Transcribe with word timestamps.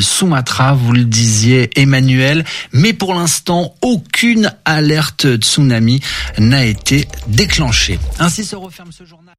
de 0.00 0.04
Sumatra, 0.04 0.72
vous 0.72 0.92
le 0.92 1.04
disiez 1.04 1.68
Emmanuel, 1.76 2.46
mais 2.72 2.94
pour 2.94 3.12
l'instant 3.12 3.74
aucune 3.82 4.50
alerte 4.64 5.36
tsunami 5.36 6.00
n'a 6.38 6.64
été 6.64 7.06
déclenchée. 7.26 7.98
Ainsi 8.18 8.46
se 8.46 8.56
referme 8.56 8.90
ce 8.92 9.04
journal. 9.04 9.34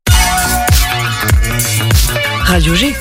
Radio 2.43 2.75
G 2.75 2.93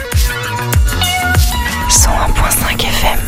101.5 1.90 2.80
FM 2.80 3.18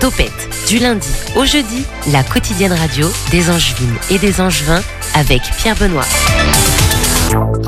Topette, 0.00 0.30
du 0.68 0.78
lundi 0.78 1.08
au 1.34 1.44
jeudi, 1.44 1.84
la 2.12 2.22
quotidienne 2.22 2.72
radio 2.72 3.10
des 3.32 3.50
Angevines 3.50 3.96
et 4.10 4.18
des 4.18 4.40
Angevins 4.40 4.82
avec 5.16 5.40
Pierre 5.56 5.76
Benoît. 5.76 6.04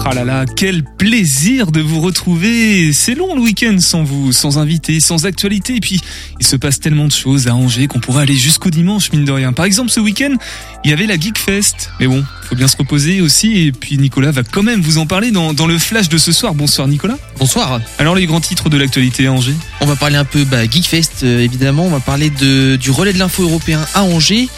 Ah 0.04 0.14
là 0.14 0.24
là, 0.24 0.44
quel 0.46 0.84
plaisir 0.84 1.72
de 1.72 1.80
vous 1.80 2.00
retrouver. 2.00 2.92
C'est 2.92 3.14
long 3.14 3.34
le 3.34 3.40
week-end 3.40 3.76
sans 3.80 4.04
vous, 4.04 4.32
sans 4.32 4.58
invité, 4.58 5.00
sans 5.00 5.24
actualité. 5.24 5.76
Et 5.76 5.80
puis, 5.80 6.00
il 6.40 6.46
se 6.46 6.56
passe 6.56 6.78
tellement 6.78 7.06
de 7.06 7.12
choses 7.12 7.48
à 7.48 7.54
Angers 7.54 7.86
qu'on 7.86 8.00
pourrait 8.00 8.22
aller 8.22 8.36
jusqu'au 8.36 8.70
dimanche, 8.70 9.10
mine 9.12 9.24
de 9.24 9.32
rien. 9.32 9.52
Par 9.52 9.64
exemple, 9.64 9.90
ce 9.90 9.98
week-end, 9.98 10.34
il 10.84 10.90
y 10.90 10.92
avait 10.92 11.06
la 11.06 11.18
Geek 11.18 11.38
Fest. 11.38 11.90
Mais 12.00 12.06
bon, 12.06 12.22
faut 12.48 12.54
bien 12.54 12.68
se 12.68 12.76
reposer 12.76 13.20
aussi. 13.22 13.66
Et 13.66 13.72
puis, 13.72 13.96
Nicolas 13.98 14.30
va 14.30 14.42
quand 14.42 14.62
même 14.62 14.80
vous 14.80 14.98
en 14.98 15.06
parler 15.06 15.30
dans, 15.30 15.54
dans 15.54 15.66
le 15.66 15.78
flash 15.78 16.08
de 16.08 16.18
ce 16.18 16.32
soir. 16.32 16.54
Bonsoir, 16.54 16.86
Nicolas. 16.86 17.18
Bonsoir. 17.38 17.80
Alors, 17.98 18.14
les 18.14 18.26
grands 18.26 18.40
titres 18.40 18.68
de 18.68 18.76
l'actualité 18.76 19.26
à 19.26 19.32
Angers 19.32 19.56
On 19.80 19.86
va 19.86 19.96
parler 19.96 20.16
un 20.16 20.24
peu 20.24 20.44
bah, 20.44 20.64
Geekfest, 20.64 21.24
euh, 21.24 21.40
évidemment. 21.40 21.86
On 21.86 21.90
va 21.90 22.00
parler 22.00 22.30
de, 22.30 22.76
du 22.76 22.90
relais 22.90 23.14
de 23.14 23.18
l'info 23.18 23.42
européen 23.42 23.80
à 23.94 24.02
Angers. 24.04 24.48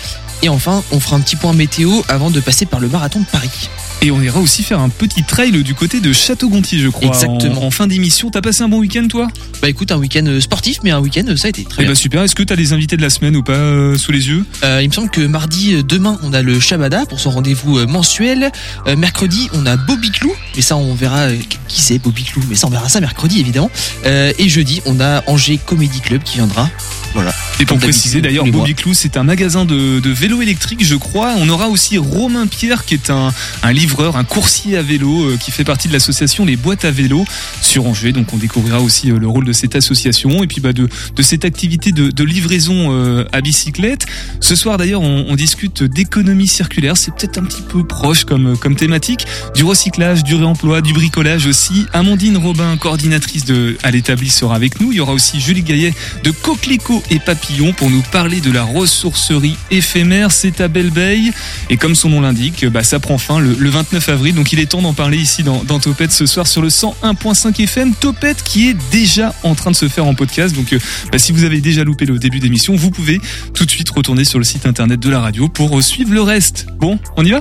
Et 0.43 0.49
enfin, 0.49 0.83
on 0.91 1.01
fera 1.01 1.17
un 1.17 1.21
petit 1.21 1.37
point 1.37 1.53
météo 1.53 1.91
avant 2.09 2.31
de 2.31 2.41
passer 2.41 2.67
par 2.67 2.81
le 2.81 2.89
marathon 2.89 3.21
de 3.21 3.27
Paris. 3.27 3.69
Et 4.03 4.11
on 4.11 4.21
ira 4.23 4.41
aussi 4.41 4.63
faire 4.63 4.81
un 4.81 4.89
petit 4.89 5.23
trail 5.25 5.53
du 5.63 5.75
côté 5.75 6.01
de 6.01 6.13
Château-Gontier, 6.13 6.79
je 6.79 6.89
crois. 6.89 7.09
Exactement. 7.09 7.65
En, 7.65 7.67
en 7.67 7.71
fin 7.71 7.87
d'émission, 7.87 8.31
t'as 8.31 8.41
passé 8.41 8.63
un 8.63 8.69
bon 8.69 8.79
week-end, 8.79 9.07
toi? 9.09 9.29
Bah 9.61 9.69
écoute, 9.69 9.93
un 9.93 9.99
week-end 9.99 10.25
euh, 10.27 10.41
sportif, 10.41 10.79
mais 10.83 10.91
un 10.91 11.01
week-end, 11.01 11.25
ça 11.37 11.47
a 11.47 11.51
été 11.51 11.65
très 11.65 11.83
Eh 11.83 11.85
bien. 11.85 11.93
bah 11.93 11.95
super. 11.95 12.23
Est-ce 12.23 12.35
que 12.35 12.43
t'as 12.43 12.57
des 12.57 12.73
invités 12.73 12.97
de 12.97 13.03
la 13.03 13.11
semaine 13.11 13.37
ou 13.37 13.43
pas 13.43 13.53
euh, 13.53 13.99
sous 13.99 14.11
les 14.11 14.29
yeux? 14.29 14.47
Euh, 14.65 14.81
il 14.83 14.89
me 14.89 14.95
semble 14.95 15.11
que 15.11 15.21
mardi, 15.21 15.85
demain, 15.85 16.19
on 16.23 16.33
a 16.33 16.41
le 16.41 16.59
Shabada 16.61 17.05
pour 17.05 17.21
son 17.21 17.31
rendez-vous 17.31 17.87
mensuel. 17.87 18.51
Euh, 18.87 18.97
mercredi, 18.97 19.51
on 19.53 19.67
a 19.67 19.77
Bobby 19.77 20.11
Clou. 20.11 20.33
Mais 20.57 20.63
ça, 20.63 20.77
on 20.79 20.95
verra 20.95 21.29
qui 21.69 21.83
c'est 21.83 21.99
Bobby 21.99 22.25
Clou. 22.25 22.43
Mais 22.49 22.57
ça, 22.57 22.69
on 22.69 22.71
verra 22.71 22.89
ça 22.89 23.01
mercredi, 23.01 23.39
évidemment. 23.41 23.71
Et 24.05 24.49
jeudi, 24.49 24.81
on 24.87 24.99
a 25.01 25.23
Angers 25.27 25.59
Comedy 25.65 26.01
Club 26.01 26.23
qui 26.23 26.37
viendra. 26.39 26.71
Voilà. 27.13 27.35
Et 27.59 27.67
pour 27.67 27.79
préciser 27.79 28.21
d'ailleurs, 28.23 28.45
les 28.45 28.51
Bobby 28.53 28.75
Clou, 28.75 28.95
c'est 28.95 29.17
un 29.17 29.25
magasin 29.25 29.65
de, 29.67 30.01
de 30.01 30.11
vélo 30.11 30.41
électrique, 30.41 30.85
je 30.85 30.95
crois. 30.95 31.35
On 31.37 31.49
aura 31.49 31.69
aussi 31.69 31.99
Romain 31.99 32.47
Pierre, 32.47 32.85
qui 32.85 32.95
est 32.95 33.11
un, 33.11 33.33
un 33.63 33.73
livreur, 33.91 34.17
un 34.17 34.23
coursier 34.23 34.77
à 34.77 34.83
vélo, 34.83 35.31
euh, 35.31 35.37
qui 35.37 35.51
fait 35.51 35.65
partie 35.65 35.89
de 35.89 35.93
l'association 35.93 36.45
Les 36.45 36.55
Boîtes 36.55 36.85
à 36.85 36.93
vélo 36.93 37.25
sur 37.61 37.87
Angers. 37.87 38.13
Donc 38.13 38.33
on 38.33 38.37
découvrira 38.37 38.81
aussi 38.81 39.11
euh, 39.11 39.19
le 39.19 39.27
rôle 39.27 39.45
de 39.45 39.53
cette 39.53 39.75
association 39.75 40.45
et 40.45 40.47
puis 40.47 40.61
bah, 40.61 40.73
de, 40.73 40.89
de 41.17 41.23
cette 41.23 41.45
activité 41.45 41.91
de, 41.91 42.11
de 42.11 42.25
livraison 42.25 42.93
euh, 42.93 43.25
à 43.33 43.41
bicyclette. 43.41 44.07
Ce 44.39 44.55
soir 44.55 44.79
d'ailleurs, 44.79 45.01
on, 45.03 45.27
on 45.29 45.35
discute 45.35 45.83
d'économie 45.83 46.47
circulaire. 46.47 46.97
C'est 46.97 47.13
peut-être 47.13 47.39
un 47.39 47.43
petit 47.43 47.63
peu 47.63 47.85
proche 47.85 48.25
comme, 48.25 48.57
comme 48.57 48.77
thématique. 48.77 49.27
Du 49.57 49.65
recyclage, 49.65 50.23
du 50.23 50.37
réemploi, 50.37 50.83
du 50.83 50.93
bricolage 50.93 51.47
aussi. 51.47 51.87
Amandine 51.93 52.37
Robin, 52.37 52.77
coordinatrice 52.77 53.45
de, 53.45 53.77
à 53.83 53.91
l'établi, 53.91 54.31
sera 54.31 54.55
avec 54.55 54.81
nous. 54.81 54.93
Il 54.93 54.99
y 54.99 55.01
aura 55.01 55.15
aussi 55.15 55.41
Julie 55.41 55.65
Gaillet 55.65 55.95
de 56.23 56.31
Coquelicot 56.31 57.03
et 57.11 57.19
Papillon 57.19 57.73
pour 57.73 57.91
nous 57.91 58.03
parler 58.13 58.41
de 58.41 58.53
la 58.53 58.63
ressourcerie 58.63 59.57
éphémère. 59.73 60.31
C'est 60.31 60.61
à 60.61 60.69
Belleveille. 60.69 61.33
Et 61.71 61.77
comme 61.77 61.97
son 61.97 62.11
nom 62.11 62.21
l'indique, 62.21 62.65
bah, 62.67 62.85
ça 62.85 63.01
prend 63.01 63.19
fin 63.19 63.41
le, 63.41 63.57
le 63.59 63.80
29 63.81 64.11
avril. 64.11 64.35
Donc 64.35 64.53
il 64.53 64.59
est 64.59 64.67
temps 64.67 64.83
d'en 64.83 64.93
parler 64.93 65.17
ici 65.17 65.43
dans, 65.43 65.65
dans 65.65 65.81
Topette 65.81 66.13
ce 66.13 66.27
soir 66.27 66.47
sur 66.47 66.61
le 66.61 66.69
101.5 66.69 67.63
FM. 67.63 67.95
Topette 67.95 68.43
qui 68.43 68.69
est 68.69 68.77
déjà 68.91 69.35
en 69.43 69.55
train 69.55 69.71
de 69.71 69.77
se 69.77 69.89
faire 69.89 70.05
en 70.05 70.15
podcast. 70.15 70.55
Donc 70.55 70.75
euh, 70.75 70.79
bah, 71.11 71.19
si 71.19 71.33
vous 71.33 71.45
avez 71.45 71.63
déjà 71.63 71.83
loupé 71.83 72.05
le 72.05 72.19
début 72.19 72.41
d'émission, 72.41 72.77
vous 72.77 72.91
pouvez 72.91 73.21
tout 73.55 73.65
de 73.65 73.71
suite 73.71 73.89
retourner 73.89 74.25
sur 74.25 74.39
le 74.39 74.45
site 74.45 74.67
internet 74.67 75.01
de 75.01 75.09
la 75.09 75.21
radio 75.21 75.49
pour 75.49 75.79
euh, 75.79 75.81
suivre 75.81 76.13
le 76.13 76.21
reste. 76.21 76.67
Bon, 76.79 76.99
on 77.17 77.25
y 77.25 77.31
va? 77.31 77.41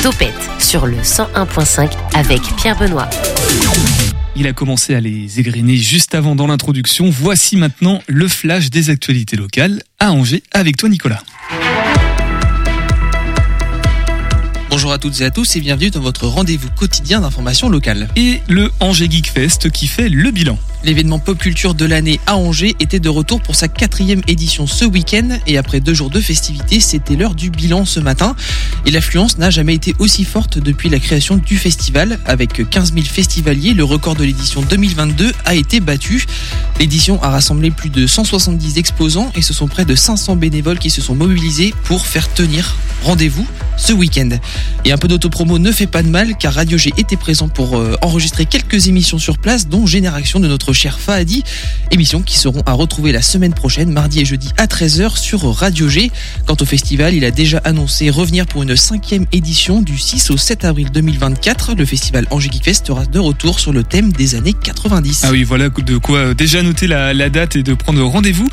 Topette 0.00 0.32
sur 0.60 0.86
le 0.86 0.98
101.5 0.98 1.90
avec 2.14 2.40
Pierre 2.56 2.78
Benoît. 2.78 3.10
Il 4.36 4.46
a 4.46 4.52
commencé 4.52 4.94
à 4.94 5.00
les 5.00 5.40
égrener 5.40 5.76
juste 5.76 6.14
avant 6.14 6.36
dans 6.36 6.46
l'introduction. 6.46 7.10
Voici 7.10 7.56
maintenant 7.56 8.00
le 8.06 8.28
flash 8.28 8.70
des 8.70 8.90
actualités 8.90 9.36
locales 9.36 9.82
à 9.98 10.12
Angers 10.12 10.44
avec 10.52 10.76
toi 10.76 10.88
Nicolas. 10.88 11.22
Bonjour 14.74 14.90
à 14.90 14.98
toutes 14.98 15.20
et 15.20 15.24
à 15.24 15.30
tous 15.30 15.54
et 15.54 15.60
bienvenue 15.60 15.90
dans 15.90 16.00
votre 16.00 16.26
rendez-vous 16.26 16.68
quotidien 16.68 17.20
d'information 17.20 17.68
locale. 17.68 18.08
Et 18.16 18.40
le 18.48 18.72
Angers 18.80 19.08
Geek 19.08 19.30
Fest 19.30 19.70
qui 19.70 19.86
fait 19.86 20.08
le 20.08 20.32
bilan. 20.32 20.58
L'événement 20.84 21.18
pop 21.18 21.38
culture 21.38 21.72
de 21.72 21.86
l'année 21.86 22.20
à 22.26 22.36
Angers 22.36 22.76
était 22.78 23.00
de 23.00 23.08
retour 23.08 23.40
pour 23.40 23.54
sa 23.54 23.68
quatrième 23.68 24.20
édition 24.28 24.66
ce 24.66 24.84
week-end 24.84 25.38
et 25.46 25.56
après 25.56 25.80
deux 25.80 25.94
jours 25.94 26.10
de 26.10 26.20
festivités, 26.20 26.78
c'était 26.78 27.16
l'heure 27.16 27.34
du 27.34 27.48
bilan 27.48 27.86
ce 27.86 28.00
matin. 28.00 28.36
Et 28.84 28.90
l'affluence 28.90 29.38
n'a 29.38 29.48
jamais 29.48 29.74
été 29.74 29.94
aussi 29.98 30.24
forte 30.24 30.58
depuis 30.58 30.90
la 30.90 30.98
création 30.98 31.36
du 31.36 31.56
festival. 31.56 32.18
Avec 32.26 32.68
15 32.68 32.92
000 32.92 33.06
festivaliers, 33.06 33.72
le 33.72 33.82
record 33.82 34.14
de 34.14 34.24
l'édition 34.24 34.60
2022 34.60 35.32
a 35.46 35.54
été 35.54 35.80
battu. 35.80 36.26
L'édition 36.78 37.22
a 37.22 37.30
rassemblé 37.30 37.70
plus 37.70 37.88
de 37.88 38.06
170 38.06 38.76
exposants 38.76 39.32
et 39.34 39.40
ce 39.40 39.54
sont 39.54 39.68
près 39.68 39.86
de 39.86 39.94
500 39.94 40.36
bénévoles 40.36 40.78
qui 40.78 40.90
se 40.90 41.00
sont 41.00 41.14
mobilisés 41.14 41.72
pour 41.84 42.06
faire 42.06 42.30
tenir 42.30 42.76
rendez-vous 43.02 43.46
ce 43.78 43.92
week-end. 43.92 44.30
Et 44.84 44.92
un 44.92 44.98
peu 44.98 45.08
d'autopromo 45.08 45.58
ne 45.58 45.72
fait 45.72 45.86
pas 45.86 46.02
de 46.02 46.08
mal 46.08 46.36
car 46.36 46.54
Radio 46.54 46.76
G 46.76 46.92
était 46.98 47.16
présent 47.16 47.48
pour 47.48 47.76
euh, 47.76 47.96
enregistrer 48.02 48.44
quelques 48.44 48.88
émissions 48.88 49.18
sur 49.18 49.38
place 49.38 49.68
dont 49.68 49.86
Génération 49.86 50.40
de 50.40 50.48
notre 50.48 50.73
cher 50.74 50.98
Fahadi. 50.98 51.42
Émissions 51.90 52.22
qui 52.22 52.36
seront 52.36 52.62
à 52.66 52.72
retrouver 52.72 53.12
la 53.12 53.22
semaine 53.22 53.54
prochaine, 53.54 53.90
mardi 53.90 54.20
et 54.20 54.24
jeudi 54.24 54.50
à 54.56 54.66
13h 54.66 55.16
sur 55.18 55.42
Radio 55.54 55.88
G. 55.88 56.10
Quant 56.46 56.56
au 56.60 56.64
festival, 56.64 57.14
il 57.14 57.24
a 57.24 57.30
déjà 57.30 57.58
annoncé 57.58 58.10
revenir 58.10 58.46
pour 58.46 58.62
une 58.62 58.76
cinquième 58.76 59.26
édition 59.32 59.80
du 59.80 59.96
6 59.96 60.30
au 60.30 60.36
7 60.36 60.64
avril 60.64 60.90
2024. 60.90 61.74
Le 61.74 61.84
festival 61.84 62.26
Angers 62.30 62.50
Geek 62.52 62.64
Fest 62.64 62.86
sera 62.86 63.06
de 63.06 63.18
retour 63.18 63.60
sur 63.60 63.72
le 63.72 63.84
thème 63.84 64.12
des 64.12 64.34
années 64.34 64.52
90. 64.54 65.22
Ah 65.24 65.30
oui, 65.30 65.44
voilà 65.44 65.68
de 65.68 65.96
quoi 65.98 66.18
euh, 66.18 66.34
déjà 66.34 66.62
noter 66.62 66.86
la, 66.86 67.14
la 67.14 67.30
date 67.30 67.56
et 67.56 67.62
de 67.62 67.74
prendre 67.74 68.02
rendez-vous. 68.02 68.48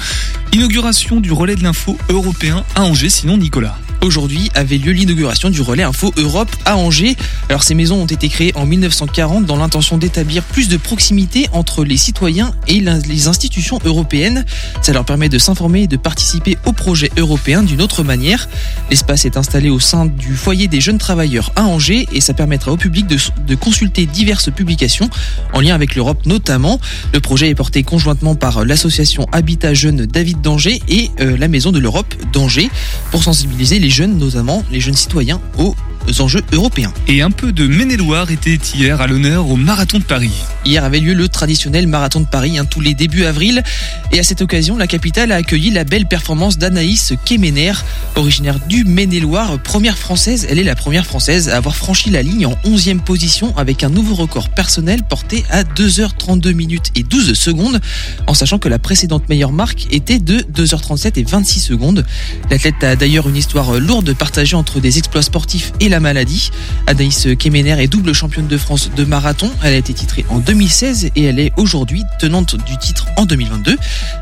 Inauguration 0.54 1.20
du 1.20 1.32
relais 1.32 1.56
de 1.56 1.64
l'info 1.64 1.98
européen 2.10 2.64
à 2.76 2.84
Angers, 2.84 3.10
sinon 3.10 3.38
Nicolas. 3.38 3.78
Aujourd'hui 4.04 4.50
avait 4.56 4.80
lieu 4.80 4.94
l'inauguration 4.94 5.52
du 5.52 5.62
relais 5.62 5.84
Info 5.84 6.12
Europe 6.18 6.50
à 6.66 6.76
Angers. 6.76 7.16
Alors 7.50 7.62
ces 7.62 7.76
maisons 7.76 8.02
ont 8.02 8.08
été 8.08 8.30
créées 8.30 8.52
en 8.56 8.66
1940 8.66 9.46
dans 9.46 9.58
l'intention 9.58 10.00
d'établir 10.00 10.42
plus 10.42 10.70
de 10.70 10.78
proximité 10.78 11.48
entre 11.54 11.84
les 11.84 11.98
citoyens 11.98 12.52
et 12.68 12.80
les 12.80 13.28
institutions 13.28 13.78
européennes. 13.86 14.44
Ça 14.82 14.92
leur 14.92 15.06
permet 15.06 15.30
de 15.30 15.38
s'informer 15.38 15.84
et 15.84 15.88
de 15.88 15.98
participer 15.98 16.58
au 16.66 16.72
projet 16.72 17.12
européen 17.16 17.62
d'une 17.62 17.80
autre 17.80 18.02
manière. 18.02 18.50
L'espace 18.90 19.26
est 19.26 19.38
installé 19.38 19.70
au 19.70 19.80
sein 19.80 20.08
du 20.08 20.36
foyer 20.36 20.68
des 20.68 20.82
jeunes 20.82 20.98
travailleurs 20.98 21.52
à 21.56 21.66
Angers 21.66 22.08
et 22.12 22.22
ça 22.22 22.34
permettra 22.34 22.72
au 22.72 22.78
public 22.78 23.06
de, 23.06 23.18
de 23.46 23.54
consulter 23.54 24.08
diverses 24.08 24.50
publications 24.50 25.12
en 25.54 25.60
lien 25.60 25.76
avec 25.76 25.96
l'Europe 25.96 26.26
notamment. 26.26 26.80
Le 27.14 27.20
projet 27.20 27.50
est 27.50 27.56
porté 27.56 27.84
conjointement 27.84 28.34
par 28.34 28.66
l'association 28.66 29.28
Habitat 29.32 29.76
Jeune 29.76 30.08
David 30.08 30.42
d'Angers 30.42 30.82
et 30.88 31.12
euh, 31.20 31.38
la 31.38 31.48
Maison 31.48 31.72
de 31.72 31.78
l'Europe 31.78 32.16
d'Angers 32.34 32.72
pour 33.12 33.24
sensibiliser 33.24 33.78
les 33.78 33.91
jeunes, 33.92 34.18
notamment 34.18 34.64
les 34.72 34.80
jeunes 34.80 34.96
citoyens, 34.96 35.40
aux 35.60 35.76
enjeux 36.20 36.42
européens. 36.52 36.94
Et 37.08 37.22
un 37.22 37.32
peu 37.32 37.52
de 37.52 37.68
Maine-et-Loire 37.68 38.32
était 38.32 38.60
hier 38.74 39.02
à 39.02 39.08
l'honneur 39.08 39.50
au 39.50 39.56
Marathon 39.56 40.00
de 40.00 40.04
Paris. 40.04 40.32
Hier 40.66 40.84
avait 40.84 41.00
lieu 41.00 41.14
le 41.14 41.28
traditionnel 41.28 41.88
marathon 41.88 42.22
de 42.22 42.26
Paris, 42.26 42.58
hein, 42.58 42.66
tous 42.66 42.82
les 42.82 42.94
débuts 42.94 43.26
avril. 43.26 43.64
Et 44.12 44.20
à 44.20 44.24
cette 44.24 44.42
occasion, 44.42 44.78
la 44.78 44.88
capitale 44.88 45.32
a 45.32 45.36
accueilli 45.36 45.72
la 45.72 45.84
belle 45.84 46.08
performance 46.08 46.58
d'Anaïs 46.58 47.14
Kemener, 47.26 47.74
originaire 48.16 48.60
du 48.68 48.84
Maine-et-Loire, 48.84 49.60
première 49.60 49.98
française. 49.98 50.48
Elle 50.50 50.60
est 50.60 50.64
la 50.64 50.76
première 50.76 51.06
française 51.06 51.50
à 51.50 51.58
avoir 51.58 51.76
franchi 51.76 52.10
la 52.10 52.22
ligne 52.22 52.46
en 52.46 52.56
11e 52.66 53.00
position 53.00 53.56
avec 53.58 53.84
un 53.84 53.90
nouveau 53.90 54.16
record 54.16 54.50
personnel 54.50 55.04
porté 55.04 55.44
à 55.50 55.64
2h32 55.64 56.54
minutes 56.54 56.92
et 56.96 57.04
12 57.04 57.34
secondes, 57.34 57.80
en 58.28 58.34
sachant 58.34 58.60
que 58.60 58.70
la 58.70 58.80
précédente 58.80 59.30
meilleure 59.30 59.52
marque 59.52 59.88
était 59.92 60.20
de 60.20 60.40
2h37 60.40 61.20
et 61.20 61.24
26 61.24 61.60
secondes. 61.60 62.06
L'athlète 62.50 62.84
a 62.84 62.96
d'ailleurs 62.96 63.30
une 63.30 63.38
histoire 63.38 63.80
lourde 63.80 64.14
partagée 64.16 64.56
entre 64.56 64.80
des 64.80 64.98
exploits 64.98 65.22
sportifs 65.22 65.72
et 65.80 65.90
la 65.92 66.00
maladie. 66.00 66.52
Anaïs 66.88 67.28
Kemener 67.38 67.76
est 67.84 67.88
double 67.88 68.14
championne 68.14 68.48
de 68.48 68.58
France 68.58 68.90
de 68.96 69.04
marathon. 69.04 69.52
Elle 69.62 69.74
a 69.74 69.78
été 69.78 69.94
titrée 69.94 70.26
en 70.30 70.40
2016 70.40 71.12
et 71.16 71.24
elle 71.24 71.40
est 71.40 71.52
aujourd'hui 71.58 72.04
tenante 72.20 72.56
du 72.66 72.78
titre 72.78 73.06
en 73.18 73.26
2022. 73.26 73.78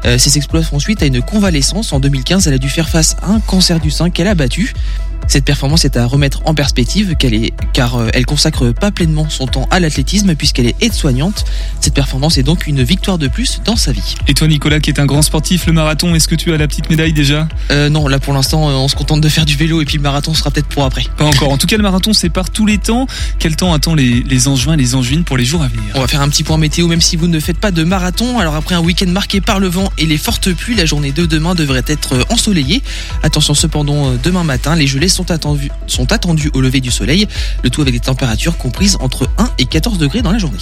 Euh, 0.05 0.17
ses 0.17 0.37
exploits 0.37 0.63
font 0.63 0.79
suite 0.79 1.03
à 1.03 1.05
une 1.05 1.21
convalescence. 1.21 1.93
En 1.93 1.99
2015, 1.99 2.47
elle 2.47 2.55
a 2.55 2.57
dû 2.57 2.69
faire 2.69 2.89
face 2.89 3.15
à 3.21 3.29
un 3.29 3.39
cancer 3.39 3.79
du 3.79 3.91
sein 3.91 4.09
qu'elle 4.09 4.27
a 4.27 4.35
battu. 4.35 4.73
Cette 5.29 5.45
performance 5.45 5.85
est 5.85 5.95
à 5.95 6.07
remettre 6.07 6.41
en 6.45 6.55
perspective 6.55 7.15
qu'elle 7.15 7.35
est, 7.35 7.53
car 7.71 7.97
euh, 7.97 8.09
elle 8.15 8.25
consacre 8.25 8.71
pas 8.71 8.89
pleinement 8.89 9.29
son 9.29 9.45
temps 9.45 9.67
à 9.69 9.79
l'athlétisme 9.79 10.33
puisqu'elle 10.33 10.65
est 10.65 10.75
aide-soignante. 10.81 11.45
Cette 11.79 11.93
performance 11.93 12.39
est 12.39 12.43
donc 12.43 12.65
une 12.65 12.81
victoire 12.81 13.19
de 13.19 13.27
plus 13.27 13.61
dans 13.63 13.75
sa 13.75 13.91
vie. 13.91 14.15
Et 14.27 14.33
toi 14.33 14.47
Nicolas 14.47 14.79
qui 14.79 14.89
est 14.89 14.99
un 14.99 15.05
grand 15.05 15.21
sportif, 15.21 15.67
le 15.67 15.73
marathon, 15.73 16.15
est-ce 16.15 16.27
que 16.27 16.33
tu 16.33 16.51
as 16.51 16.57
la 16.57 16.67
petite 16.67 16.89
médaille 16.89 17.13
déjà? 17.13 17.47
Euh, 17.69 17.89
non, 17.89 18.07
là 18.07 18.17
pour 18.17 18.33
l'instant, 18.33 18.69
euh, 18.69 18.73
on 18.73 18.87
se 18.87 18.95
contente 18.95 19.21
de 19.21 19.29
faire 19.29 19.45
du 19.45 19.55
vélo 19.55 19.81
et 19.81 19.85
puis 19.85 19.97
le 19.97 20.01
marathon 20.01 20.33
sera 20.33 20.49
peut-être 20.49 20.67
pour 20.67 20.83
après. 20.83 21.05
Pas 21.15 21.25
encore. 21.25 21.51
En 21.51 21.59
tout 21.59 21.67
cas, 21.67 21.77
le 21.77 21.83
marathon, 21.83 22.11
c'est 22.11 22.29
par 22.29 22.49
tous 22.49 22.65
les 22.65 22.79
temps. 22.79 23.05
Quel 23.37 23.55
temps 23.55 23.71
attend 23.71 23.93
les, 23.93 24.23
les 24.23 24.47
Angevins 24.47 24.73
et 24.73 24.77
les 24.77 24.95
Angevines 24.95 25.23
pour 25.23 25.37
les 25.37 25.45
jours 25.45 25.61
à 25.61 25.67
venir? 25.67 25.83
On 25.93 26.01
va 26.01 26.07
faire 26.07 26.21
un 26.21 26.29
petit 26.29 26.43
point 26.43 26.57
météo, 26.57 26.87
même 26.87 27.01
si 27.01 27.17
vous 27.17 27.27
ne 27.27 27.39
faites 27.39 27.59
pas 27.59 27.69
de 27.69 27.83
marathon. 27.83 28.39
Alors 28.39 28.55
après 28.55 28.73
un 28.73 28.81
week-end 28.81 29.07
marqué 29.07 29.41
par 29.41 29.59
le 29.59 29.67
vent 29.67 29.91
et 29.99 30.07
les 30.07 30.17
fortes 30.17 30.51
pluies, 30.53 30.73
la 30.73 30.85
journée 30.85 31.11
de 31.11 31.27
demain 31.27 31.53
devrait 31.53 31.83
être 31.85 32.25
ensoleillée. 32.31 32.81
Attention 33.21 33.53
cependant, 33.53 34.15
demain 34.23 34.43
matin, 34.43 34.75
les 34.75 34.87
gelées 34.87 35.07
sont 35.07 35.18
sont 35.87 36.11
attendues 36.11 36.51
au 36.53 36.61
lever 36.61 36.81
du 36.81 36.91
soleil. 36.91 37.27
Le 37.63 37.69
tout 37.69 37.81
avec 37.81 37.93
des 37.93 37.99
températures 37.99 38.57
comprises 38.57 38.97
entre 38.99 39.29
1 39.37 39.49
et 39.57 39.65
14 39.65 39.97
degrés 39.97 40.21
dans 40.21 40.31
la 40.31 40.37
journée. 40.37 40.59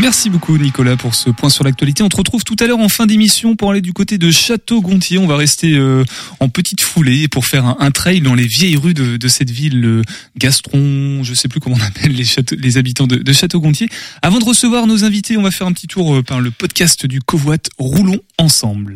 Merci 0.00 0.30
beaucoup 0.30 0.56
Nicolas 0.56 0.96
pour 0.96 1.14
ce 1.14 1.28
point 1.28 1.50
sur 1.50 1.62
l'actualité. 1.62 2.02
On 2.02 2.08
te 2.08 2.16
retrouve 2.16 2.42
tout 2.42 2.56
à 2.60 2.66
l'heure 2.66 2.78
en 2.78 2.88
fin 2.88 3.04
d'émission 3.04 3.54
pour 3.54 3.70
aller 3.70 3.82
du 3.82 3.92
côté 3.92 4.16
de 4.16 4.30
Château-Gontier. 4.30 5.18
On 5.18 5.26
va 5.26 5.36
rester 5.36 5.74
euh, 5.74 6.04
en 6.38 6.48
petite 6.48 6.80
foulée 6.80 7.28
pour 7.28 7.44
faire 7.44 7.66
un, 7.66 7.90
trail 7.90 8.22
dans 8.22 8.34
les 8.34 8.46
vieilles 8.46 8.76
rues 8.76 8.94
de, 8.94 9.28
cette 9.28 9.50
ville, 9.50 9.78
le 9.78 10.02
Gastron, 10.38 11.22
je 11.22 11.34
sais 11.34 11.48
plus 11.48 11.60
comment 11.60 11.76
on 11.78 11.84
appelle 11.84 12.12
les, 12.14 12.78
habitants 12.78 13.06
de, 13.06 13.16
de 13.16 13.32
Château-Gontier. 13.32 13.88
Avant 14.22 14.38
de 14.38 14.44
recevoir 14.44 14.86
nos 14.86 15.04
invités, 15.04 15.36
on 15.36 15.42
va 15.42 15.50
faire 15.50 15.66
un 15.66 15.72
petit 15.72 15.86
tour 15.86 16.14
euh, 16.14 16.22
par 16.22 16.40
le 16.40 16.50
podcast 16.50 17.04
du 17.04 17.20
Covoit. 17.20 17.58
Roulons 17.78 18.20
ensemble. 18.38 18.94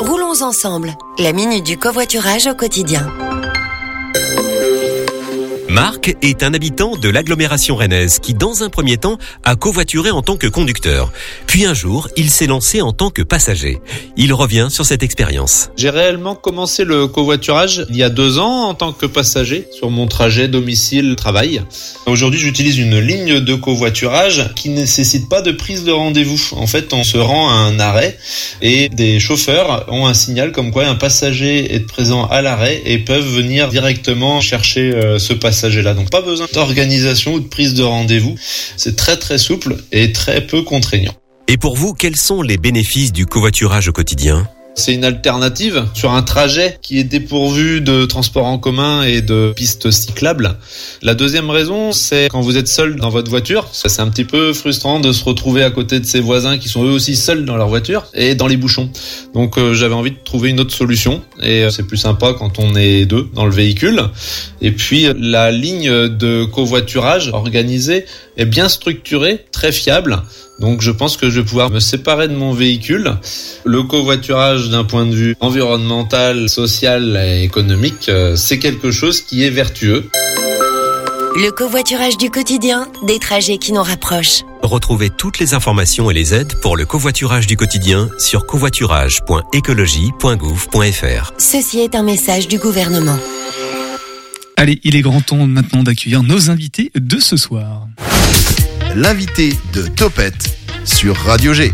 Roulons 0.00 0.42
ensemble. 0.42 0.96
La 1.18 1.32
minute 1.32 1.64
du 1.64 1.76
covoiturage 1.76 2.46
au 2.46 2.54
quotidien. 2.54 3.06
Marc 5.70 6.16
est 6.22 6.42
un 6.42 6.54
habitant 6.54 6.96
de 6.96 7.10
l'agglomération 7.10 7.76
rennaise 7.76 8.20
qui, 8.20 8.32
dans 8.32 8.62
un 8.62 8.70
premier 8.70 8.96
temps, 8.96 9.18
a 9.44 9.54
covoituré 9.54 10.10
en 10.10 10.22
tant 10.22 10.38
que 10.38 10.46
conducteur. 10.46 11.12
Puis 11.46 11.66
un 11.66 11.74
jour, 11.74 12.08
il 12.16 12.30
s'est 12.30 12.46
lancé 12.46 12.80
en 12.80 12.92
tant 12.92 13.10
que 13.10 13.20
passager. 13.20 13.78
Il 14.16 14.32
revient 14.32 14.68
sur 14.70 14.86
cette 14.86 15.02
expérience. 15.02 15.68
J'ai 15.76 15.90
réellement 15.90 16.34
commencé 16.34 16.84
le 16.84 17.06
covoiturage 17.06 17.84
il 17.90 17.96
y 17.96 18.02
a 18.02 18.08
deux 18.08 18.38
ans 18.38 18.68
en 18.68 18.74
tant 18.74 18.92
que 18.92 19.04
passager 19.04 19.68
sur 19.70 19.90
mon 19.90 20.06
trajet 20.06 20.48
domicile-travail. 20.48 21.60
Aujourd'hui, 22.06 22.40
j'utilise 22.40 22.78
une 22.78 22.98
ligne 22.98 23.40
de 23.40 23.54
covoiturage 23.54 24.50
qui 24.56 24.70
ne 24.70 24.76
nécessite 24.76 25.28
pas 25.28 25.42
de 25.42 25.52
prise 25.52 25.84
de 25.84 25.92
rendez-vous. 25.92 26.40
En 26.52 26.66
fait, 26.66 26.94
on 26.94 27.04
se 27.04 27.18
rend 27.18 27.50
à 27.50 27.52
un 27.52 27.78
arrêt 27.78 28.16
et 28.62 28.88
des 28.88 29.20
chauffeurs 29.20 29.84
ont 29.92 30.06
un 30.06 30.14
signal 30.14 30.52
comme 30.52 30.70
quoi 30.70 30.86
un 30.86 30.94
passager 30.94 31.74
est 31.74 31.80
présent 31.80 32.24
à 32.24 32.40
l'arrêt 32.40 32.80
et 32.86 32.96
peuvent 32.98 33.28
venir 33.28 33.68
directement 33.68 34.40
chercher 34.40 34.92
euh, 34.94 35.18
ce 35.18 35.34
passager 35.34 35.58
Donc 35.94 36.10
pas 36.10 36.22
besoin 36.22 36.46
d'organisation 36.52 37.34
ou 37.34 37.40
de 37.40 37.48
prise 37.48 37.74
de 37.74 37.82
rendez-vous. 37.82 38.36
C'est 38.76 38.96
très 38.96 39.16
très 39.16 39.38
souple 39.38 39.76
et 39.92 40.12
très 40.12 40.46
peu 40.46 40.62
contraignant. 40.62 41.14
Et 41.46 41.56
pour 41.56 41.76
vous, 41.76 41.94
quels 41.94 42.16
sont 42.16 42.42
les 42.42 42.58
bénéfices 42.58 43.12
du 43.12 43.24
covoiturage 43.24 43.88
au 43.88 43.92
quotidien? 43.92 44.48
C'est 44.78 44.94
une 44.94 45.04
alternative 45.04 45.84
sur 45.94 46.12
un 46.12 46.22
trajet 46.22 46.78
qui 46.82 46.98
est 46.98 47.04
dépourvu 47.04 47.80
de 47.80 48.04
transports 48.04 48.46
en 48.46 48.58
commun 48.58 49.02
et 49.02 49.22
de 49.22 49.52
pistes 49.54 49.90
cyclables. 49.90 50.56
La 51.02 51.14
deuxième 51.14 51.50
raison, 51.50 51.92
c'est 51.92 52.28
quand 52.30 52.40
vous 52.40 52.56
êtes 52.56 52.68
seul 52.68 52.96
dans 52.96 53.10
votre 53.10 53.28
voiture, 53.28 53.68
c'est 53.72 54.00
un 54.00 54.08
petit 54.08 54.24
peu 54.24 54.52
frustrant 54.52 55.00
de 55.00 55.12
se 55.12 55.24
retrouver 55.24 55.62
à 55.62 55.70
côté 55.70 56.00
de 56.00 56.06
ses 56.06 56.20
voisins 56.20 56.58
qui 56.58 56.68
sont 56.68 56.84
eux 56.84 56.90
aussi 56.90 57.16
seuls 57.16 57.44
dans 57.44 57.56
leur 57.56 57.68
voiture 57.68 58.06
et 58.14 58.34
dans 58.34 58.46
les 58.46 58.56
bouchons. 58.56 58.90
Donc 59.34 59.58
euh, 59.58 59.74
j'avais 59.74 59.94
envie 59.94 60.12
de 60.12 60.18
trouver 60.24 60.50
une 60.50 60.60
autre 60.60 60.74
solution 60.74 61.22
et 61.42 61.64
euh, 61.64 61.70
c'est 61.70 61.82
plus 61.82 61.96
sympa 61.96 62.34
quand 62.38 62.58
on 62.58 62.76
est 62.76 63.04
deux 63.04 63.28
dans 63.34 63.44
le 63.46 63.52
véhicule. 63.52 64.02
Et 64.60 64.70
puis 64.70 65.08
la 65.18 65.50
ligne 65.50 65.90
de 65.90 66.44
covoiturage 66.44 67.30
organisée 67.32 68.06
est 68.38 68.46
bien 68.46 68.68
structurée, 68.68 69.44
très 69.52 69.72
fiable. 69.72 70.22
Donc 70.60 70.80
je 70.80 70.90
pense 70.90 71.16
que 71.16 71.28
je 71.28 71.40
vais 71.40 71.46
pouvoir 71.46 71.70
me 71.70 71.80
séparer 71.80 72.28
de 72.28 72.34
mon 72.34 72.52
véhicule. 72.52 73.16
Le 73.64 73.82
covoiturage 73.82 74.70
d'un 74.70 74.84
point 74.84 75.06
de 75.06 75.14
vue 75.14 75.36
environnemental, 75.40 76.48
social 76.48 77.20
et 77.22 77.42
économique, 77.42 78.08
euh, 78.08 78.36
c'est 78.36 78.58
quelque 78.58 78.90
chose 78.90 79.20
qui 79.20 79.44
est 79.44 79.50
vertueux. 79.50 80.08
Le 81.36 81.50
covoiturage 81.50 82.16
du 82.16 82.30
quotidien, 82.30 82.88
des 83.04 83.18
trajets 83.18 83.58
qui 83.58 83.72
nous 83.72 83.82
rapprochent. 83.82 84.44
Retrouvez 84.62 85.10
toutes 85.10 85.38
les 85.38 85.54
informations 85.54 86.10
et 86.10 86.14
les 86.14 86.34
aides 86.34 86.54
pour 86.60 86.76
le 86.76 86.84
covoiturage 86.84 87.46
du 87.46 87.56
quotidien 87.56 88.08
sur 88.18 88.44
covoiturage.écologie.gouv.fr. 88.44 91.32
Ceci 91.38 91.78
est 91.78 91.94
un 91.94 92.02
message 92.02 92.48
du 92.48 92.58
gouvernement. 92.58 93.16
Allez, 94.60 94.80
il 94.82 94.96
est 94.96 95.02
grand 95.02 95.20
temps 95.20 95.46
maintenant 95.46 95.84
d'accueillir 95.84 96.24
nos 96.24 96.50
invités 96.50 96.90
de 96.96 97.20
ce 97.20 97.36
soir. 97.36 97.86
L'invité 98.96 99.52
de 99.72 99.82
Topette 99.86 100.58
sur 100.84 101.16
Radio 101.16 101.54
G. 101.54 101.70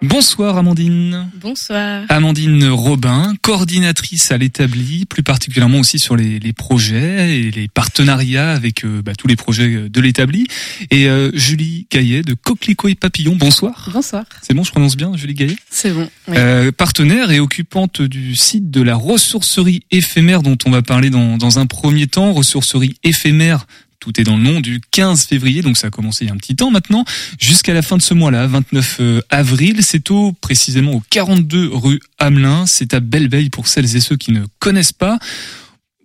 Bonsoir 0.00 0.56
Amandine. 0.56 1.28
Bonsoir. 1.34 2.04
Amandine 2.08 2.68
Robin, 2.68 3.34
coordinatrice 3.42 4.30
à 4.30 4.38
l'établi, 4.38 5.06
plus 5.06 5.24
particulièrement 5.24 5.80
aussi 5.80 5.98
sur 5.98 6.14
les, 6.14 6.38
les, 6.38 6.52
projets 6.52 7.40
et 7.40 7.50
les 7.50 7.66
partenariats 7.66 8.52
avec 8.52 8.84
euh, 8.84 9.02
bah, 9.02 9.12
tous 9.18 9.26
les 9.26 9.34
projets 9.34 9.88
de 9.88 10.00
l'établi. 10.00 10.46
Et 10.92 11.08
euh, 11.08 11.32
Julie 11.34 11.88
Gaillet 11.90 12.22
de 12.22 12.34
Coquelicot 12.34 12.88
et 12.88 12.94
Papillon, 12.94 13.34
bonsoir. 13.34 13.90
Bonsoir. 13.92 14.24
C'est 14.42 14.54
bon, 14.54 14.62
je 14.62 14.70
prononce 14.70 14.96
bien 14.96 15.16
Julie 15.16 15.34
Gaillet? 15.34 15.56
C'est 15.68 15.92
bon. 15.92 16.08
Oui. 16.28 16.34
Euh, 16.38 16.70
partenaire 16.70 17.32
et 17.32 17.40
occupante 17.40 18.00
du 18.00 18.36
site 18.36 18.70
de 18.70 18.82
la 18.82 18.94
ressourcerie 18.94 19.82
éphémère 19.90 20.42
dont 20.42 20.58
on 20.64 20.70
va 20.70 20.82
parler 20.82 21.10
dans, 21.10 21.38
dans 21.38 21.58
un 21.58 21.66
premier 21.66 22.06
temps, 22.06 22.32
ressourcerie 22.32 22.94
éphémère 23.02 23.66
tout 24.00 24.20
est 24.20 24.24
dans 24.24 24.36
le 24.36 24.42
nom 24.42 24.60
du 24.60 24.80
15 24.90 25.24
février, 25.24 25.62
donc 25.62 25.76
ça 25.76 25.88
a 25.88 25.90
commencé 25.90 26.24
il 26.24 26.28
y 26.28 26.30
a 26.30 26.34
un 26.34 26.36
petit 26.36 26.56
temps 26.56 26.70
maintenant, 26.70 27.04
jusqu'à 27.38 27.74
la 27.74 27.82
fin 27.82 27.96
de 27.96 28.02
ce 28.02 28.14
mois-là, 28.14 28.46
29 28.46 29.00
avril. 29.30 29.82
C'est 29.82 30.10
au 30.10 30.32
précisément 30.32 30.94
au 30.94 31.02
42 31.10 31.70
rue 31.72 32.00
Hamelin. 32.18 32.66
C'est 32.66 32.94
à 32.94 33.00
Belleveille 33.00 33.50
pour 33.50 33.68
celles 33.68 33.96
et 33.96 34.00
ceux 34.00 34.16
qui 34.16 34.32
ne 34.32 34.44
connaissent 34.58 34.92
pas. 34.92 35.18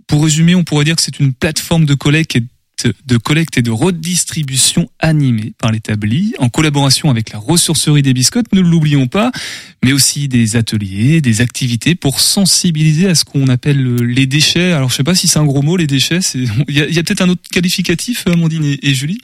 Pour 0.08 0.24
résumer, 0.24 0.56
on 0.56 0.64
pourrait 0.64 0.86
dire 0.86 0.96
que 0.96 1.02
c'est 1.02 1.20
une 1.20 1.34
plateforme 1.34 1.86
de 1.86 1.94
collecte 1.94 2.38
de 3.06 3.18
collecte 3.18 3.58
et 3.58 3.62
de 3.62 3.72
redistribution 3.72 4.90
animée 5.00 5.54
par 5.58 5.72
l'établi 5.72 6.34
en 6.40 6.50
collaboration 6.50 7.10
avec 7.10 7.32
la 7.32 7.40
ressourcerie 7.40 8.02
des 8.02 8.14
biscottes, 8.14 8.52
ne 8.54 8.62
l'oublions 8.62 9.08
pas, 9.08 9.32
mais 9.84 9.94
aussi 9.94 10.28
des 10.28 10.56
ateliers, 10.56 11.22
des 11.22 11.42
activités 11.42 11.96
pour 11.96 12.20
sensibiliser 12.20 13.08
à 13.08 13.16
ce 13.16 13.26
qu'on 13.26 13.48
appelle 13.48 13.96
les 13.96 14.26
déchets. 14.26 14.72
Alors 14.72 14.90
je 14.90 14.96
sais 14.96 15.04
pas 15.04 15.16
si 15.16 15.28
c'est 15.28 15.40
un 15.40 15.46
gros 15.46 15.62
mot 15.62 15.78
les 15.78 15.88
déchets, 15.88 16.20
il 16.36 16.76
y 16.76 16.82
a, 16.82 16.84
a 16.86 17.04
peut-être 17.04 17.22
un 17.22 17.30
autre 17.30 17.42
qualificatif 17.52 18.28
Amandine 18.28 18.66
et, 18.66 18.80
et, 18.82 18.94
Julie? 18.94 19.20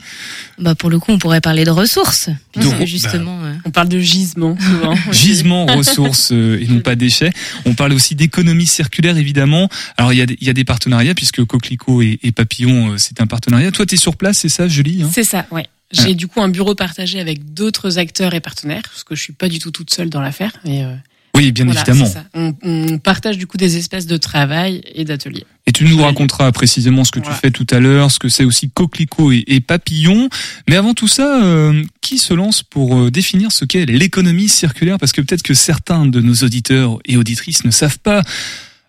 Bah 0.57 0.75
pour 0.75 0.89
le 0.89 0.99
coup, 0.99 1.11
on 1.11 1.19
pourrait 1.19 1.41
parler 1.41 1.65
de 1.65 1.71
ressources. 1.71 2.29
Donc, 2.55 2.85
justement 2.85 3.41
bah, 3.41 3.53
on 3.65 3.71
parle 3.71 3.89
de 3.89 3.99
gisement 3.99 4.57
souvent. 4.59 4.95
gisement, 5.11 5.65
ressources 5.77 6.31
et 6.31 6.65
non 6.69 6.81
pas 6.81 6.95
déchets. 6.95 7.31
On 7.65 7.73
parle 7.73 7.93
aussi 7.93 8.15
d'économie 8.15 8.67
circulaire 8.67 9.17
évidemment. 9.17 9.69
Alors 9.97 10.13
il 10.13 10.17
y 10.17 10.21
a 10.21 10.25
des, 10.25 10.37
il 10.39 10.47
y 10.47 10.49
a 10.49 10.53
des 10.53 10.63
partenariats 10.63 11.15
puisque 11.15 11.43
Coquelicot 11.43 12.01
et, 12.01 12.19
et 12.23 12.31
Papillon 12.31 12.95
c'est 12.97 13.21
un 13.21 13.27
partenariat 13.27 13.48
Toi, 13.49 13.85
tu 13.85 13.95
es 13.95 13.97
sur 13.97 14.15
place, 14.15 14.39
c'est 14.39 14.49
ça, 14.49 14.67
Julie 14.67 15.03
hein 15.03 15.09
C'est 15.13 15.23
ça, 15.23 15.45
ouais. 15.51 15.67
J'ai 15.91 16.11
ah. 16.11 16.13
du 16.13 16.27
coup 16.27 16.41
un 16.41 16.49
bureau 16.49 16.75
partagé 16.75 17.19
avec 17.19 17.53
d'autres 17.53 17.97
acteurs 17.97 18.33
et 18.33 18.39
partenaires, 18.39 18.83
parce 18.83 19.03
que 19.03 19.15
je 19.15 19.21
suis 19.21 19.33
pas 19.33 19.47
du 19.47 19.59
tout 19.59 19.71
toute 19.71 19.91
seule 19.91 20.09
dans 20.09 20.21
l'affaire. 20.21 20.51
Euh, 20.67 20.95
oui, 21.35 21.51
bien 21.51 21.65
voilà, 21.65 21.81
évidemment. 21.81 22.07
On, 22.33 22.53
on, 22.61 22.97
partage 22.99 23.37
du 23.37 23.47
coup 23.47 23.57
des 23.57 23.77
espaces 23.77 24.05
de 24.05 24.17
travail 24.17 24.81
et 24.93 25.03
d'ateliers. 25.03 25.45
Et 25.65 25.71
tu 25.71 25.85
nous 25.85 26.01
raconteras 26.01 26.51
précisément 26.51 27.03
ce 27.05 27.11
que 27.11 27.19
voilà. 27.19 27.33
tu 27.33 27.41
fais 27.41 27.51
tout 27.51 27.65
à 27.71 27.79
l'heure, 27.79 28.11
ce 28.11 28.19
que 28.19 28.29
c'est 28.29 28.43
aussi 28.43 28.69
coquelicot 28.69 29.31
et, 29.31 29.43
et, 29.47 29.61
papillon. 29.61 30.29
Mais 30.67 30.75
avant 30.75 30.93
tout 30.93 31.07
ça, 31.07 31.43
euh, 31.43 31.83
qui 32.01 32.19
se 32.19 32.33
lance 32.33 32.61
pour 32.61 32.97
euh, 32.97 33.11
définir 33.11 33.51
ce 33.51 33.65
qu'est 33.65 33.85
l'économie 33.85 34.49
circulaire? 34.49 34.97
Parce 34.99 35.11
que 35.11 35.21
peut-être 35.21 35.43
que 35.43 35.53
certains 35.53 36.05
de 36.05 36.21
nos 36.21 36.35
auditeurs 36.35 36.99
et 37.05 37.17
auditrices 37.17 37.63
ne 37.63 37.71
savent 37.71 37.99
pas. 37.99 38.21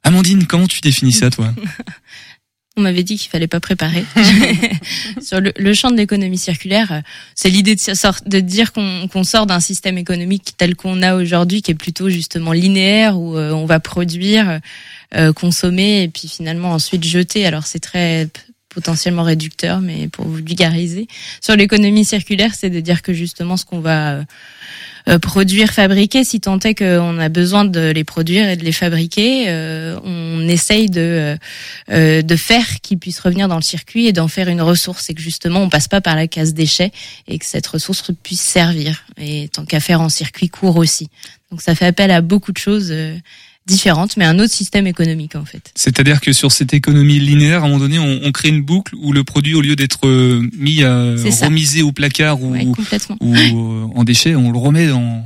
Amandine, 0.03 0.47
comment 0.47 0.67
tu 0.67 0.81
définis 0.81 1.13
ça, 1.13 1.31
toi? 1.31 1.55
on 2.77 2.83
m'avait 2.83 3.03
dit 3.03 3.17
qu'il 3.17 3.29
fallait 3.31 3.49
pas 3.49 3.61
préparer. 3.61 4.05
Sur 5.21 5.41
le, 5.41 5.53
le, 5.57 5.75
champ 5.75 5.91
de 5.91 5.97
l'économie 5.97 6.39
circulaire, 6.39 7.03
c'est 7.35 7.51
l'idée 7.51 7.75
de, 7.75 8.29
de, 8.29 8.41
dire 8.41 8.73
qu'on 8.73 9.09
qu 9.09 9.25
sort 9.25 9.47
d'un 9.47 9.61
système 9.61 9.99
économique 9.99 10.55
tel 10.57 10.77
qu'on 10.77 11.03
a 11.03 11.17
aujourd'hui, 11.17 11.63
qui 11.63 11.73
est 11.73 11.75
plutôt 11.75 12.09
justement 12.09 12.53
linéaire, 12.53 13.19
où 13.19 13.37
euh, 13.37 13.51
on 13.53 13.67
va 13.67 13.81
produire, 13.81 14.61
euh, 15.17 15.33
consommer 15.33 16.03
et 16.03 16.09
puis 16.09 16.29
finalement 16.29 16.71
ensuite 16.73 17.03
jeter. 17.03 17.45
Alors 17.45 17.67
c'est 17.67 17.81
très 17.81 18.29
potentiellement 18.75 19.23
réducteur, 19.23 19.81
mais 19.81 20.09
pour 20.09 20.29
vulgariser. 20.29 21.09
Sur 21.41 21.57
l'économie 21.57 22.05
circulaire, 22.05 22.55
c'est 22.55 22.71
de 22.71 22.81
dire 22.81 23.03
que 23.03 23.13
justement 23.13 23.57
ce 23.57 23.65
qu'on 23.65 23.81
va 23.81 24.13
euh, 24.13 24.23
euh, 25.09 25.19
produire, 25.19 25.71
fabriquer, 25.71 26.25
si 26.25 26.41
tant 26.41 26.59
est 26.59 26.75
qu'on 26.75 27.19
a 27.19 27.29
besoin 27.29 27.65
de 27.65 27.91
les 27.91 28.05
produire 28.05 28.49
et 28.49 28.57
de 28.57 28.65
les 28.65 28.73
fabriquer, 28.73 29.47
euh, 29.49 29.99
on 30.05 30.47
essaye 30.49 30.89
de 30.89 31.37
euh, 31.91 32.23
de 32.23 32.37
faire 32.37 32.81
qu'ils 32.83 32.99
puissent 32.99 33.21
revenir 33.21 33.49
dans 33.49 33.57
le 33.57 33.63
circuit 33.63 34.07
et 34.07 34.13
d'en 34.13 34.29
faire 34.29 34.49
une 34.49 34.63
ressource 34.63 35.09
et 35.11 35.15
que 35.15 35.21
justement 35.21 35.63
on 35.63 35.69
passe 35.69 35.89
pas 35.89 36.01
par 36.01 36.17
la 36.17 36.27
case 36.27 36.55
déchets 36.55 36.93
et 37.29 37.39
que 37.39 37.47
cette 37.47 37.67
ressource 37.67 38.11
puisse 38.23 38.43
servir 38.43 39.05
et 39.17 39.49
tant 39.49 39.65
qu'à 39.65 39.81
faire 39.81 40.01
en 40.01 40.09
circuit 40.09 40.49
court 40.49 40.77
aussi. 40.77 41.09
Donc 41.51 41.63
ça 41.63 41.75
fait 41.75 41.87
appel 41.87 42.11
à 42.11 42.21
beaucoup 42.21 42.53
de 42.53 42.59
choses 42.59 42.93
différentes, 43.67 44.17
mais 44.17 44.25
un 44.25 44.39
autre 44.39 44.53
système 44.53 44.87
économique 44.87 45.37
en 45.37 45.45
fait. 45.45 45.71
C'est-à-dire 45.77 46.21
que 46.21 46.33
sur 46.33 46.51
cette 46.51 46.75
économie 46.75 47.19
linéaire, 47.21 47.63
à 47.63 47.67
un 47.67 47.69
moment 47.69 47.79
donné, 47.81 47.99
on, 47.99 48.21
on 48.25 48.33
crée 48.33 48.49
une 48.49 48.63
boucle 48.63 48.95
où 48.97 49.13
le 49.13 49.23
produit, 49.25 49.55
au 49.55 49.61
lieu 49.61 49.77
d'être 49.77 50.07
euh, 50.09 50.49
mis 50.57 50.83
à 50.83 51.17
ça. 51.31 51.47
remiser 51.47 51.83
au 51.83 51.93
placard 51.93 52.43
ou, 52.43 52.53
Ouais, 52.55 52.67
euh, 53.55 53.87
en 53.95 54.03
déchets, 54.05 54.35
on 54.35 54.51
le 54.51 54.59
remet 54.59 54.89
dans 54.89 55.25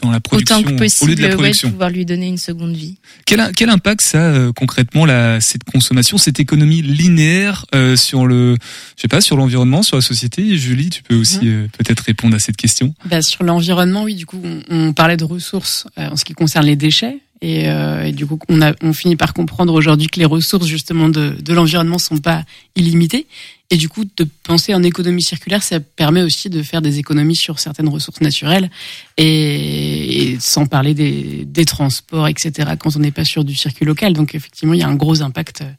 dans 0.00 0.12
la 0.12 0.20
production 0.20 0.58
Autant 0.58 0.62
que 0.62 0.68
au 0.68 0.72
lieu 0.74 0.78
possible, 0.78 1.14
de 1.16 1.22
la 1.22 1.26
ouais, 1.26 1.32
de 1.32 1.36
production. 1.38 1.70
pouvoir 1.72 1.90
lui 1.90 2.04
donner 2.04 2.28
une 2.28 2.38
seconde 2.38 2.72
vie. 2.76 2.98
Quel, 3.26 3.50
quel 3.56 3.68
impact 3.68 4.00
ça 4.00 4.18
euh, 4.18 4.52
concrètement 4.52 5.04
la 5.04 5.40
cette 5.40 5.64
consommation, 5.64 6.18
cette 6.18 6.38
économie 6.38 6.82
linéaire 6.82 7.66
euh, 7.74 7.96
sur 7.96 8.24
le, 8.24 8.56
je 8.96 9.02
sais 9.02 9.08
pas, 9.08 9.20
sur 9.20 9.36
l'environnement, 9.36 9.82
sur 9.82 9.96
la 9.96 10.00
société? 10.02 10.56
Julie, 10.56 10.90
tu 10.90 11.02
peux 11.02 11.16
aussi 11.16 11.38
Mhm. 11.46 11.48
euh, 11.48 11.66
peut-être 11.76 11.98
répondre 12.04 12.36
à 12.36 12.38
cette 12.38 12.56
question. 12.56 12.94
Bah, 13.06 13.22
sur 13.22 13.42
l'environnement, 13.42 14.04
oui, 14.04 14.14
du 14.14 14.24
coup, 14.24 14.40
on, 14.44 14.60
on 14.70 14.92
parlait 14.92 15.16
de 15.16 15.24
ressources 15.24 15.88
euh, 15.98 16.10
en 16.10 16.16
ce 16.16 16.24
qui 16.24 16.32
concerne 16.34 16.66
les 16.66 16.76
déchets. 16.76 17.18
Et, 17.40 17.68
euh, 17.68 18.04
et 18.04 18.12
du 18.12 18.26
coup, 18.26 18.38
on, 18.48 18.60
a, 18.62 18.72
on 18.82 18.92
finit 18.92 19.16
par 19.16 19.32
comprendre 19.32 19.72
aujourd'hui 19.72 20.08
que 20.08 20.18
les 20.18 20.26
ressources 20.26 20.66
justement 20.66 21.08
de, 21.08 21.36
de 21.40 21.52
l'environnement 21.52 21.98
sont 21.98 22.18
pas 22.18 22.44
illimitées. 22.74 23.26
Et 23.70 23.76
du 23.76 23.88
coup, 23.88 24.04
de 24.16 24.26
penser 24.44 24.74
en 24.74 24.82
économie 24.82 25.22
circulaire, 25.22 25.62
ça 25.62 25.78
permet 25.78 26.22
aussi 26.22 26.48
de 26.48 26.62
faire 26.62 26.80
des 26.80 26.98
économies 26.98 27.36
sur 27.36 27.58
certaines 27.58 27.88
ressources 27.88 28.22
naturelles, 28.22 28.70
et, 29.18 30.32
et 30.32 30.40
sans 30.40 30.64
parler 30.66 30.94
des, 30.94 31.44
des 31.44 31.64
transports, 31.66 32.28
etc. 32.28 32.70
Quand 32.78 32.96
on 32.96 33.00
n'est 33.00 33.10
pas 33.10 33.26
sur 33.26 33.44
du 33.44 33.54
circuit 33.54 33.84
local, 33.84 34.14
donc 34.14 34.34
effectivement, 34.34 34.72
il 34.72 34.80
y 34.80 34.82
a 34.82 34.88
un 34.88 34.94
gros 34.94 35.20
impact 35.20 35.60
euh, 35.60 35.70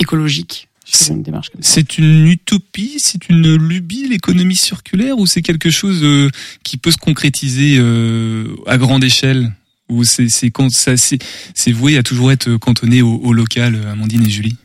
écologique 0.00 0.68
sur 0.84 1.14
une 1.14 1.22
démarche 1.22 1.50
comme 1.50 1.62
ça. 1.62 1.74
C'est 1.74 1.98
une 1.98 2.26
utopie, 2.26 2.94
c'est 2.98 3.28
une 3.28 3.54
lubie 3.54 4.08
l'économie 4.08 4.56
circulaire 4.56 5.18
ou 5.18 5.26
c'est 5.26 5.42
quelque 5.42 5.70
chose 5.70 6.00
euh, 6.02 6.30
qui 6.64 6.76
peut 6.76 6.90
se 6.90 6.96
concrétiser 6.96 7.76
euh, 7.78 8.56
à 8.66 8.78
grande 8.78 9.04
échelle? 9.04 9.52
Ou 9.88 10.04
c'est 10.04 10.28
c'est 10.28 10.50
quand 10.50 10.70
ça 10.70 10.96
c'est 10.96 11.18
c'est 11.54 11.72
voué 11.72 11.96
à 11.98 12.02
toujours 12.02 12.30
être 12.32 12.56
cantonné 12.56 13.02
au, 13.02 13.14
au 13.16 13.32
local 13.32 13.74
euh, 13.74 13.92
Amandine 13.92 14.26
et 14.26 14.30
Julie. 14.30 14.56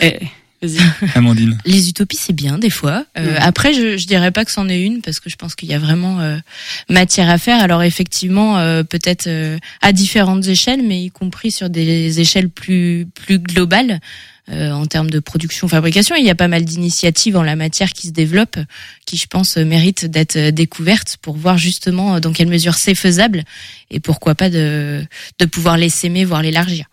Eh, 0.00 0.18
vas-y. 0.62 0.78
Amandine. 1.14 1.58
Les 1.64 1.88
utopies, 1.88 2.18
c'est 2.18 2.34
bien 2.34 2.58
des 2.58 2.70
fois. 2.70 3.06
Euh, 3.18 3.26
Ouais. 3.32 3.36
Après, 3.38 3.72
je, 3.72 3.96
je 3.96 4.06
dirais 4.06 4.30
pas 4.30 4.44
que 4.44 4.50
c'en 4.50 4.68
est 4.68 4.80
une 4.82 5.00
parce 5.00 5.20
que 5.20 5.30
je 5.30 5.36
pense 5.36 5.54
qu'il 5.54 5.68
y 5.70 5.74
a 5.74 5.78
vraiment 5.78 6.20
euh, 6.20 6.36
matière 6.90 7.30
à 7.30 7.38
faire. 7.38 7.62
Alors 7.62 7.82
effectivement, 7.82 8.58
euh, 8.58 8.82
peut-être 8.82 9.26
euh, 9.26 9.58
à 9.80 9.92
différentes 9.92 10.46
échelles, 10.46 10.82
mais 10.82 11.04
y 11.04 11.10
compris 11.10 11.50
sur 11.50 11.70
des 11.70 12.20
échelles 12.20 12.50
plus 12.50 13.06
plus 13.14 13.38
globales. 13.38 14.00
Euh, 14.50 14.70
en 14.70 14.86
termes 14.86 15.10
de 15.10 15.18
production, 15.18 15.66
fabrication, 15.68 16.14
il 16.16 16.24
y 16.24 16.30
a 16.30 16.34
pas 16.34 16.48
mal 16.48 16.64
d'initiatives 16.64 17.36
en 17.36 17.42
la 17.42 17.56
matière 17.56 17.92
qui 17.92 18.06
se 18.06 18.12
développent, 18.12 18.58
qui 19.04 19.16
je 19.16 19.26
pense 19.26 19.56
méritent 19.56 20.06
d'être 20.06 20.50
découvertes 20.50 21.16
pour 21.20 21.36
voir 21.36 21.58
justement 21.58 22.20
dans 22.20 22.32
quelle 22.32 22.48
mesure 22.48 22.74
c'est 22.74 22.94
faisable 22.94 23.42
et 23.90 24.00
pourquoi 24.00 24.34
pas 24.34 24.50
de 24.50 25.04
de 25.38 25.44
pouvoir 25.46 25.76
les 25.76 25.88
s'aimer, 25.88 26.24
voire 26.24 26.42
l'élargir. 26.42 26.86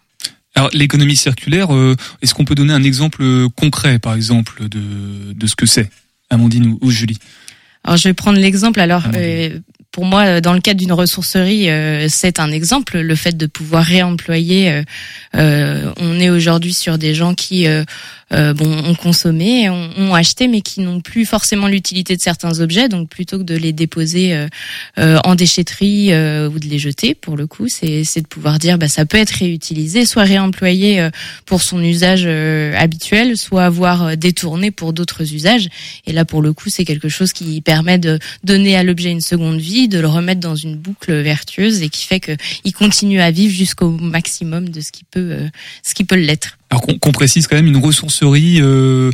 Alors 0.56 0.70
l'économie 0.74 1.16
circulaire, 1.16 1.74
euh, 1.74 1.96
est-ce 2.22 2.34
qu'on 2.34 2.46
peut 2.46 2.56
donner 2.56 2.74
un 2.74 2.84
exemple 2.84 3.24
concret 3.56 4.00
par 4.00 4.16
exemple 4.16 4.68
de 4.68 5.34
de 5.34 5.48
ce 5.48 5.56
que 5.56 5.66
c'est 5.66 5.90
Amandine 6.30 6.66
ou, 6.68 6.80
ou 6.82 6.92
Julie? 6.92 7.18
Alors 7.84 7.98
je 7.98 8.08
vais 8.08 8.14
prendre 8.14 8.40
l'exemple. 8.40 8.80
Alors 8.80 9.04
euh, 9.14 9.60
pour 9.94 10.06
moi, 10.06 10.26
euh, 10.26 10.42
dans 10.42 10.54
le 10.54 10.60
cadre 10.60 10.80
d'une 10.80 10.92
ressourcerie, 10.92 11.70
euh, 11.70 12.08
c'est 12.10 12.40
un 12.40 12.52
exemple. 12.52 12.98
Le 13.00 13.16
fait 13.16 13.38
de 13.38 13.46
pouvoir 13.46 13.84
réemployer. 13.84 14.84
euh, 15.36 15.94
on 15.98 16.20
est 16.20 16.32
aujourd'hui 16.32 16.74
sur 16.74 16.98
des 16.98 17.14
gens 17.14 17.36
qui 17.36 17.68
euh, 18.34 18.54
bon 18.54 18.72
ont 18.86 18.96
consommé, 18.96 19.70
ont, 19.70 20.14
acheté, 20.14 20.48
mais 20.48 20.62
qui 20.62 20.82
n'ont 20.82 21.02
plus 21.02 21.26
forcément 21.26 21.68
l'utilité 21.68 22.16
de 22.16 22.22
certains 22.22 22.60
objets. 22.60 22.90
Donc 22.90 23.10
plutôt 23.10 23.38
que 23.38 23.44
de 23.44 23.56
les 23.56 23.74
déposer 23.74 24.34
euh, 24.34 24.48
euh, 25.00 25.20
en 25.24 25.36
déchetterie 25.36 26.12
euh, 26.12 26.50
ou 26.50 26.60
de 26.60 26.66
les 26.66 26.80
jeter, 26.80 27.16
pour 27.16 27.38
le 27.38 27.48
coup, 27.48 27.68
c'est 27.68 28.04
de 28.04 28.28
pouvoir 28.28 28.60
dire 28.60 28.78
bah 28.78 28.88
ça 28.88 29.06
peut 29.06 29.18
être 29.18 29.32
réutilisé, 29.32 30.06
soit 30.06 30.24
réemployé 30.24 31.00
euh, 31.00 31.10
pour 31.46 31.62
son 31.62 31.82
usage 31.84 32.26
habituel, 32.76 33.38
soit 33.38 33.66
avoir 33.66 34.18
détourné 34.18 34.72
pour 34.72 34.94
d'autres 34.94 35.34
usages. 35.34 35.68
Et 36.06 36.14
là, 36.14 36.26
pour 36.26 36.42
le 36.42 36.54
coup, 36.54 36.70
c'est 36.70 36.86
quelque 36.86 37.10
chose 37.10 37.34
qui 37.34 37.62
permet 37.62 37.98
de 37.98 38.20
donner 38.44 38.76
à 38.76 38.84
l'objet 38.84 39.12
une 39.12 39.22
seconde 39.22 39.60
vie, 39.60 39.88
de 39.88 40.00
le 40.00 40.08
remettre 40.08 40.40
dans 40.42 40.56
une 40.56 40.76
boucle 40.76 41.14
vertueuse 41.14 41.82
et 41.82 41.90
qui 41.90 42.06
fait 42.06 42.20
que 42.20 42.34
il 42.64 42.74
continue 42.74 43.22
à 43.22 43.32
vivre 43.32 43.54
jusqu'au 43.54 43.90
maximum 43.90 44.70
de 44.70 44.82
ce 44.82 44.92
qui 44.92 45.04
peut, 45.04 45.38
ce 45.84 45.94
qui 45.94 46.04
peut 46.04 46.16
l'être. 46.16 46.58
Alors 46.74 47.00
qu'on 47.00 47.12
précise 47.12 47.46
quand 47.46 47.56
même 47.56 47.68
une 47.68 47.78
ressourcerie 47.78 48.60
euh, 48.60 49.12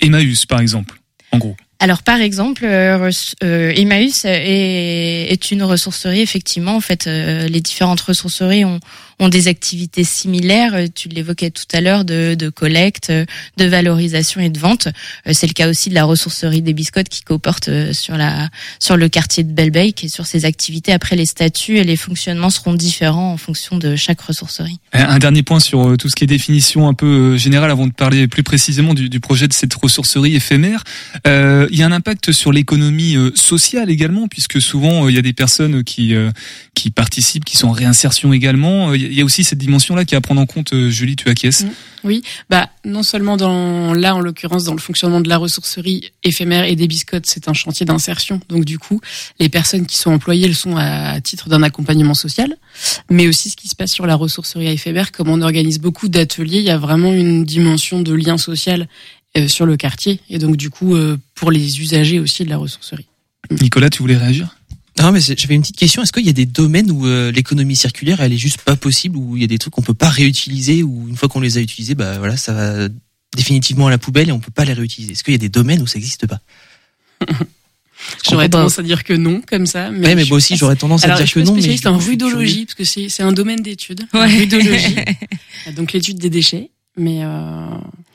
Emmaüs 0.00 0.46
par 0.46 0.60
exemple. 0.60 1.00
En 1.32 1.38
gros. 1.38 1.56
Alors 1.82 2.04
par 2.04 2.20
exemple, 2.20 2.64
euh, 2.64 3.10
euh, 3.42 3.72
Emmaüs 3.74 4.24
est, 4.24 5.32
est 5.32 5.50
une 5.50 5.64
ressourcerie 5.64 6.20
effectivement. 6.20 6.76
En 6.76 6.80
fait, 6.80 7.08
euh, 7.08 7.48
les 7.48 7.60
différentes 7.60 8.00
ressourceries 8.00 8.64
ont, 8.64 8.78
ont 9.22 9.28
des 9.28 9.48
activités 9.48 10.04
similaires. 10.04 10.74
Euh, 10.74 10.86
Tu 10.94 11.08
l'évoquais 11.08 11.50
tout 11.50 11.64
à 11.72 11.80
l'heure 11.80 12.04
de, 12.04 12.34
de 12.34 12.48
collecte, 12.50 13.10
euh, 13.10 13.24
de 13.56 13.64
valorisation 13.64 14.40
et 14.40 14.50
de 14.50 14.58
vente. 14.58 14.88
Euh, 15.26 15.32
C'est 15.32 15.46
le 15.46 15.52
cas 15.52 15.68
aussi 15.68 15.88
de 15.88 15.94
la 15.94 16.04
ressourcerie 16.04 16.62
des 16.62 16.74
biscottes 16.74 17.08
qui 17.08 17.22
comporte 17.22 17.68
euh, 17.68 17.92
sur 17.92 18.16
la 18.16 18.48
sur 18.78 18.96
le 18.96 19.08
quartier 19.08 19.44
de 19.44 19.52
Belbeek 19.52 20.04
et 20.04 20.08
sur 20.08 20.26
ses 20.26 20.44
activités. 20.44 20.92
Après, 20.92 21.16
les 21.16 21.26
statuts 21.26 21.78
et 21.78 21.84
les 21.84 21.96
fonctionnements 21.96 22.50
seront 22.50 22.74
différents 22.74 23.32
en 23.32 23.36
fonction 23.36 23.78
de 23.78 23.96
chaque 23.96 24.20
ressourcerie. 24.20 24.78
Un 24.92 25.18
dernier 25.18 25.42
point 25.42 25.60
sur 25.60 25.96
tout 25.96 26.08
ce 26.08 26.16
qui 26.16 26.24
est 26.24 26.26
définition 26.26 26.88
un 26.88 26.94
peu 26.94 27.36
générale 27.36 27.70
avant 27.70 27.86
de 27.86 27.92
parler 27.92 28.26
plus 28.28 28.42
précisément 28.42 28.94
du, 28.94 29.08
du 29.08 29.20
projet 29.20 29.48
de 29.48 29.52
cette 29.52 29.74
ressourcerie 29.74 30.34
éphémère. 30.34 30.82
Euh, 31.26 31.68
il 31.70 31.78
y 31.78 31.82
a 31.82 31.86
un 31.86 31.92
impact 31.92 32.32
sur 32.32 32.52
l'économie 32.52 33.16
sociale 33.34 33.90
également, 33.90 34.28
puisque 34.28 34.60
souvent 34.60 35.08
il 35.08 35.14
y 35.14 35.18
a 35.18 35.22
des 35.22 35.32
personnes 35.32 35.84
qui 35.84 36.14
qui 36.74 36.90
participent, 36.90 37.44
qui 37.44 37.56
sont 37.56 37.68
en 37.68 37.72
réinsertion 37.72 38.32
également. 38.32 38.92
Il 39.12 39.18
y 39.18 39.20
a 39.20 39.24
aussi 39.26 39.44
cette 39.44 39.58
dimension-là 39.58 40.06
qui 40.06 40.14
est 40.14 40.16
à 40.16 40.22
prendre 40.22 40.40
en 40.40 40.46
compte. 40.46 40.72
euh, 40.72 40.88
Julie, 40.88 41.16
tu 41.16 41.28
acquiesces? 41.28 41.66
Bah, 42.48 42.70
non 42.86 43.02
seulement 43.02 43.36
dans 43.36 43.92
là, 43.92 44.14
en 44.14 44.20
l'occurrence, 44.20 44.64
dans 44.64 44.72
le 44.72 44.80
fonctionnement 44.80 45.20
de 45.20 45.28
la 45.28 45.36
ressourcerie 45.36 46.12
éphémère 46.24 46.64
et 46.64 46.76
des 46.76 46.88
biscottes, 46.88 47.26
c'est 47.26 47.46
un 47.46 47.52
chantier 47.52 47.84
d'insertion. 47.84 48.40
Donc, 48.48 48.64
du 48.64 48.78
coup, 48.78 49.02
les 49.38 49.50
personnes 49.50 49.84
qui 49.84 49.98
sont 49.98 50.10
employées 50.10 50.48
le 50.48 50.54
sont 50.54 50.76
à 50.76 51.20
titre 51.20 51.50
d'un 51.50 51.62
accompagnement 51.62 52.14
social, 52.14 52.56
mais 53.10 53.28
aussi 53.28 53.50
ce 53.50 53.56
qui 53.56 53.68
se 53.68 53.76
passe 53.76 53.92
sur 53.92 54.06
la 54.06 54.14
ressourcerie 54.14 54.68
éphémère, 54.68 55.12
comme 55.12 55.28
on 55.28 55.42
organise 55.42 55.78
beaucoup 55.78 56.08
d'ateliers, 56.08 56.58
il 56.58 56.64
y 56.64 56.70
a 56.70 56.78
vraiment 56.78 57.12
une 57.12 57.44
dimension 57.44 58.00
de 58.00 58.14
lien 58.14 58.38
social 58.38 58.88
euh, 59.36 59.46
sur 59.46 59.66
le 59.66 59.76
quartier, 59.76 60.20
et 60.30 60.38
donc 60.38 60.56
du 60.56 60.70
coup, 60.70 60.94
euh, 60.94 61.18
pour 61.34 61.50
les 61.50 61.80
usagers 61.80 62.18
aussi 62.18 62.44
de 62.44 62.50
la 62.50 62.56
ressourcerie. 62.56 63.06
Nicolas, 63.50 63.90
tu 63.90 63.98
voulais 64.02 64.16
réagir? 64.16 64.56
Non, 65.00 65.10
mais 65.10 65.20
j'avais 65.20 65.54
une 65.54 65.62
petite 65.62 65.76
question. 65.76 66.02
Est-ce 66.02 66.12
qu'il 66.12 66.26
y 66.26 66.28
a 66.28 66.34
des 66.34 66.46
domaines 66.46 66.90
où 66.90 67.06
euh, 67.06 67.32
l'économie 67.32 67.76
circulaire, 67.76 68.20
elle 68.20 68.32
est 68.32 68.38
juste 68.38 68.60
pas 68.60 68.76
possible, 68.76 69.16
où 69.16 69.36
il 69.36 69.40
y 69.40 69.44
a 69.44 69.48
des 69.48 69.58
trucs 69.58 69.72
qu'on 69.72 69.82
peut 69.82 69.94
pas 69.94 70.10
réutiliser, 70.10 70.82
ou 70.82 71.08
une 71.08 71.16
fois 71.16 71.28
qu'on 71.28 71.40
les 71.40 71.56
a 71.58 71.60
utilisés, 71.60 71.94
bah 71.94 72.18
voilà, 72.18 72.36
ça 72.36 72.52
va 72.52 72.88
définitivement 73.34 73.86
à 73.86 73.90
la 73.90 73.98
poubelle 73.98 74.28
et 74.28 74.32
on 74.32 74.40
peut 74.40 74.50
pas 74.50 74.64
les 74.64 74.74
réutiliser? 74.74 75.12
Est-ce 75.12 75.24
qu'il 75.24 75.32
y 75.32 75.34
a 75.34 75.38
des 75.38 75.48
domaines 75.48 75.80
où 75.82 75.86
ça 75.86 75.94
n'existe 75.98 76.26
pas? 76.26 76.40
J'aurais 78.28 78.48
tendance 78.48 78.78
à 78.78 78.82
dire 78.82 79.04
que 79.04 79.12
non, 79.12 79.40
comme 79.46 79.66
ça. 79.66 79.90
Mais, 79.90 80.08
Ouais, 80.08 80.14
mais 80.16 80.24
moi 80.24 80.36
aussi, 80.36 80.56
j'aurais 80.56 80.74
tendance 80.76 81.04
à 81.04 81.06
Alors, 81.06 81.18
dire 81.18 81.26
je 81.26 81.30
suis 81.30 81.40
que 81.40 81.46
non, 81.46 81.52
mais 81.54 81.60
spécialiste 81.60 81.84
du 81.84 81.88
en 81.88 81.98
rudologie, 81.98 82.64
parce 82.66 82.74
que 82.74 82.84
c'est 82.84 83.08
c'est 83.08 83.22
un 83.22 83.32
domaine 83.32 83.60
d'étude. 83.60 84.02
Ouais. 84.12 84.26
Rudologie. 84.26 84.96
donc 85.76 85.92
l'étude 85.92 86.18
des 86.18 86.30
déchets. 86.30 86.70
Mais 86.96 87.20
euh, 87.22 87.66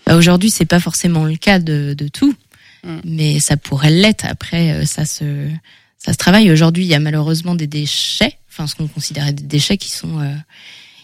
Bah, 0.06 0.18
Aujourd'hui, 0.18 0.52
c'est 0.52 0.66
pas 0.66 0.82
forcément 0.82 1.24
le 1.24 1.38
cas 1.38 1.60
de, 1.60 1.96
de 1.98 2.08
tout, 2.10 2.36
Mm. 2.84 3.00
mais 3.06 3.40
ça 3.40 3.58
pourrait 3.58 3.90
l'être. 3.90 4.26
Après, 4.26 4.72
euh, 4.72 4.86
ça 4.86 5.06
se 5.06 5.50
ça 5.98 6.14
se 6.14 6.18
travaille. 6.18 6.52
Aujourd'hui, 6.52 6.86
il 6.86 6.88
y 6.88 6.96
a 6.96 7.00
malheureusement 7.00 7.56
des 7.56 7.68
déchets, 7.68 8.38
enfin 8.50 8.68
ce 8.68 8.76
qu'on 8.76 8.88
considérait 8.88 9.34
des 9.34 9.44
déchets 9.44 9.78
qui 9.78 9.92
sont 9.92 10.20
euh, 10.20 10.34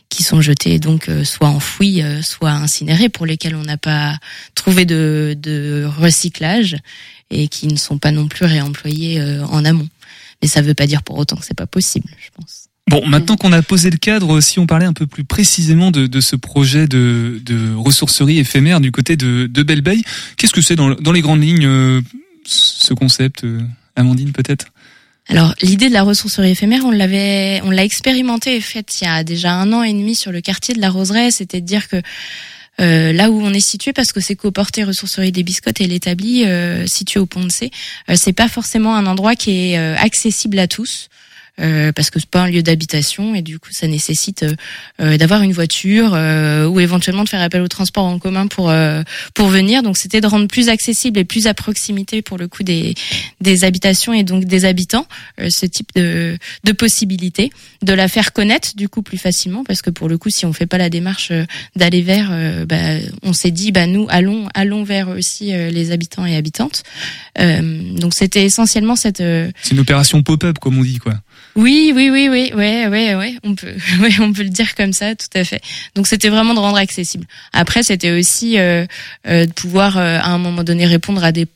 qui 0.10 0.24
sont 0.24 0.42
jetés, 0.42 0.80
donc 0.80 1.10
euh, 1.10 1.24
soit 1.24 1.50
enfouis, 1.50 2.04
euh, 2.04 2.22
soit 2.22 2.52
incinérés, 2.52 3.10
pour 3.10 3.26
lesquels 3.26 3.56
on 3.56 3.64
n'a 3.64 3.78
pas 3.78 4.18
trouvé 4.54 4.86
de, 4.86 5.36
de 5.40 5.90
recyclage 5.98 6.78
et 7.32 7.48
qui 7.48 7.68
ne 7.68 7.78
sont 7.78 7.98
pas 7.98 8.12
non 8.12 8.28
plus 8.28 8.46
réemployés 8.46 9.20
euh, 9.20 9.44
en 9.46 9.66
amont. 9.66 9.90
Mais 10.42 10.48
ça 10.48 10.62
veut 10.62 10.76
pas 10.76 10.86
dire 10.86 11.02
pour 11.04 11.18
autant 11.18 11.36
que 11.36 11.46
c'est 11.46 11.58
pas 11.58 11.66
possible, 11.66 12.10
je 12.24 12.30
pense. 12.36 12.68
Bon, 12.90 13.08
maintenant 13.08 13.38
qu'on 13.38 13.54
a 13.54 13.62
posé 13.62 13.90
le 13.90 13.98
cadre, 13.98 14.42
si 14.42 14.60
on 14.60 14.68
parlait 14.68 14.86
un 14.86 14.94
peu 14.94 15.08
plus 15.08 15.24
précisément 15.24 15.90
de, 15.90 16.06
de 16.06 16.22
ce 16.22 16.36
projet 16.36 16.86
de, 16.86 17.42
de 17.44 17.74
ressourcerie 17.74 18.40
éphémère 18.40 18.82
du 18.82 18.92
côté 18.92 19.16
de, 19.16 19.48
de 19.48 19.64
Belle-Beille, 19.64 20.04
qu'est-ce 20.38 20.54
que 20.54 20.62
c'est 20.62 20.76
dans, 20.76 20.94
dans 20.94 21.14
les 21.14 21.22
grandes 21.22 21.42
lignes 21.42 21.66
euh, 21.66 22.02
ce 22.46 22.94
concept, 22.94 23.46
euh, 23.46 23.62
Amandine 23.96 24.34
peut-être? 24.34 24.68
Alors 25.30 25.54
l'idée 25.62 25.88
de 25.88 25.94
la 25.94 26.04
ressourcerie 26.04 26.52
éphémère, 26.52 26.84
on 26.86 26.92
l'avait, 26.92 27.62
on 27.64 27.72
l'a 27.72 27.84
expérimenté 27.84 28.58
et 28.58 28.62
faite 28.62 29.02
il 29.02 29.06
y 29.06 29.08
a 29.08 29.24
déjà 29.24 29.54
un 29.54 29.72
an 29.72 29.84
et 29.84 29.94
demi 29.94 30.16
sur 30.16 30.32
le 30.32 30.42
quartier 30.42 30.74
de 30.74 30.82
la 30.82 30.90
Roseraie. 30.90 31.32
C'était 31.32 31.62
de 31.62 31.66
dire 31.66 31.88
que 31.88 32.02
euh, 32.82 33.14
là 33.14 33.30
où 33.30 33.40
on 33.42 33.54
est 33.54 33.60
situé 33.60 33.94
parce 33.94 34.12
que 34.12 34.20
c'est 34.20 34.36
coporté 34.36 34.84
ressourcerie 34.84 35.32
des 35.32 35.44
biscottes 35.44 35.80
et 35.80 35.88
l'établi 35.88 36.46
euh, 36.46 36.88
situé 36.88 37.20
au 37.20 37.26
Pont 37.26 37.44
de 37.44 37.52
C. 37.52 37.72
Euh, 38.10 38.16
c'est 38.16 38.34
pas 38.34 38.48
forcément 38.48 38.96
un 38.96 39.06
endroit 39.06 39.36
qui 39.36 39.52
est 39.72 39.78
euh, 39.78 39.96
accessible 39.98 40.60
à 40.60 40.68
tous. 40.68 41.08
Euh, 41.60 41.92
parce 41.92 42.10
que 42.10 42.20
c'est 42.20 42.30
pas 42.30 42.42
un 42.42 42.48
lieu 42.48 42.64
d'habitation 42.64 43.36
et 43.36 43.44
du 43.44 43.60
coup 43.60 43.70
ça 43.72 43.86
nécessite 43.86 44.42
euh, 44.42 44.56
euh, 45.00 45.18
d'avoir 45.18 45.44
une 45.44 45.54
voiture 45.54 46.14
euh, 46.16 46.66
ou 46.66 46.80
éventuellement 46.80 47.24
de 47.24 47.30
faire 47.30 47.44
appel 47.44 47.62
au 47.62 47.68
transport 47.68 48.06
en 48.06 48.18
commun 48.18 48.48
pour 48.48 48.74
pour 49.36 49.48
venir. 49.48 49.84
Donc 49.84 49.98
c'était 49.98 50.20
de 50.20 50.26
rendre 50.26 50.48
plus 50.48 50.70
accessible 50.70 51.20
et 51.20 51.26
plus 51.26 51.46
à 51.46 51.54
proximité 51.54 52.24
pour 52.24 52.40
le 52.40 52.48
coup 52.48 52.64
des 52.64 52.96
des 53.40 53.66
habitations 53.66 54.14
et 54.14 54.24
donc 54.24 54.46
des 54.46 54.66
habitants 54.66 55.06
ce 55.48 55.68
type 55.68 55.90
de 55.96 56.40
de 56.64 56.72
possibilités 56.72 57.52
de 57.84 57.94
la 57.94 58.08
faire 58.08 58.34
connaître 58.34 58.76
du 58.76 58.90
coup 58.90 59.04
plus 59.04 59.20
facilement. 59.20 59.64
Parce 59.64 59.84
que 59.84 59.92
pour 59.92 60.10
le 60.10 60.18
coup 60.18 60.32
si 60.32 60.48
on 60.48 60.54
fait 60.54 60.66
pas 60.66 60.80
la 60.80 60.90
démarche 60.90 61.32
d'aller 61.76 62.02
vers 62.02 62.32
bah, 62.66 62.98
on 63.22 63.34
s'est 63.34 63.52
dit 63.52 63.72
bah 63.72 63.86
nous 63.86 64.08
allons 64.10 64.48
allons 64.56 64.84
vers 64.84 65.10
aussi 65.10 65.52
les 65.52 65.92
habitants 65.92 66.26
et 66.26 66.36
habitantes. 66.36 66.82
Donc 67.38 68.16
c'était 68.16 68.44
essentiellement 68.44 68.96
cette 68.96 69.24
C'est 69.62 69.72
une 69.72 69.80
opération 69.80 70.24
pop-up, 70.24 70.58
comme 70.60 70.80
on 70.80 70.84
dit, 70.84 70.98
quoi. 70.98 71.14
Oui, 71.56 71.92
oui, 71.96 72.10
oui, 72.10 72.30
oui, 72.30 72.52
ouais, 72.56 72.88
ouais, 72.88 73.16
ouais, 73.16 73.36
on 73.44 73.54
peut, 73.54 73.74
ouais, 74.02 74.20
on 74.20 74.34
peut 74.34 74.44
le 74.44 74.50
dire 74.50 74.74
comme 74.76 74.94
ça, 74.94 75.16
tout 75.16 75.28
à 75.36 75.44
fait. 75.44 75.62
Donc 75.96 76.08
c'était 76.08 76.30
vraiment 76.30 76.54
de 76.54 76.60
rendre 76.60 76.78
accessible. 76.78 77.26
Après, 77.52 77.84
c'était 77.84 78.12
aussi 78.12 78.58
euh, 78.58 78.86
euh, 79.28 79.46
de 79.46 79.52
pouvoir 79.52 79.98
euh, 79.98 80.18
à 80.20 80.30
un 80.30 80.40
moment 80.40 80.64
donné 80.64 80.86
répondre 80.86 81.24
à 81.24 81.32
des 81.32 81.48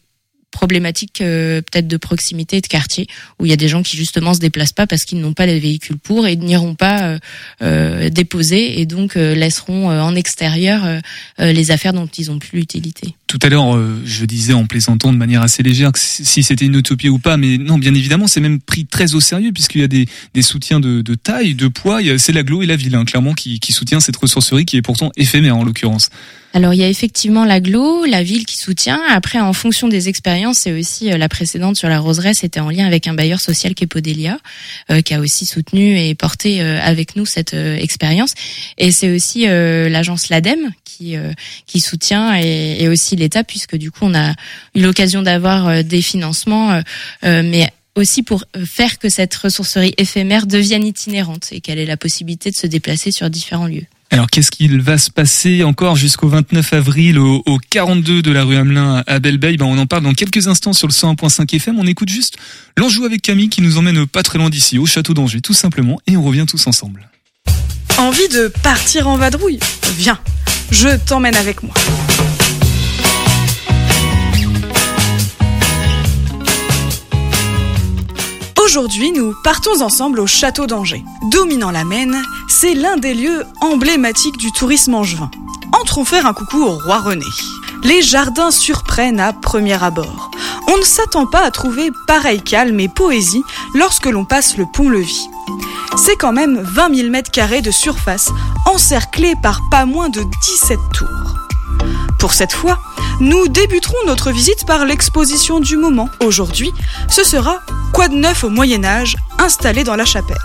problématiques 0.51 1.21
euh, 1.21 1.61
peut-être 1.61 1.87
de 1.87 1.97
proximité, 1.97 2.61
de 2.61 2.67
quartier, 2.67 3.07
où 3.39 3.45
il 3.45 3.49
y 3.49 3.53
a 3.53 3.57
des 3.57 3.67
gens 3.67 3.83
qui 3.83 3.97
justement 3.97 4.33
se 4.33 4.39
déplacent 4.39 4.71
pas 4.73 4.87
parce 4.87 5.05
qu'ils 5.05 5.19
n'ont 5.19 5.33
pas 5.33 5.45
les 5.45 5.59
véhicules 5.59 5.97
pour 5.97 6.25
et 6.25 6.35
n'iront 6.35 6.75
pas 6.75 7.03
euh, 7.03 7.19
euh, 7.61 8.09
déposer 8.09 8.79
et 8.79 8.85
donc 8.85 9.17
euh, 9.17 9.35
laisseront 9.35 9.91
euh, 9.91 10.01
en 10.01 10.15
extérieur 10.15 11.01
les 11.39 11.71
affaires 11.71 11.93
dont 11.93 12.07
ils 12.07 12.31
ont 12.31 12.39
plus 12.39 12.59
l'utilité. 12.59 13.15
Tout 13.27 13.39
à 13.41 13.49
l'heure, 13.49 13.77
je 14.05 14.25
disais 14.25 14.53
en 14.53 14.65
plaisantant 14.65 15.11
de 15.11 15.17
manière 15.17 15.41
assez 15.41 15.61
légère 15.61 15.91
que 15.91 15.99
si 15.99 16.43
c'était 16.43 16.65
une 16.65 16.75
utopie 16.75 17.09
ou 17.09 17.19
pas, 17.19 17.37
mais 17.37 17.57
non, 17.57 17.77
bien 17.77 17.93
évidemment, 17.93 18.27
c'est 18.27 18.39
même 18.39 18.59
pris 18.59 18.85
très 18.85 19.15
au 19.15 19.19
sérieux 19.19 19.51
puisqu'il 19.51 19.81
y 19.81 19.83
a 19.83 19.87
des, 19.87 20.07
des 20.33 20.41
soutiens 20.41 20.79
de, 20.79 21.01
de 21.01 21.15
taille, 21.15 21.55
de 21.55 21.67
poids. 21.67 21.99
C'est 22.17 22.31
l'aglo 22.31 22.61
et 22.63 22.65
la 22.65 22.75
ville, 22.75 22.95
hein, 22.95 23.05
clairement, 23.05 23.33
qui, 23.33 23.59
qui 23.59 23.73
soutient 23.73 23.99
cette 23.99 24.17
ressourcerie 24.17 24.65
qui 24.65 24.77
est 24.77 24.81
pourtant 24.81 25.11
éphémère 25.17 25.57
en 25.57 25.63
l'occurrence. 25.63 26.09
Alors 26.53 26.73
il 26.73 26.79
y 26.79 26.83
a 26.83 26.89
effectivement 26.89 27.45
l'aglo, 27.45 28.05
la 28.05 28.23
ville 28.23 28.45
qui 28.45 28.57
soutient. 28.57 28.99
Après, 29.09 29.39
en 29.39 29.53
fonction 29.53 29.87
des 29.87 30.09
expériences, 30.09 30.59
c'est 30.59 30.71
aussi 30.71 31.11
euh, 31.11 31.17
la 31.17 31.29
précédente 31.29 31.75
sur 31.75 31.89
la 31.89 31.99
roseraie, 31.99 32.33
c'était 32.33 32.59
en 32.59 32.69
lien 32.69 32.87
avec 32.87 33.05
un 33.07 33.13
bailleur 33.13 33.39
social 33.39 33.75
qui 33.75 33.83
est 33.83 33.87
Podelia, 33.87 34.39
euh, 34.89 35.01
qui 35.01 35.13
a 35.13 35.19
aussi 35.19 35.45
soutenu 35.45 35.99
et 35.99 36.15
porté 36.15 36.61
euh, 36.61 36.79
avec 36.81 37.15
nous 37.15 37.25
cette 37.25 37.53
expérience. 37.53 38.33
Et 38.77 38.91
c'est 38.91 39.13
aussi 39.13 39.45
l'agence 39.45 40.29
l'ADEME 40.29 40.71
qui 40.83 41.79
soutient 41.79 42.35
et, 42.39 42.77
et 42.79 42.87
aussi 42.87 43.15
l'État, 43.15 43.43
puisque 43.43 43.75
du 43.75 43.91
coup 43.91 44.05
on 44.05 44.15
a 44.15 44.31
eu 44.73 44.81
l'occasion 44.81 45.21
d'avoir 45.21 45.83
des 45.83 46.01
financements, 46.01 46.81
mais 47.23 47.69
aussi 47.95 48.23
pour 48.23 48.43
faire 48.65 48.97
que 48.99 49.09
cette 49.09 49.35
ressourcerie 49.35 49.93
éphémère 49.97 50.47
devienne 50.47 50.85
itinérante 50.85 51.49
et 51.51 51.61
qu'elle 51.61 51.79
ait 51.79 51.85
la 51.85 51.97
possibilité 51.97 52.49
de 52.51 52.55
se 52.55 52.67
déplacer 52.67 53.11
sur 53.11 53.29
différents 53.29 53.67
lieux. 53.67 53.85
Alors 54.09 54.27
qu'est-ce 54.27 54.51
qu'il 54.51 54.81
va 54.81 54.97
se 54.97 55.11
passer 55.11 55.63
encore 55.63 55.95
jusqu'au 55.95 56.29
29 56.29 56.73
avril 56.73 57.19
au, 57.19 57.43
au 57.45 57.57
42 57.69 58.21
de 58.21 58.31
la 58.31 58.43
rue 58.43 58.55
Hamelin 58.55 59.03
à 59.05 59.19
Belleveille 59.19 59.57
ben, 59.57 59.65
On 59.65 59.77
en 59.77 59.85
parle 59.85 60.03
dans 60.03 60.13
quelques 60.13 60.47
instants 60.47 60.73
sur 60.73 60.87
le 60.87 60.93
101.5 60.93 61.55
FM. 61.55 61.77
On 61.79 61.85
écoute 61.85 62.09
juste 62.09 62.37
l'enjou 62.77 63.03
avec 63.03 63.21
Camille 63.21 63.49
qui 63.49 63.61
nous 63.61 63.77
emmène 63.77 64.07
pas 64.07 64.23
très 64.23 64.37
loin 64.37 64.49
d'ici, 64.49 64.77
au 64.77 64.85
château 64.85 65.13
d'Angers 65.13 65.41
tout 65.41 65.53
simplement, 65.53 65.99
et 66.07 66.15
on 66.15 66.23
revient 66.23 66.45
tous 66.47 66.67
ensemble. 66.67 67.09
Envie 67.97 68.27
de 68.29 68.47
partir 68.63 69.07
en 69.07 69.17
vadrouille? 69.17 69.59
Viens, 69.97 70.19
je 70.71 70.95
t'emmène 70.97 71.35
avec 71.35 71.63
moi. 71.63 71.73
Aujourd'hui, 78.67 79.13
nous 79.13 79.33
partons 79.45 79.81
ensemble 79.81 80.19
au 80.19 80.27
château 80.27 80.67
d'Angers. 80.67 81.05
Dominant 81.31 81.71
la 81.71 81.85
Maine, 81.85 82.21
c'est 82.49 82.73
l'un 82.73 82.97
des 82.97 83.13
lieux 83.13 83.45
emblématiques 83.61 84.35
du 84.35 84.51
tourisme 84.51 84.93
angevin. 84.93 85.31
Entrons 85.71 86.03
faire 86.03 86.25
un 86.25 86.33
coucou 86.33 86.63
au 86.63 86.77
roi 86.77 86.99
René. 86.99 87.23
Les 87.83 88.01
jardins 88.01 88.51
surprennent 88.51 89.21
à 89.21 89.31
premier 89.31 89.81
abord. 89.81 90.31
On 90.67 90.77
ne 90.77 90.83
s'attend 90.83 91.25
pas 91.27 91.45
à 91.45 91.51
trouver 91.51 91.91
pareil 92.07 92.41
calme 92.41 92.81
et 92.81 92.89
poésie 92.89 93.43
lorsque 93.73 94.07
l'on 94.07 94.25
passe 94.25 94.57
le 94.57 94.65
pont-levis. 94.65 95.29
C'est 95.95 96.17
quand 96.17 96.33
même 96.33 96.59
20 96.59 96.93
000 96.93 97.09
mètres 97.09 97.31
carrés 97.31 97.61
de 97.61 97.71
surface, 97.71 98.31
encerclés 98.65 99.35
par 99.41 99.61
pas 99.71 99.85
moins 99.85 100.09
de 100.09 100.23
17 100.43 100.77
tours. 100.93 102.06
Pour 102.19 102.33
cette 102.33 102.51
fois, 102.51 102.79
nous 103.19 103.47
débuterons 103.47 103.97
notre 104.05 104.31
visite 104.31 104.65
par 104.65 104.85
l'exposition 104.85 105.59
du 105.59 105.77
moment. 105.77 106.09
Aujourd'hui, 106.23 106.71
ce 107.09 107.23
sera 107.23 107.61
Quoi 107.93 108.07
de 108.07 108.15
neuf 108.15 108.43
au 108.43 108.49
Moyen 108.49 108.83
Âge, 108.83 109.15
installé 109.39 109.83
dans 109.83 109.95
la 109.95 110.05
chapelle. 110.05 110.37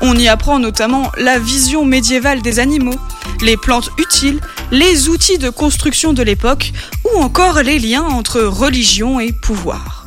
On 0.00 0.16
y 0.16 0.28
apprend 0.28 0.58
notamment 0.58 1.10
la 1.16 1.38
vision 1.38 1.84
médiévale 1.84 2.42
des 2.42 2.58
animaux, 2.58 2.98
les 3.40 3.56
plantes 3.56 3.90
utiles, 3.98 4.40
les 4.70 5.08
outils 5.08 5.38
de 5.38 5.48
construction 5.50 6.12
de 6.12 6.22
l'époque, 6.22 6.72
ou 7.04 7.22
encore 7.22 7.62
les 7.62 7.78
liens 7.78 8.04
entre 8.04 8.40
religion 8.40 9.20
et 9.20 9.32
pouvoir. 9.32 10.06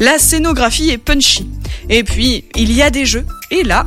La 0.00 0.18
scénographie 0.18 0.90
est 0.90 0.98
punchy. 0.98 1.48
Et 1.88 2.02
puis, 2.02 2.44
il 2.56 2.72
y 2.72 2.82
a 2.82 2.90
des 2.90 3.06
jeux, 3.06 3.26
et 3.50 3.62
là, 3.62 3.84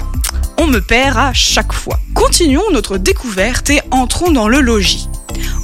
on 0.58 0.67
me 0.67 0.79
perd 0.79 1.17
à 1.17 1.34
chaque 1.34 1.73
fois. 1.73 1.99
Continuons 2.13 2.71
notre 2.71 2.97
découverte 2.97 3.69
et 3.69 3.82
entrons 3.91 4.32
dans 4.32 4.47
le 4.47 4.62
logis. 4.62 5.08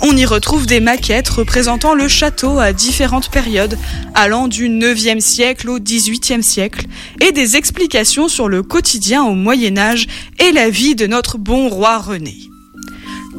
On 0.01 0.15
y 0.15 0.25
retrouve 0.25 0.65
des 0.65 0.79
maquettes 0.79 1.29
représentant 1.29 1.93
le 1.93 2.07
château 2.07 2.59
à 2.59 2.73
différentes 2.73 3.29
périodes, 3.29 3.77
allant 4.13 4.47
du 4.47 4.69
9e 4.69 5.19
siècle 5.19 5.69
au 5.69 5.79
18e 5.79 6.41
siècle, 6.41 6.85
et 7.21 7.31
des 7.31 7.55
explications 7.55 8.27
sur 8.27 8.47
le 8.47 8.63
quotidien 8.63 9.23
au 9.23 9.33
Moyen 9.33 9.77
Âge 9.77 10.07
et 10.39 10.51
la 10.51 10.69
vie 10.69 10.95
de 10.95 11.07
notre 11.07 11.37
bon 11.37 11.69
roi 11.69 11.97
René. 11.97 12.35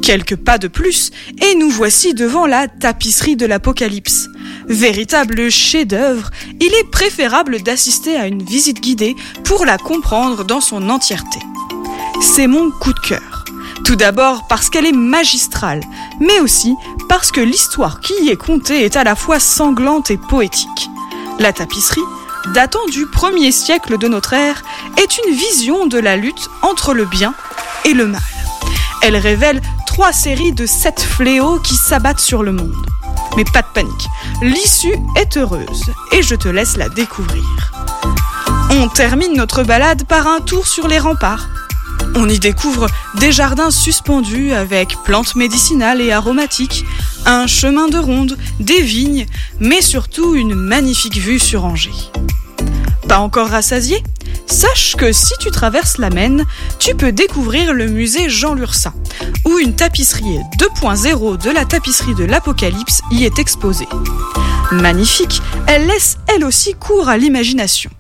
Quelques 0.03 0.37
pas 0.37 0.59
de 0.59 0.69
plus, 0.69 1.11
et 1.43 1.55
nous 1.57 1.71
voici 1.71 2.15
devant 2.15 2.47
la 2.47 2.69
tapisserie 2.69 3.37
de 3.37 3.47
l'Apocalypse. 3.47 4.29
Véritable 4.69 5.51
chef-d'œuvre, 5.51 6.31
il 6.61 6.73
est 6.75 6.91
préférable 6.91 7.63
d'assister 7.63 8.17
à 8.17 8.27
une 8.27 8.43
visite 8.43 8.81
guidée 8.81 9.15
pour 9.45 9.65
la 9.65 9.79
comprendre 9.79 10.45
dans 10.45 10.61
son 10.61 10.91
entièreté. 10.91 11.39
C'est 12.21 12.47
mon 12.47 12.71
coup 12.71 12.93
de 12.93 13.01
cœur. 13.01 13.36
Tout 13.87 13.95
d'abord 13.95 14.49
parce 14.49 14.69
qu'elle 14.69 14.85
est 14.85 14.91
magistrale, 14.91 15.81
mais 16.19 16.41
aussi 16.41 16.75
parce 17.09 17.31
que 17.31 17.41
l'histoire 17.41 18.01
qui 18.01 18.15
y 18.25 18.31
est 18.31 18.37
contée 18.37 18.85
est 18.85 18.97
à 18.97 19.05
la 19.05 19.15
fois 19.15 19.39
sanglante 19.39 20.11
et 20.11 20.17
poétique. 20.17 20.91
La 21.39 21.53
tapisserie, 21.53 22.01
datant 22.53 22.85
du 22.87 23.07
1er 23.07 23.53
siècle 23.53 23.97
de 23.97 24.09
notre 24.09 24.33
ère, 24.33 24.65
est 25.01 25.19
une 25.19 25.37
vision 25.37 25.87
de 25.87 25.99
la 25.99 26.17
lutte 26.17 26.51
entre 26.63 26.95
le 26.95 27.05
bien 27.05 27.33
et 27.85 27.95
le 27.95 28.09
mal. 28.09 28.21
Elle 29.03 29.17
révèle 29.17 29.63
trois 29.87 30.13
séries 30.13 30.53
de 30.53 30.67
sept 30.67 31.01
fléaux 31.01 31.61
qui 31.61 31.77
s'abattent 31.77 32.19
sur 32.19 32.43
le 32.43 32.51
monde. 32.51 32.75
Mais 33.37 33.45
pas 33.45 33.63
de 33.63 33.69
panique, 33.73 34.09
l'issue 34.43 34.97
est 35.15 35.37
heureuse 35.37 35.93
et 36.11 36.23
je 36.23 36.35
te 36.35 36.49
laisse 36.49 36.77
la 36.77 36.89
découvrir. 36.89 37.45
On 38.71 38.89
termine 38.89 39.37
notre 39.37 39.63
balade 39.63 40.03
par 40.09 40.27
un 40.27 40.41
tour 40.41 40.67
sur 40.67 40.89
les 40.89 40.99
remparts. 40.99 41.47
On 42.15 42.29
y 42.29 42.39
découvre 42.39 42.87
des 43.19 43.33
jardins 43.33 43.71
suspendus 43.71 44.53
avec 44.53 44.97
plantes 45.05 45.35
médicinales 45.37 46.01
et 46.01 46.13
aromatiques, 46.13 46.85
un 47.25 47.47
chemin 47.47 47.89
de 47.89 47.99
ronde, 47.99 48.37
des 48.61 48.81
vignes, 48.81 49.27
mais 49.61 49.83
surtout 49.83 50.35
une 50.35 50.55
magnifique 50.55 51.19
vue 51.19 51.39
sur 51.39 51.65
Angers. 51.65 52.11
Pas 53.09 53.19
encore 53.19 53.49
rassasié? 53.49 54.03
Sache 54.47 54.97
que 54.97 55.13
si 55.13 55.35
tu 55.41 55.51
traverses 55.51 55.99
la 55.99 56.11
Maine, 56.11 56.45
tu 56.79 56.95
peux 56.95 57.13
découvrir 57.13 57.73
le 57.73 57.87
musée 57.89 58.29
Jean 58.29 58.55
Lursin, 58.55 58.95
où 59.45 59.59
une 59.59 59.75
tapisserie 59.75 60.39
2.0 60.59 61.43
de 61.43 61.51
la 61.51 61.65
tapisserie 61.65 62.15
de 62.15 62.25
l'Apocalypse 62.25 63.03
y 63.11 63.25
est 63.25 63.39
exposée. 63.39 63.89
Magnifique, 64.73 65.43
elle 65.67 65.87
laisse 65.87 66.19
elle 66.29 66.45
aussi 66.45 66.75
cours 66.75 67.09
à 67.09 67.17
l'imagination. 67.17 67.91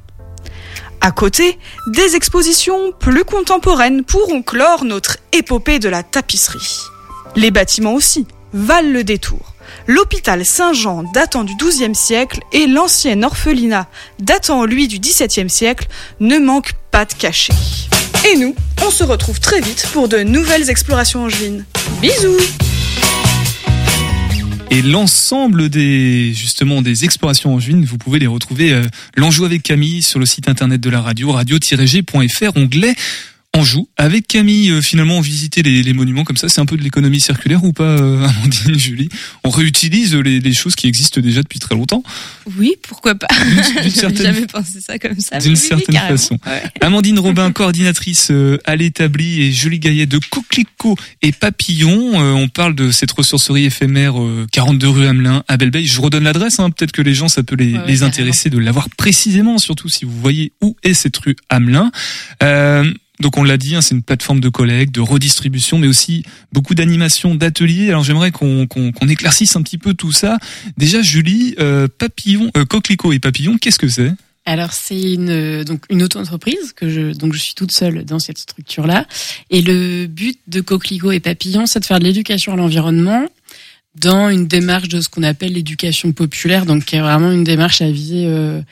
À 1.06 1.12
côté, 1.12 1.56
des 1.86 2.16
expositions 2.16 2.90
plus 2.90 3.22
contemporaines 3.22 4.02
pourront 4.02 4.42
clore 4.42 4.84
notre 4.84 5.18
épopée 5.30 5.78
de 5.78 5.88
la 5.88 6.02
tapisserie. 6.02 6.80
Les 7.36 7.52
bâtiments 7.52 7.94
aussi 7.94 8.26
valent 8.52 8.90
le 8.90 9.04
détour. 9.04 9.54
L'hôpital 9.86 10.44
Saint-Jean 10.44 11.04
datant 11.14 11.44
du 11.44 11.54
XIIe 11.54 11.94
siècle 11.94 12.40
et 12.50 12.66
l'ancien 12.66 13.22
orphelinat 13.22 13.86
datant 14.18 14.64
lui 14.64 14.88
du 14.88 14.98
XVIIe 14.98 15.48
siècle 15.48 15.86
ne 16.18 16.38
manquent 16.38 16.74
pas 16.90 17.04
de 17.04 17.12
cachet. 17.12 17.54
Et 18.28 18.36
nous, 18.36 18.56
on 18.84 18.90
se 18.90 19.04
retrouve 19.04 19.38
très 19.38 19.60
vite 19.60 19.86
pour 19.92 20.08
de 20.08 20.24
nouvelles 20.24 20.70
explorations 20.70 21.22
angevines. 21.22 21.64
Bisous 22.00 22.36
Et 24.70 24.83
l'ensemble 24.83 25.68
des 25.68 26.33
justement 26.35 26.83
des 26.83 27.05
explorations 27.05 27.55
angevines, 27.55 27.85
vous 27.85 27.98
pouvez 27.98 28.18
les 28.18 28.26
retrouver 28.26 28.72
euh, 28.72 28.83
l'enjou 29.16 29.44
avec 29.44 29.62
Camille 29.62 30.02
sur 30.02 30.18
le 30.18 30.26
site 30.26 30.48
internet 30.48 30.81
de 30.81 30.90
la 30.90 31.00
radio 31.00 31.31
radio-g.fr 31.31 32.57
onglet 32.57 32.94
on 33.56 33.64
joue 33.64 33.88
avec 33.96 34.26
Camille. 34.28 34.70
euh, 34.70 34.82
finalement, 34.82 35.18
on 35.18 35.20
visitait 35.20 35.62
les, 35.62 35.82
les 35.82 35.92
monuments 35.92 36.24
comme 36.24 36.36
ça. 36.36 36.48
C'est 36.48 36.60
un 36.60 36.66
peu 36.66 36.76
de 36.76 36.82
l'économie 36.82 37.20
circulaire 37.20 37.64
ou 37.64 37.72
pas, 37.72 37.84
euh, 37.84 38.26
Amandine, 38.28 38.78
Julie? 38.78 39.08
On 39.44 39.50
réutilise 39.50 40.14
les, 40.14 40.40
les 40.40 40.54
choses 40.54 40.74
qui 40.76 40.86
existent 40.86 41.20
déjà 41.20 41.42
depuis 41.42 41.58
très 41.58 41.74
longtemps. 41.74 42.02
Oui, 42.58 42.74
pourquoi 42.82 43.14
pas? 43.14 43.26
D'une- 43.82 43.90
certaine- 43.90 44.26
jamais 44.26 44.46
pensé 44.46 44.80
ça 44.80 44.98
comme 44.98 45.18
ça. 45.18 45.38
D'une 45.38 45.52
oui, 45.52 45.56
certaine 45.56 45.94
façon. 45.96 46.38
Ouais. 46.46 46.62
Amandine 46.80 47.18
Robin, 47.18 47.50
coordinatrice 47.56 48.28
euh, 48.30 48.58
à 48.64 48.76
l'établi, 48.76 49.42
et 49.42 49.52
Julie 49.52 49.78
Gaillet 49.78 50.06
de 50.06 50.18
Coquelicot 50.18 50.96
et 51.22 51.32
Papillon. 51.32 52.14
On 52.16 52.48
parle 52.48 52.74
de 52.74 52.90
cette 52.90 53.12
ressourcerie 53.12 53.64
éphémère 53.64 54.20
euh, 54.20 54.46
42 54.52 54.88
rue 54.88 55.06
Hamelin 55.06 55.42
à 55.48 55.56
Belleveille. 55.56 55.86
Je 55.86 56.00
redonne 56.00 56.24
l'adresse, 56.24 56.58
hein, 56.60 56.70
peut-être 56.70 56.92
que 56.92 57.02
les 57.02 57.14
gens, 57.14 57.28
ça 57.28 57.42
peut 57.42 57.56
les, 57.56 57.74
Ouais, 57.76 58.02
intéresser 58.02 58.50
de 58.50 58.58
l'avoir 58.58 58.88
précisément, 58.96 59.58
surtout 59.58 59.88
si 59.88 60.04
vous 60.04 60.18
voyez 60.20 60.52
où 60.62 60.76
est 60.82 60.94
cette 60.94 61.16
rue 61.18 61.36
Hamelin. 61.48 61.90
Euh, 62.42 62.92
donc 63.20 63.38
on 63.38 63.44
l'a 63.44 63.57
dit, 63.57 63.74
hein, 63.74 63.81
c'est 63.81 63.94
une 63.94 64.02
plateforme 64.02 64.40
de 64.40 64.48
collecte, 64.48 64.94
de 64.94 65.00
redistribution, 65.00 65.79
mais 65.79 65.87
aussi 65.87 66.24
beaucoup 66.52 66.74
d'animation, 66.74 67.35
d'ateliers. 67.35 67.88
Alors 67.88 68.05
j'aimerais 68.05 68.31
qu'on 68.31 68.66
qu'on 68.66 68.92
qu'on 68.92 69.09
éclaircisse 69.09 69.57
un 69.57 69.62
petit 69.62 69.79
peu 69.79 69.94
tout 69.94 70.12
ça. 70.12 70.38
Déjà, 70.76 71.02
Julie, 71.02 71.55
euh, 71.59 71.88
Papillon, 71.88 72.50
euh, 72.57 72.64
Coquelicot 72.64 73.12
et 73.12 73.18
Papillon, 73.18 73.57
qu'est-ce 73.59 73.79
que 73.79 73.88
c'est? 73.88 74.12
Alors 74.44 74.72
c'est 74.72 75.00
une 75.14 75.64
donc 75.64 75.83
une 75.90 76.05
auto-entreprise 76.05 76.72
que 76.72 76.88
je 76.88 77.12
donc 77.12 77.33
je 77.33 77.40
suis 77.40 77.55
toute 77.55 77.72
seule 77.72 78.05
dans 78.05 78.20
cette 78.20 78.38
structure 78.38 78.87
là 78.87 79.05
et 79.50 79.61
le 79.61 80.07
but 80.07 80.38
de 80.46 80.61
Coquelicot 80.61 81.11
et 81.11 81.18
Papillon 81.18 81.66
c'est 81.66 81.81
de 81.81 81.85
faire 81.85 81.98
de 81.98 82.05
l'éducation 82.05 82.52
à 82.52 82.57
l'environnement 82.57 83.26
dans 83.96 84.29
une 84.29 84.46
démarche 84.46 84.87
de 84.87 85.00
ce 85.00 85.09
qu'on 85.09 85.24
appelle 85.24 85.55
l'éducation 85.55 86.12
populaire 86.12 86.64
donc 86.64 86.85
qui 86.85 86.94
est 86.94 87.00
vraiment 87.00 87.33
une 87.33 87.42
démarche 87.42 87.83
à 87.83 87.90
visée 87.90 88.26
euh, 88.26 88.61
euh, 88.61 88.62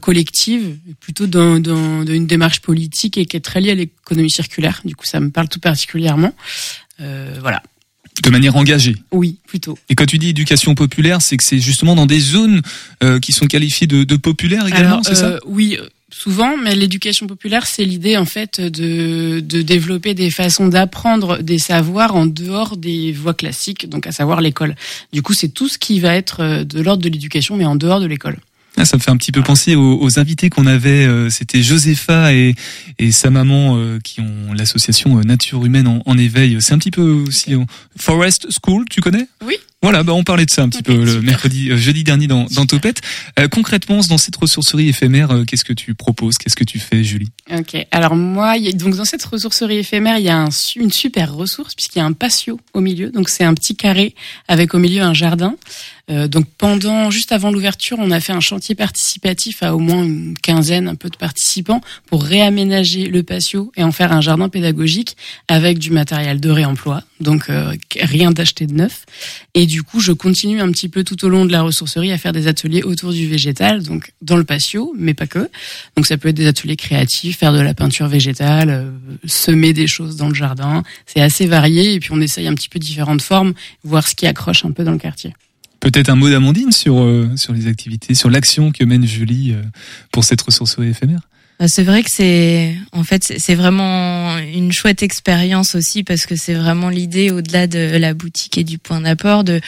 collective 0.00 0.76
plutôt 1.00 1.26
dans, 1.26 1.58
dans, 1.58 2.04
dans 2.04 2.12
une 2.12 2.26
démarche 2.26 2.60
politique 2.60 3.16
et 3.16 3.24
qui 3.24 3.36
est 3.36 3.40
très 3.40 3.60
liée 3.60 3.70
à 3.70 3.74
l'économie 3.74 4.30
circulaire 4.30 4.82
du 4.84 4.94
coup 4.94 5.06
ça 5.06 5.20
me 5.20 5.30
parle 5.30 5.48
tout 5.48 5.60
particulièrement 5.60 6.34
euh, 7.00 7.38
voilà 7.40 7.62
De 8.22 8.30
manière 8.30 8.56
engagée. 8.56 8.96
oui 9.10 9.38
plutôt 9.46 9.78
Et 9.88 9.94
quand 9.94 10.06
tu 10.06 10.18
dis 10.18 10.28
éducation 10.30 10.74
populaire, 10.74 11.22
c'est 11.22 11.36
que 11.38 11.44
c'est 11.44 11.60
justement 11.60 11.94
dans 11.94 12.06
des 12.06 12.20
zones 12.20 12.60
euh, 13.02 13.18
qui 13.18 13.32
sont 13.32 13.46
qualifiées 13.46 13.86
de, 13.86 14.04
de 14.04 14.16
populaires 14.16 14.66
également, 14.66 15.02
c'est 15.02 15.14
ça 15.14 15.28
euh, 15.28 15.38
Oui, 15.46 15.78
euh, 15.80 15.86
souvent, 16.10 16.56
mais 16.56 16.74
l'éducation 16.74 17.26
populaire, 17.26 17.66
c'est 17.66 17.84
l'idée 17.84 18.16
en 18.16 18.26
fait 18.26 18.60
de, 18.60 19.40
de 19.40 19.62
développer 19.62 20.12
des 20.14 20.30
façons 20.30 20.68
d'apprendre 20.68 21.38
des 21.42 21.58
savoirs 21.58 22.14
en 22.14 22.26
dehors 22.26 22.76
des 22.76 23.12
voies 23.12 23.34
classiques, 23.34 23.88
donc 23.88 24.06
à 24.06 24.12
savoir 24.12 24.40
l'école. 24.40 24.74
Du 25.12 25.22
coup, 25.22 25.32
c'est 25.32 25.48
tout 25.48 25.68
ce 25.68 25.78
qui 25.78 26.00
va 26.00 26.14
être 26.14 26.40
euh, 26.40 26.64
de 26.64 26.82
l'ordre 26.82 27.02
de 27.02 27.08
l'éducation, 27.08 27.56
mais 27.56 27.64
en 27.64 27.76
dehors 27.76 28.00
de 28.00 28.06
l'école. 28.06 28.38
Ah, 28.76 28.84
Ça 28.84 28.96
me 28.96 29.02
fait 29.02 29.10
un 29.10 29.16
petit 29.16 29.32
peu 29.32 29.42
penser 29.42 29.74
aux, 29.74 30.00
aux 30.00 30.18
invités 30.18 30.48
qu'on 30.50 30.66
avait. 30.66 31.04
euh, 31.06 31.28
C'était 31.30 31.62
Josepha 31.62 32.32
et, 32.32 32.54
et 32.98 33.12
sa 33.12 33.30
maman 33.30 33.76
euh, 33.76 33.98
qui 34.02 34.20
ont 34.20 34.52
l'association 34.54 35.18
euh, 35.18 35.22
Nature 35.22 35.64
Humaine 35.64 35.86
en, 35.86 36.02
en 36.06 36.16
éveil. 36.18 36.56
C'est 36.60 36.72
un 36.72 36.78
petit 36.78 36.90
peu 36.90 37.02
aussi 37.02 37.54
euh, 37.54 37.64
Forest 37.98 38.46
School, 38.64 38.84
tu 38.88 39.00
connais? 39.00 39.26
Oui. 39.46 39.56
Voilà, 39.82 40.02
bah 40.02 40.12
on 40.12 40.24
parlait 40.24 40.44
de 40.44 40.50
ça 40.50 40.60
un 40.62 40.68
petit 40.68 40.82
peu 40.82 40.92
le 41.06 41.22
mercredi, 41.22 41.70
jeudi 41.74 42.04
dernier 42.04 42.26
dans, 42.26 42.44
dans 42.50 42.66
Topette. 42.66 43.00
Concrètement, 43.50 44.00
dans 44.10 44.18
cette 44.18 44.36
ressourcerie 44.36 44.90
éphémère, 44.90 45.30
qu'est-ce 45.46 45.64
que 45.64 45.72
tu 45.72 45.94
proposes? 45.94 46.36
Qu'est-ce 46.36 46.54
que 46.54 46.64
tu 46.64 46.78
fais, 46.78 47.02
Julie? 47.02 47.30
Ok. 47.50 47.86
Alors 47.90 48.14
moi, 48.14 48.58
il 48.58 48.64
y 48.64 48.68
a- 48.68 48.72
donc 48.72 48.94
dans 48.94 49.06
cette 49.06 49.24
ressourcerie 49.24 49.78
éphémère, 49.78 50.18
il 50.18 50.24
y 50.24 50.28
a 50.28 50.36
un 50.36 50.48
une 50.76 50.92
super 50.92 51.32
ressource 51.34 51.74
puisqu'il 51.74 52.00
y 52.00 52.02
a 52.02 52.04
un 52.04 52.12
patio 52.12 52.60
au 52.74 52.82
milieu. 52.82 53.08
Donc 53.10 53.30
c'est 53.30 53.42
un 53.44 53.54
petit 53.54 53.74
carré 53.74 54.14
avec 54.48 54.74
au 54.74 54.78
milieu 54.78 55.00
un 55.00 55.14
jardin. 55.14 55.54
Donc 56.08 56.44
pendant, 56.58 57.10
juste 57.10 57.32
avant 57.32 57.50
l'ouverture, 57.50 57.96
on 58.00 58.10
a 58.10 58.20
fait 58.20 58.32
un 58.34 58.40
chantier 58.40 58.69
participatif 58.74 59.62
à 59.62 59.74
au 59.74 59.78
moins 59.78 60.04
une 60.04 60.36
quinzaine, 60.36 60.88
un 60.88 60.94
peu 60.94 61.08
de 61.08 61.16
participants 61.16 61.80
pour 62.06 62.22
réaménager 62.22 63.06
le 63.06 63.22
patio 63.22 63.72
et 63.76 63.82
en 63.82 63.92
faire 63.92 64.12
un 64.12 64.20
jardin 64.20 64.48
pédagogique 64.48 65.16
avec 65.48 65.78
du 65.78 65.90
matériel 65.90 66.40
de 66.40 66.50
réemploi. 66.50 67.02
Donc 67.20 67.50
euh, 67.50 67.74
rien 68.00 68.30
d'acheté 68.30 68.66
de 68.66 68.74
neuf. 68.74 69.04
Et 69.54 69.66
du 69.66 69.82
coup, 69.82 70.00
je 70.00 70.12
continue 70.12 70.60
un 70.60 70.70
petit 70.70 70.88
peu 70.88 71.04
tout 71.04 71.24
au 71.24 71.28
long 71.28 71.44
de 71.44 71.52
la 71.52 71.62
ressourcerie 71.62 72.12
à 72.12 72.18
faire 72.18 72.32
des 72.32 72.46
ateliers 72.46 72.82
autour 72.82 73.12
du 73.12 73.28
végétal, 73.28 73.82
donc 73.82 74.12
dans 74.22 74.36
le 74.36 74.44
patio, 74.44 74.94
mais 74.98 75.14
pas 75.14 75.26
que. 75.26 75.50
Donc 75.96 76.06
ça 76.06 76.16
peut 76.16 76.28
être 76.28 76.36
des 76.36 76.46
ateliers 76.46 76.76
créatifs, 76.76 77.38
faire 77.38 77.52
de 77.52 77.60
la 77.60 77.74
peinture 77.74 78.08
végétale, 78.08 78.70
euh, 78.70 78.90
semer 79.26 79.72
des 79.72 79.86
choses 79.86 80.16
dans 80.16 80.28
le 80.28 80.34
jardin. 80.34 80.82
C'est 81.06 81.20
assez 81.20 81.46
varié 81.46 81.94
et 81.94 82.00
puis 82.00 82.10
on 82.12 82.20
essaye 82.20 82.46
un 82.46 82.54
petit 82.54 82.68
peu 82.68 82.78
différentes 82.78 83.22
formes, 83.22 83.54
voir 83.84 84.08
ce 84.08 84.14
qui 84.14 84.26
accroche 84.26 84.64
un 84.64 84.72
peu 84.72 84.84
dans 84.84 84.92
le 84.92 84.98
quartier. 84.98 85.34
Peut-être 85.80 86.10
un 86.10 86.16
mot 86.16 86.28
d'Amandine 86.28 86.72
sur 86.72 87.00
euh, 87.00 87.30
sur 87.36 87.52
les 87.52 87.66
activités, 87.66 88.14
sur 88.14 88.30
l'action 88.30 88.70
que 88.70 88.84
mène 88.84 89.06
Julie 89.06 89.52
euh, 89.52 89.62
pour 90.12 90.24
cette 90.24 90.42
ressourcerie 90.42 90.88
éphémère? 90.88 91.20
Bah, 91.58 91.68
C'est 91.68 91.82
vrai 91.82 92.02
que 92.02 92.10
c'est 92.10 92.76
en 92.92 93.02
fait 93.02 93.34
c'est 93.38 93.54
vraiment 93.54 94.36
une 94.38 94.72
chouette 94.72 95.02
expérience 95.02 95.74
aussi 95.74 96.04
parce 96.04 96.26
que 96.26 96.36
c'est 96.36 96.54
vraiment 96.54 96.90
l'idée 96.90 97.30
au-delà 97.30 97.66
de 97.66 97.96
la 97.96 98.14
boutique 98.14 98.58
et 98.58 98.64
du 98.64 98.78
point 98.78 99.00
d'apport 99.00 99.42
de 99.42 99.60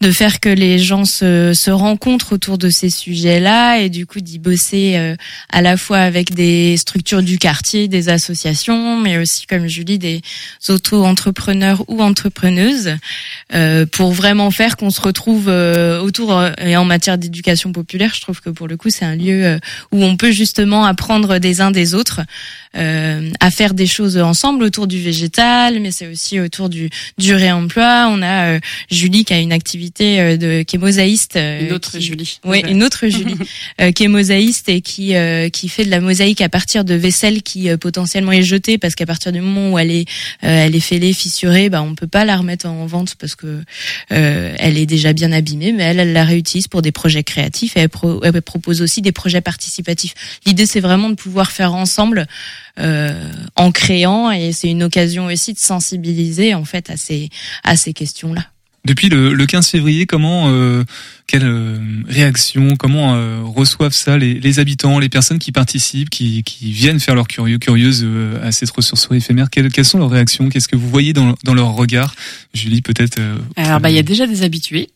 de 0.00 0.10
faire 0.10 0.40
que 0.40 0.48
les 0.48 0.78
gens 0.78 1.04
se, 1.04 1.52
se 1.54 1.70
rencontrent 1.70 2.34
autour 2.34 2.58
de 2.58 2.68
ces 2.68 2.90
sujets-là 2.90 3.78
et 3.78 3.88
du 3.88 4.06
coup 4.06 4.20
d'y 4.20 4.38
bosser 4.38 4.96
euh, 4.96 5.16
à 5.50 5.62
la 5.62 5.76
fois 5.76 5.98
avec 5.98 6.34
des 6.34 6.76
structures 6.76 7.22
du 7.22 7.38
quartier, 7.38 7.88
des 7.88 8.08
associations, 8.08 9.00
mais 9.00 9.18
aussi 9.18 9.46
comme 9.46 9.66
Julie 9.66 9.98
des 9.98 10.20
auto-entrepreneurs 10.68 11.84
ou 11.88 12.02
entrepreneuses 12.02 12.96
euh, 13.54 13.86
pour 13.86 14.12
vraiment 14.12 14.50
faire 14.50 14.76
qu'on 14.76 14.90
se 14.90 15.00
retrouve 15.00 15.46
euh, 15.48 16.00
autour 16.00 16.36
euh, 16.36 16.50
et 16.58 16.76
en 16.76 16.84
matière 16.84 17.16
d'éducation 17.16 17.72
populaire. 17.72 18.12
Je 18.14 18.20
trouve 18.20 18.40
que 18.40 18.50
pour 18.50 18.68
le 18.68 18.76
coup 18.76 18.90
c'est 18.90 19.04
un 19.04 19.16
lieu 19.16 19.46
euh, 19.46 19.58
où 19.92 20.04
on 20.04 20.16
peut 20.16 20.32
justement 20.32 20.84
apprendre 20.84 21.38
des 21.38 21.60
uns 21.60 21.70
des 21.70 21.94
autres 21.94 22.20
euh, 22.76 23.30
à 23.40 23.50
faire 23.50 23.72
des 23.72 23.86
choses 23.86 24.18
ensemble 24.18 24.62
autour 24.64 24.86
du 24.86 25.00
végétal, 25.00 25.80
mais 25.80 25.90
c'est 25.90 26.06
aussi 26.06 26.38
autour 26.38 26.68
du, 26.68 26.90
du 27.16 27.34
réemploi. 27.34 28.08
On 28.10 28.22
a 28.22 28.58
Julie 28.90 29.24
qui 29.24 29.32
a 29.32 29.38
une 29.38 29.52
activité 29.52 29.85
euh, 30.00 30.36
de 30.36 30.62
qui 30.62 30.76
est 30.76 30.78
mosaïste. 30.78 31.36
euh, 31.36 31.66
Une 31.68 31.72
autre 31.72 31.92
qui- 31.92 32.00
Julie. 32.02 32.40
Oui, 32.44 32.62
une 32.68 32.82
autre 32.82 33.06
Julie 33.08 33.34
euh, 33.80 33.92
qui 33.92 34.04
est 34.04 34.08
mosaïste 34.08 34.68
et 34.68 34.80
qui 34.80 35.14
euh, 35.16 35.48
qui 35.48 35.68
fait 35.68 35.84
de 35.84 35.90
la 35.90 36.00
mosaïque 36.00 36.40
à 36.40 36.48
partir 36.48 36.84
de 36.84 36.94
vaisselle 36.94 37.42
qui 37.42 37.68
euh, 37.70 37.76
potentiellement 37.76 38.32
est 38.32 38.42
jetée 38.42 38.78
parce 38.78 38.94
qu'à 38.94 39.06
partir 39.06 39.32
du 39.32 39.40
moment 39.40 39.72
où 39.72 39.78
elle 39.78 39.90
est 39.90 40.08
euh, 40.44 40.66
elle 40.66 40.74
est 40.74 40.80
fêlée, 40.80 41.12
fissurée, 41.12 41.68
bah 41.70 41.82
on 41.82 41.94
peut 41.94 42.06
pas 42.06 42.24
la 42.24 42.36
remettre 42.36 42.66
en 42.66 42.86
vente 42.86 43.14
parce 43.16 43.34
que 43.34 43.62
euh, 44.12 44.54
elle 44.58 44.78
est 44.78 44.86
déjà 44.86 45.12
bien 45.12 45.32
abîmée, 45.32 45.72
mais 45.72 45.82
elle 45.84 46.00
elle 46.00 46.12
la 46.12 46.24
réutilise 46.24 46.68
pour 46.68 46.82
des 46.82 46.92
projets 46.92 47.22
créatifs 47.24 47.76
et 47.76 47.80
elle, 47.80 47.88
pro- 47.88 48.22
elle 48.22 48.40
propose 48.42 48.82
aussi 48.82 49.02
des 49.02 49.12
projets 49.12 49.40
participatifs. 49.40 50.14
L'idée 50.46 50.66
c'est 50.66 50.80
vraiment 50.80 51.08
de 51.10 51.14
pouvoir 51.14 51.50
faire 51.52 51.74
ensemble 51.74 52.26
euh, 52.78 53.12
en 53.56 53.72
créant 53.72 54.30
et 54.30 54.52
c'est 54.52 54.68
une 54.68 54.82
occasion 54.82 55.26
aussi 55.26 55.52
de 55.54 55.58
sensibiliser 55.58 56.54
en 56.54 56.64
fait 56.64 56.90
à 56.90 56.96
ces 56.96 57.30
à 57.64 57.76
ces 57.76 57.92
questions 57.92 58.32
là. 58.34 58.46
Depuis 58.86 59.08
le, 59.08 59.34
le 59.34 59.46
15 59.46 59.68
février, 59.68 60.06
comment, 60.06 60.44
euh, 60.48 60.84
quelle 61.26 61.44
euh, 61.44 61.76
réaction, 62.08 62.76
comment 62.76 63.14
euh, 63.16 63.40
reçoivent 63.42 63.92
ça 63.92 64.16
les, 64.16 64.34
les 64.34 64.58
habitants, 64.60 64.98
les 65.00 65.08
personnes 65.08 65.40
qui 65.40 65.50
participent, 65.50 66.08
qui, 66.08 66.44
qui 66.44 66.70
viennent 66.70 67.00
faire 67.00 67.16
leur 67.16 67.26
curieux, 67.26 67.58
curieuse 67.58 68.02
euh, 68.04 68.38
à 68.46 68.52
cette 68.52 68.70
ressourcerie 68.70 69.18
éphémère? 69.18 69.50
Quelles, 69.50 69.70
quelles 69.72 69.84
sont 69.84 69.98
leurs 69.98 70.10
réactions? 70.10 70.48
Qu'est-ce 70.48 70.68
que 70.68 70.76
vous 70.76 70.88
voyez 70.88 71.12
dans, 71.12 71.34
dans 71.44 71.54
leur 71.54 71.72
regard? 71.74 72.14
Julie, 72.54 72.80
peut-être. 72.80 73.18
euh, 73.18 73.36
Alors 73.56 73.80
bah 73.80 73.90
il 73.90 73.96
y 73.96 73.98
a 73.98 74.02
déjà 74.04 74.26
des 74.26 74.42
habitués 74.42 74.88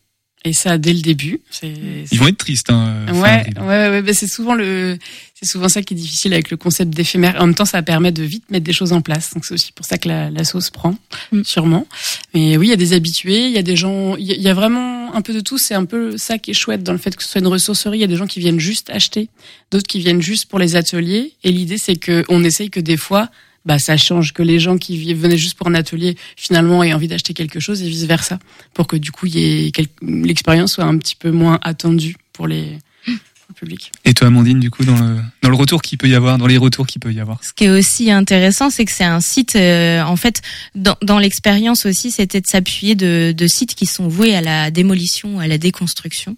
et 0.45 0.53
ça 0.53 0.77
dès 0.77 0.93
le 0.93 1.01
début. 1.01 1.41
C'est 1.51 1.73
Ils 2.11 2.17
vont 2.17 2.27
être 2.27 2.37
tristes. 2.37 2.69
Hein, 2.71 2.95
fin 3.07 3.13
Ouais, 3.13 3.45
ouais, 3.59 3.61
ouais, 3.67 3.89
ouais, 3.89 4.01
bah, 4.01 4.13
c'est 4.13 4.27
souvent 4.27 4.55
le, 4.55 4.97
c'est 5.41 5.49
souvent 5.49 5.69
ça 5.69 5.81
qui 5.81 5.93
est 5.93 5.97
difficile 5.97 6.33
avec 6.33 6.51
le 6.51 6.57
concept 6.57 6.93
d'éphémère. 6.93 7.35
En 7.39 7.47
même 7.47 7.55
temps, 7.55 7.65
ça 7.65 7.81
permet 7.81 8.11
de 8.11 8.23
vite 8.23 8.43
mettre 8.51 8.63
des 8.65 8.73
choses 8.73 8.93
en 8.93 9.01
place. 9.01 9.33
Donc 9.33 9.43
c'est 9.45 9.53
aussi 9.55 9.71
pour 9.71 9.85
ça 9.85 9.97
que 9.97 10.07
la, 10.07 10.29
la 10.29 10.43
sauce 10.43 10.69
prend, 10.69 10.95
Mm. 11.31 11.43
sûrement. 11.43 11.87
Mais 12.33 12.57
oui, 12.57 12.67
il 12.67 12.69
y 12.69 12.73
a 12.73 12.77
des 12.77 12.93
habitués, 12.93 13.47
il 13.47 13.51
y 13.53 13.57
a 13.57 13.63
des 13.63 13.75
gens, 13.75 14.15
il 14.17 14.25
y 14.25 14.31
a- 14.31 14.35
il 14.35 14.41
y 14.41 14.47
a 14.49 14.53
vraiment 14.53 15.13
un 15.15 15.21
peu 15.21 15.33
de 15.33 15.39
tout. 15.39 15.57
C'est 15.57 15.73
un 15.73 15.85
peu 15.85 16.17
ça 16.17 16.37
qui 16.37 16.51
est 16.51 16.53
chouette 16.53 16.83
dans 16.83 16.91
le 16.93 16.97
fait 16.99 17.15
que 17.15 17.23
ce 17.23 17.29
soit 17.29 17.41
une 17.41 17.47
ressourcerie. 17.47 17.97
Il 17.97 18.01
y 18.01 18.03
a 18.03 18.07
des 18.07 18.17
gens 18.17 18.27
qui 18.27 18.39
viennent 18.39 18.59
juste 18.59 18.89
acheter, 18.91 19.29
d'autres 19.71 19.87
qui 19.87 19.99
viennent 19.99 20.21
juste 20.21 20.45
pour 20.45 20.59
les 20.59 20.75
ateliers. 20.75 21.33
Et 21.43 21.51
l'idée, 21.51 21.77
c'est 21.77 21.95
que 21.95 22.23
on 22.29 22.43
essaye 22.43 22.69
que 22.69 22.79
des 22.79 22.97
fois, 22.97 23.29
bah, 23.65 23.77
ça 23.79 23.95
change 23.97 24.33
que 24.33 24.41
les 24.43 24.59
gens 24.59 24.77
qui 24.77 25.13
venaient 25.13 25.37
juste 25.37 25.55
pour 25.55 25.67
un 25.67 25.75
atelier 25.75 26.17
finalement 26.35 26.83
aient 26.83 26.93
envie 26.93 27.07
d'acheter 27.07 27.33
quelque 27.33 27.59
chose 27.59 27.81
et 27.83 27.87
vice 27.89 28.05
versa, 28.05 28.39
pour 28.73 28.87
que 28.87 28.95
du 28.95 29.11
coup, 29.11 29.25
il 29.27 29.35
y 29.37 29.67
ait 29.67 29.71
l'expérience 30.01 30.73
soit 30.73 30.83
un 30.85 30.97
petit 30.97 31.15
peu 31.15 31.29
moins 31.31 31.59
attendue 31.61 32.15
pour 32.33 32.47
les 32.47 32.77
le 33.51 33.55
public. 33.55 33.91
Et 34.05 34.13
toi, 34.13 34.27
Amandine, 34.27 34.59
du 34.59 34.69
coup, 34.69 34.83
dans 34.83 34.97
le, 34.97 35.17
dans 35.41 35.49
le 35.49 35.55
retour 35.55 35.81
qu'il 35.81 35.97
peut 35.97 36.07
y 36.07 36.15
avoir, 36.15 36.37
dans 36.37 36.47
les 36.47 36.57
retours 36.57 36.87
qu'il 36.87 36.99
peut 36.99 37.13
y 37.13 37.19
avoir 37.19 37.39
Ce 37.43 37.53
qui 37.53 37.65
est 37.65 37.69
aussi 37.69 38.11
intéressant, 38.11 38.69
c'est 38.69 38.85
que 38.85 38.91
c'est 38.91 39.03
un 39.03 39.21
site, 39.21 39.55
euh, 39.55 40.01
en 40.01 40.15
fait, 40.15 40.41
dans, 40.75 40.97
dans 41.01 41.19
l'expérience 41.19 41.85
aussi, 41.85 42.11
c'était 42.11 42.41
de 42.41 42.47
s'appuyer 42.47 42.95
de, 42.95 43.33
de 43.35 43.47
sites 43.47 43.75
qui 43.75 43.85
sont 43.85 44.07
voués 44.07 44.35
à 44.35 44.41
la 44.41 44.71
démolition, 44.71 45.39
à 45.39 45.47
la 45.47 45.57
déconstruction, 45.57 46.37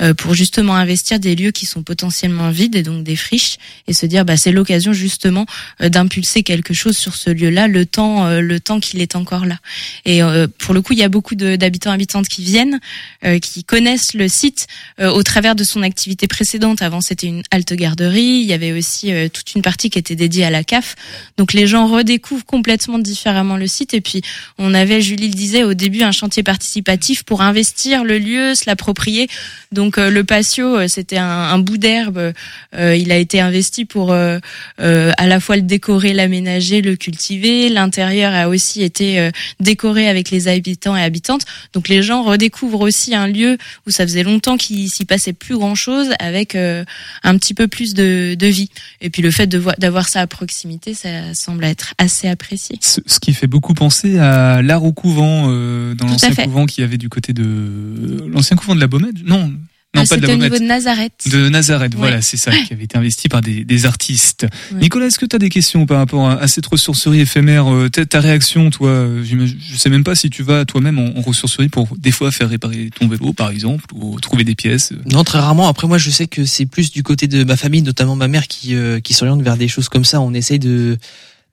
euh, 0.00 0.14
pour 0.14 0.34
justement 0.34 0.74
investir 0.74 1.20
des 1.20 1.34
lieux 1.34 1.50
qui 1.50 1.66
sont 1.66 1.82
potentiellement 1.82 2.50
vides 2.50 2.76
et 2.76 2.82
donc 2.82 3.04
des 3.04 3.16
friches, 3.16 3.58
et 3.88 3.92
se 3.92 4.06
dire, 4.06 4.24
bah, 4.24 4.36
c'est 4.36 4.52
l'occasion 4.52 4.92
justement 4.92 5.46
euh, 5.80 5.88
d'impulser 5.88 6.42
quelque 6.42 6.74
chose 6.74 6.96
sur 6.96 7.14
ce 7.16 7.30
lieu-là, 7.30 7.68
le 7.68 7.86
temps, 7.86 8.26
euh, 8.26 8.40
le 8.40 8.60
temps 8.60 8.80
qu'il 8.80 9.00
est 9.00 9.16
encore 9.16 9.46
là. 9.46 9.58
Et 10.04 10.22
euh, 10.22 10.46
pour 10.58 10.74
le 10.74 10.82
coup, 10.82 10.92
il 10.92 10.98
y 10.98 11.04
a 11.04 11.08
beaucoup 11.08 11.34
d'habitants 11.34 11.90
habitantes 11.90 12.28
qui 12.28 12.42
viennent, 12.42 12.80
euh, 13.24 13.38
qui 13.38 13.64
connaissent 13.64 14.14
le 14.14 14.28
site 14.28 14.66
euh, 15.00 15.10
au 15.10 15.22
travers 15.22 15.54
de 15.54 15.64
son 15.64 15.82
activité 15.82 16.26
précédente 16.26 16.51
Avant, 16.80 17.00
c'était 17.00 17.26
une 17.26 17.42
halte 17.50 17.72
garderie. 17.72 18.40
Il 18.42 18.46
y 18.46 18.52
avait 18.52 18.72
aussi 18.72 19.12
euh, 19.12 19.28
toute 19.28 19.54
une 19.54 19.62
partie 19.62 19.90
qui 19.90 19.98
était 19.98 20.16
dédiée 20.16 20.44
à 20.44 20.50
la 20.50 20.64
CAF. 20.64 20.96
Donc 21.36 21.52
les 21.52 21.66
gens 21.66 21.86
redécouvrent 21.86 22.44
complètement 22.44 22.98
différemment 22.98 23.56
le 23.56 23.66
site. 23.66 23.94
Et 23.94 24.00
puis 24.00 24.22
on 24.58 24.74
avait, 24.74 25.00
Julie 25.00 25.28
le 25.28 25.34
disait 25.34 25.64
au 25.64 25.74
début, 25.74 26.02
un 26.02 26.12
chantier 26.12 26.42
participatif 26.42 27.22
pour 27.22 27.42
investir 27.42 28.04
le 28.04 28.18
lieu, 28.18 28.54
se 28.54 28.64
l'approprier. 28.66 29.28
Donc 29.72 29.98
euh, 29.98 30.10
le 30.10 30.24
patio, 30.24 30.76
euh, 30.76 30.88
c'était 30.88 31.18
un, 31.18 31.26
un 31.26 31.58
bout 31.58 31.78
d'herbe. 31.78 32.32
Euh, 32.74 32.96
il 32.96 33.10
a 33.12 33.16
été 33.16 33.40
investi 33.40 33.84
pour 33.84 34.12
euh, 34.12 34.38
à 34.78 35.26
la 35.26 35.40
fois 35.40 35.56
le 35.56 35.62
décorer, 35.62 36.12
l'aménager, 36.12 36.82
le 36.82 36.96
cultiver. 36.96 37.68
L'intérieur 37.68 38.34
a 38.34 38.48
aussi 38.48 38.82
été 38.82 39.30
décoré 39.60 40.08
avec 40.08 40.30
les 40.30 40.48
habitants 40.48 40.96
et 40.96 41.02
habitantes. 41.02 41.42
Donc 41.72 41.88
les 41.88 42.02
gens 42.02 42.22
redécouvrent 42.22 42.80
aussi 42.80 43.14
un 43.14 43.26
lieu 43.26 43.56
où 43.86 43.90
ça 43.90 44.04
faisait 44.04 44.22
longtemps 44.22 44.56
qu'il 44.56 44.90
s'y 44.90 45.04
passait 45.04 45.32
plus 45.32 45.56
grand 45.56 45.74
chose 45.74 46.10
avec 46.18 46.41
euh, 46.54 46.84
un 47.22 47.36
petit 47.38 47.54
peu 47.54 47.68
plus 47.68 47.94
de, 47.94 48.34
de 48.34 48.46
vie. 48.46 48.70
Et 49.00 49.10
puis 49.10 49.22
le 49.22 49.30
fait 49.30 49.46
d'avoir 49.46 50.08
ça 50.08 50.20
à 50.20 50.26
proximité, 50.26 50.94
ça 50.94 51.34
semble 51.34 51.64
être 51.64 51.94
assez 51.98 52.28
apprécié. 52.28 52.78
Ce, 52.80 53.00
ce 53.06 53.20
qui 53.20 53.32
fait 53.32 53.46
beaucoup 53.46 53.74
penser 53.74 54.18
à 54.18 54.62
l'art 54.62 54.84
au 54.84 54.92
couvent, 54.92 55.46
euh, 55.48 55.94
dans 55.94 56.06
l'ancien 56.06 56.34
couvent 56.34 56.66
qu'il 56.66 56.82
y 56.82 56.84
avait 56.84 56.98
du 56.98 57.08
côté 57.08 57.32
de 57.32 58.26
l'ancien 58.28 58.56
couvent 58.56 58.74
de 58.74 58.80
la 58.80 58.86
Baumette. 58.86 59.24
Non, 59.24 59.52
non 59.94 60.02
Euh, 60.02 60.06
pas 60.06 60.16
de 60.16 60.22
la 60.22 60.28
C'était 60.28 60.32
au 60.32 60.42
niveau 60.42 60.58
de 60.58 60.64
Nazareth. 60.64 61.12
De 61.30 61.48
Nazareth, 61.48 61.92
Ouais. 61.94 61.98
voilà, 61.98 62.22
c'est 62.22 62.36
ça, 62.36 62.50
qui 62.50 62.72
avait 62.72 62.84
été 62.84 62.96
investi 62.96 63.28
par 63.28 63.40
des, 63.42 63.64
des 63.64 63.86
artistes. 63.86 64.46
Ouais. 64.72 64.80
Nicolas, 64.80 65.06
est-ce 65.06 65.18
que 65.18 65.26
tu 65.26 65.36
as 65.36 65.38
des 65.38 65.48
questions 65.50 65.84
par 65.86 65.98
rapport 65.98 66.28
à, 66.28 66.34
à 66.40 66.48
cette 66.48 66.66
ressourcerie 66.66 67.20
éphémère 67.20 67.72
euh, 67.72 67.88
ta, 67.90 68.06
ta 68.06 68.20
réaction, 68.20 68.70
toi 68.70 68.88
euh, 68.90 69.22
Je 69.24 69.76
sais 69.76 69.90
même 69.90 70.04
pas 70.04 70.14
si 70.14 70.30
tu 70.30 70.42
vas 70.42 70.64
toi-même 70.64 70.98
en, 70.98 71.18
en 71.18 71.20
ressourcerie 71.20 71.68
pour 71.68 71.88
des 71.98 72.10
fois 72.12 72.30
faire 72.32 72.48
réparer 72.48 72.90
ton 72.98 73.06
vélo, 73.08 73.32
par 73.32 73.50
exemple, 73.50 73.84
ou 73.94 74.18
trouver 74.20 74.44
des 74.44 74.54
pièces. 74.54 74.92
Non, 75.10 75.24
très 75.24 75.38
rarement. 75.38 75.68
Après, 75.68 75.86
moi, 75.86 75.98
je 75.98 76.10
sais 76.10 76.26
que 76.26 76.44
c'est 76.44 76.66
plus 76.66 76.90
du 76.90 77.02
côté 77.02 77.26
de 77.28 77.44
ma 77.44 77.56
famille, 77.56 77.82
notamment 77.82 78.16
ma 78.16 78.28
mère, 78.28 78.48
qui 78.48 78.74
euh, 78.74 79.00
qui 79.00 79.12
s'oriente 79.14 79.42
vers 79.42 79.56
des 79.56 79.68
choses 79.68 79.88
comme 79.88 80.04
ça. 80.04 80.20
On 80.20 80.32
essaye 80.34 80.58
de 80.58 80.96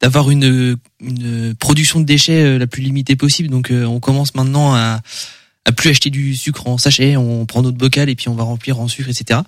d'avoir 0.02 0.32
une 0.32 0.78
une 1.02 1.56
production 1.56 2.00
de 2.00 2.06
déchets 2.06 2.42
euh, 2.44 2.58
la 2.58 2.68
plus 2.68 2.82
limitée 2.82 3.16
possible. 3.18 3.50
Donc, 3.50 3.70
euh, 3.72 3.84
on 3.86 4.00
commence 4.00 4.34
maintenant 4.36 4.74
à 4.76 5.02
à 5.70 5.72
plus 5.72 5.90
acheter 5.90 6.10
du 6.10 6.36
sucre 6.36 6.68
en 6.68 6.78
sachet. 6.78 7.16
On 7.18 7.46
prend 7.46 7.62
notre 7.62 7.78
bocal 7.78 8.10
et 8.10 8.16
puis 8.16 8.28
on 8.30 8.36
va 8.36 8.44
remplir 8.44 8.80
en 8.80 8.88
sucre, 8.88 9.10
etc. 9.10 9.40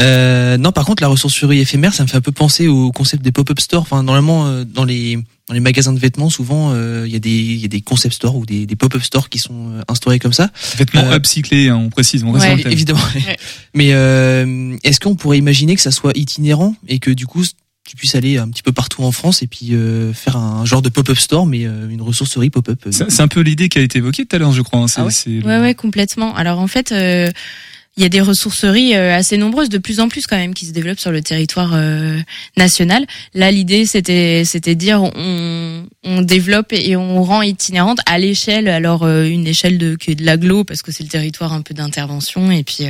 Euh, 0.00 0.56
non, 0.56 0.72
par 0.72 0.84
contre, 0.84 1.02
la 1.02 1.08
ressourcerie 1.08 1.60
éphémère, 1.60 1.94
ça 1.94 2.02
me 2.02 2.08
fait 2.08 2.16
un 2.16 2.20
peu 2.20 2.32
penser 2.32 2.66
au 2.68 2.90
concept 2.92 3.22
des 3.22 3.32
pop-up 3.32 3.60
stores. 3.60 3.82
Enfin, 3.82 4.02
normalement, 4.02 4.46
euh, 4.46 4.64
dans 4.64 4.84
les 4.84 5.18
dans 5.48 5.54
les 5.54 5.60
magasins 5.60 5.92
de 5.92 6.00
vêtements, 6.00 6.28
souvent, 6.28 6.72
euh, 6.72 7.04
il 7.06 7.12
y 7.12 7.16
a 7.16 7.20
des 7.20 7.30
il 7.30 7.60
y 7.60 7.64
a 7.64 7.68
des 7.68 7.80
concept 7.80 8.14
stores 8.16 8.34
ou 8.36 8.44
des, 8.46 8.66
des 8.66 8.74
pop-up 8.74 9.02
stores 9.02 9.28
qui 9.28 9.38
sont 9.38 9.70
euh, 9.70 9.82
instaurés 9.86 10.18
comme 10.18 10.32
ça. 10.32 10.50
Vêtements 10.76 11.04
Euh, 11.04 11.16
upcyclés, 11.16 11.68
hein, 11.68 11.76
on 11.76 11.88
précise, 11.88 12.24
on 12.24 12.32
reste 12.32 12.44
Ouais, 12.44 12.50
dans 12.50 12.56
le 12.56 12.62
thème. 12.64 12.72
Évidemment. 12.72 13.00
Ouais. 13.14 13.36
Mais 13.74 13.90
euh, 13.92 14.76
est-ce 14.82 14.98
qu'on 14.98 15.14
pourrait 15.14 15.38
imaginer 15.38 15.76
que 15.76 15.82
ça 15.82 15.92
soit 15.92 16.16
itinérant 16.16 16.74
et 16.88 16.98
que 16.98 17.10
du 17.12 17.26
coup 17.26 17.44
tu 17.86 17.96
puisses 17.96 18.14
aller 18.16 18.36
un 18.38 18.48
petit 18.48 18.62
peu 18.62 18.72
partout 18.72 19.02
en 19.04 19.12
France 19.12 19.42
et 19.42 19.46
puis 19.46 19.74
euh, 19.74 20.12
faire 20.12 20.36
un 20.36 20.64
genre 20.64 20.82
de 20.82 20.88
pop-up 20.88 21.18
store, 21.18 21.46
mais 21.46 21.64
euh, 21.66 21.88
une 21.88 22.02
ressourcerie 22.02 22.50
pop-up. 22.50 22.80
C'est 22.90 23.20
un 23.20 23.28
peu 23.28 23.40
l'idée 23.40 23.68
qui 23.68 23.78
a 23.78 23.82
été 23.82 23.98
évoquée 23.98 24.26
tout 24.26 24.34
à 24.36 24.38
l'heure, 24.38 24.52
je 24.52 24.62
crois. 24.62 24.80
hein. 24.80 24.86
Ah 24.96 25.04
ouais 25.04 25.12
le- 25.26 25.46
Ouais, 25.46 25.60
ouais, 25.60 25.74
complètement. 25.74 26.34
Alors 26.34 26.58
en 26.58 26.66
fait, 26.66 26.90
euh, 26.92 27.30
il 27.96 28.02
y 28.02 28.06
a 28.06 28.10
des 28.10 28.20
ressourceries 28.20 28.94
euh, 28.94 29.16
assez 29.16 29.38
nombreuses, 29.38 29.70
de 29.70 29.78
plus 29.78 30.00
en 30.00 30.08
plus 30.08 30.26
quand 30.26 30.36
même, 30.36 30.52
qui 30.52 30.66
se 30.66 30.72
développent 30.72 31.00
sur 31.00 31.12
le 31.12 31.22
territoire 31.22 31.72
euh, 31.74 32.18
national. 32.56 33.06
Là, 33.32 33.50
l'idée, 33.50 33.86
c'était, 33.86 34.44
c'était 34.44 34.74
dire, 34.74 35.02
on, 35.02 35.86
on 36.04 36.20
développe 36.20 36.74
et 36.74 36.94
on 36.94 37.22
rend 37.22 37.40
itinérante 37.40 37.98
à 38.04 38.18
l'échelle, 38.18 38.68
alors 38.68 39.04
euh, 39.04 39.24
une 39.24 39.46
échelle 39.46 39.78
de 39.78 39.96
qui 39.96 40.10
est 40.10 40.14
de 40.14 40.26
l'aglo 40.26 40.62
parce 40.64 40.82
que 40.82 40.92
c'est 40.92 41.04
le 41.04 41.08
territoire 41.08 41.54
un 41.54 41.62
peu 41.62 41.72
d'intervention 41.72 42.50
et 42.50 42.64
puis 42.64 42.84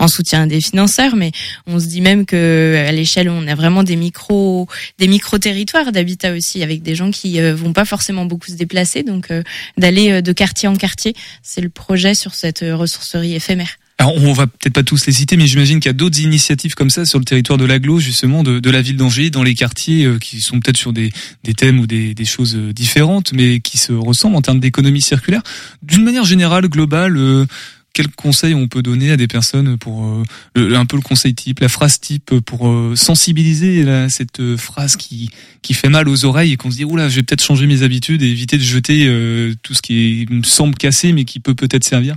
en 0.00 0.08
soutien 0.08 0.48
des 0.48 0.60
financeurs, 0.60 1.14
mais 1.14 1.30
on 1.68 1.78
se 1.78 1.86
dit 1.86 2.00
même 2.00 2.26
que 2.26 2.84
à 2.86 2.90
l'échelle, 2.90 3.28
on 3.28 3.46
a 3.46 3.54
vraiment 3.54 3.84
des 3.84 3.96
micro, 3.96 4.66
des 4.98 5.06
micro 5.06 5.38
territoires 5.38 5.92
d'habitat 5.92 6.32
aussi, 6.32 6.64
avec 6.64 6.82
des 6.82 6.96
gens 6.96 7.12
qui 7.12 7.40
vont 7.40 7.72
pas 7.72 7.84
forcément 7.84 8.24
beaucoup 8.24 8.50
se 8.50 8.56
déplacer, 8.56 9.04
donc 9.04 9.28
d'aller 9.76 10.20
de 10.20 10.32
quartier 10.32 10.68
en 10.68 10.74
quartier. 10.76 11.14
C'est 11.42 11.60
le 11.60 11.68
projet 11.68 12.14
sur 12.14 12.34
cette 12.34 12.64
ressourcerie 12.66 13.34
éphémère. 13.34 13.76
Alors, 14.00 14.14
on 14.16 14.32
va 14.32 14.46
peut-être 14.46 14.74
pas 14.74 14.84
tous 14.84 15.06
les 15.06 15.12
citer, 15.12 15.36
mais 15.36 15.48
j'imagine 15.48 15.80
qu'il 15.80 15.88
y 15.88 15.90
a 15.90 15.92
d'autres 15.92 16.20
initiatives 16.20 16.74
comme 16.74 16.88
ça 16.88 17.04
sur 17.04 17.18
le 17.18 17.24
territoire 17.24 17.58
de 17.58 17.64
l'aglo, 17.64 17.98
justement, 17.98 18.44
de, 18.44 18.60
de 18.60 18.70
la 18.70 18.80
ville 18.80 18.96
d'Angers, 18.96 19.30
dans 19.30 19.42
les 19.42 19.54
quartiers, 19.54 20.04
euh, 20.04 20.18
qui 20.18 20.40
sont 20.40 20.60
peut-être 20.60 20.76
sur 20.76 20.92
des, 20.92 21.10
des 21.42 21.52
thèmes 21.54 21.80
ou 21.80 21.86
des, 21.88 22.14
des 22.14 22.24
choses 22.24 22.54
euh, 22.54 22.72
différentes, 22.72 23.32
mais 23.32 23.58
qui 23.58 23.76
se 23.76 23.92
ressemblent 23.92 24.36
en 24.36 24.42
termes 24.42 24.60
d'économie 24.60 25.02
circulaire. 25.02 25.42
D'une 25.82 26.04
manière 26.04 26.24
générale, 26.24 26.68
globale, 26.68 27.16
euh, 27.16 27.44
quels 27.92 28.08
conseils 28.08 28.54
on 28.54 28.68
peut 28.68 28.82
donner 28.82 29.10
à 29.10 29.16
des 29.16 29.26
personnes 29.26 29.76
pour 29.76 30.04
euh, 30.04 30.74
un 30.74 30.86
peu 30.86 30.94
le 30.94 31.02
conseil 31.02 31.34
type, 31.34 31.58
la 31.58 31.68
phrase 31.68 31.98
type 31.98 32.38
pour 32.46 32.68
euh, 32.68 32.94
sensibiliser 32.94 33.82
là, 33.82 34.08
cette 34.08 34.38
euh, 34.38 34.56
phrase 34.56 34.94
qui 34.94 35.30
qui 35.62 35.74
fait 35.74 35.88
mal 35.88 36.08
aux 36.08 36.24
oreilles 36.24 36.52
et 36.52 36.56
qu'on 36.56 36.70
se 36.70 36.76
dit 36.76 36.84
oula, 36.84 37.08
je 37.08 37.16
vais 37.16 37.22
peut-être 37.24 37.42
changer 37.42 37.66
mes 37.66 37.82
habitudes 37.82 38.22
et 38.22 38.28
éviter 38.28 38.56
de 38.56 38.62
jeter 38.62 39.06
euh, 39.08 39.52
tout 39.64 39.74
ce 39.74 39.82
qui 39.82 40.26
me 40.30 40.44
semble 40.44 40.76
cassé 40.76 41.12
mais 41.12 41.24
qui 41.24 41.40
peut 41.40 41.56
peut-être 41.56 41.82
servir. 41.82 42.16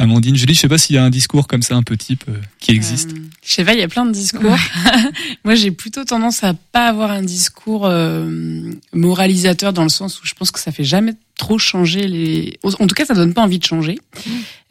Amandine, 0.00 0.34
Julie, 0.36 0.54
je 0.54 0.60
sais 0.60 0.68
pas 0.68 0.78
s'il 0.78 0.96
y 0.96 0.98
a 0.98 1.04
un 1.04 1.10
discours 1.10 1.46
comme 1.46 1.62
ça 1.62 1.76
un 1.76 1.82
peu 1.82 1.96
type 1.96 2.24
euh, 2.28 2.36
qui 2.58 2.70
existe. 2.72 3.10
Euh, 3.12 3.16
je 3.44 3.52
sais 3.54 3.64
pas, 3.64 3.74
il 3.74 3.80
y 3.80 3.82
a 3.82 3.88
plein 3.88 4.06
de 4.06 4.12
discours. 4.12 4.56
Moi, 5.44 5.54
j'ai 5.54 5.70
plutôt 5.70 6.04
tendance 6.04 6.42
à 6.42 6.54
pas 6.54 6.86
avoir 6.88 7.10
un 7.10 7.22
discours 7.22 7.86
euh, 7.86 8.70
moralisateur 8.94 9.72
dans 9.72 9.82
le 9.82 9.88
sens 9.90 10.20
où 10.20 10.26
je 10.26 10.34
pense 10.34 10.50
que 10.50 10.58
ça 10.58 10.72
fait 10.72 10.84
jamais 10.84 11.12
trop 11.36 11.58
changer 11.58 12.06
les. 12.08 12.58
En 12.64 12.86
tout 12.86 12.94
cas, 12.94 13.04
ça 13.04 13.14
donne 13.14 13.34
pas 13.34 13.42
envie 13.42 13.58
de 13.58 13.64
changer. 13.64 13.98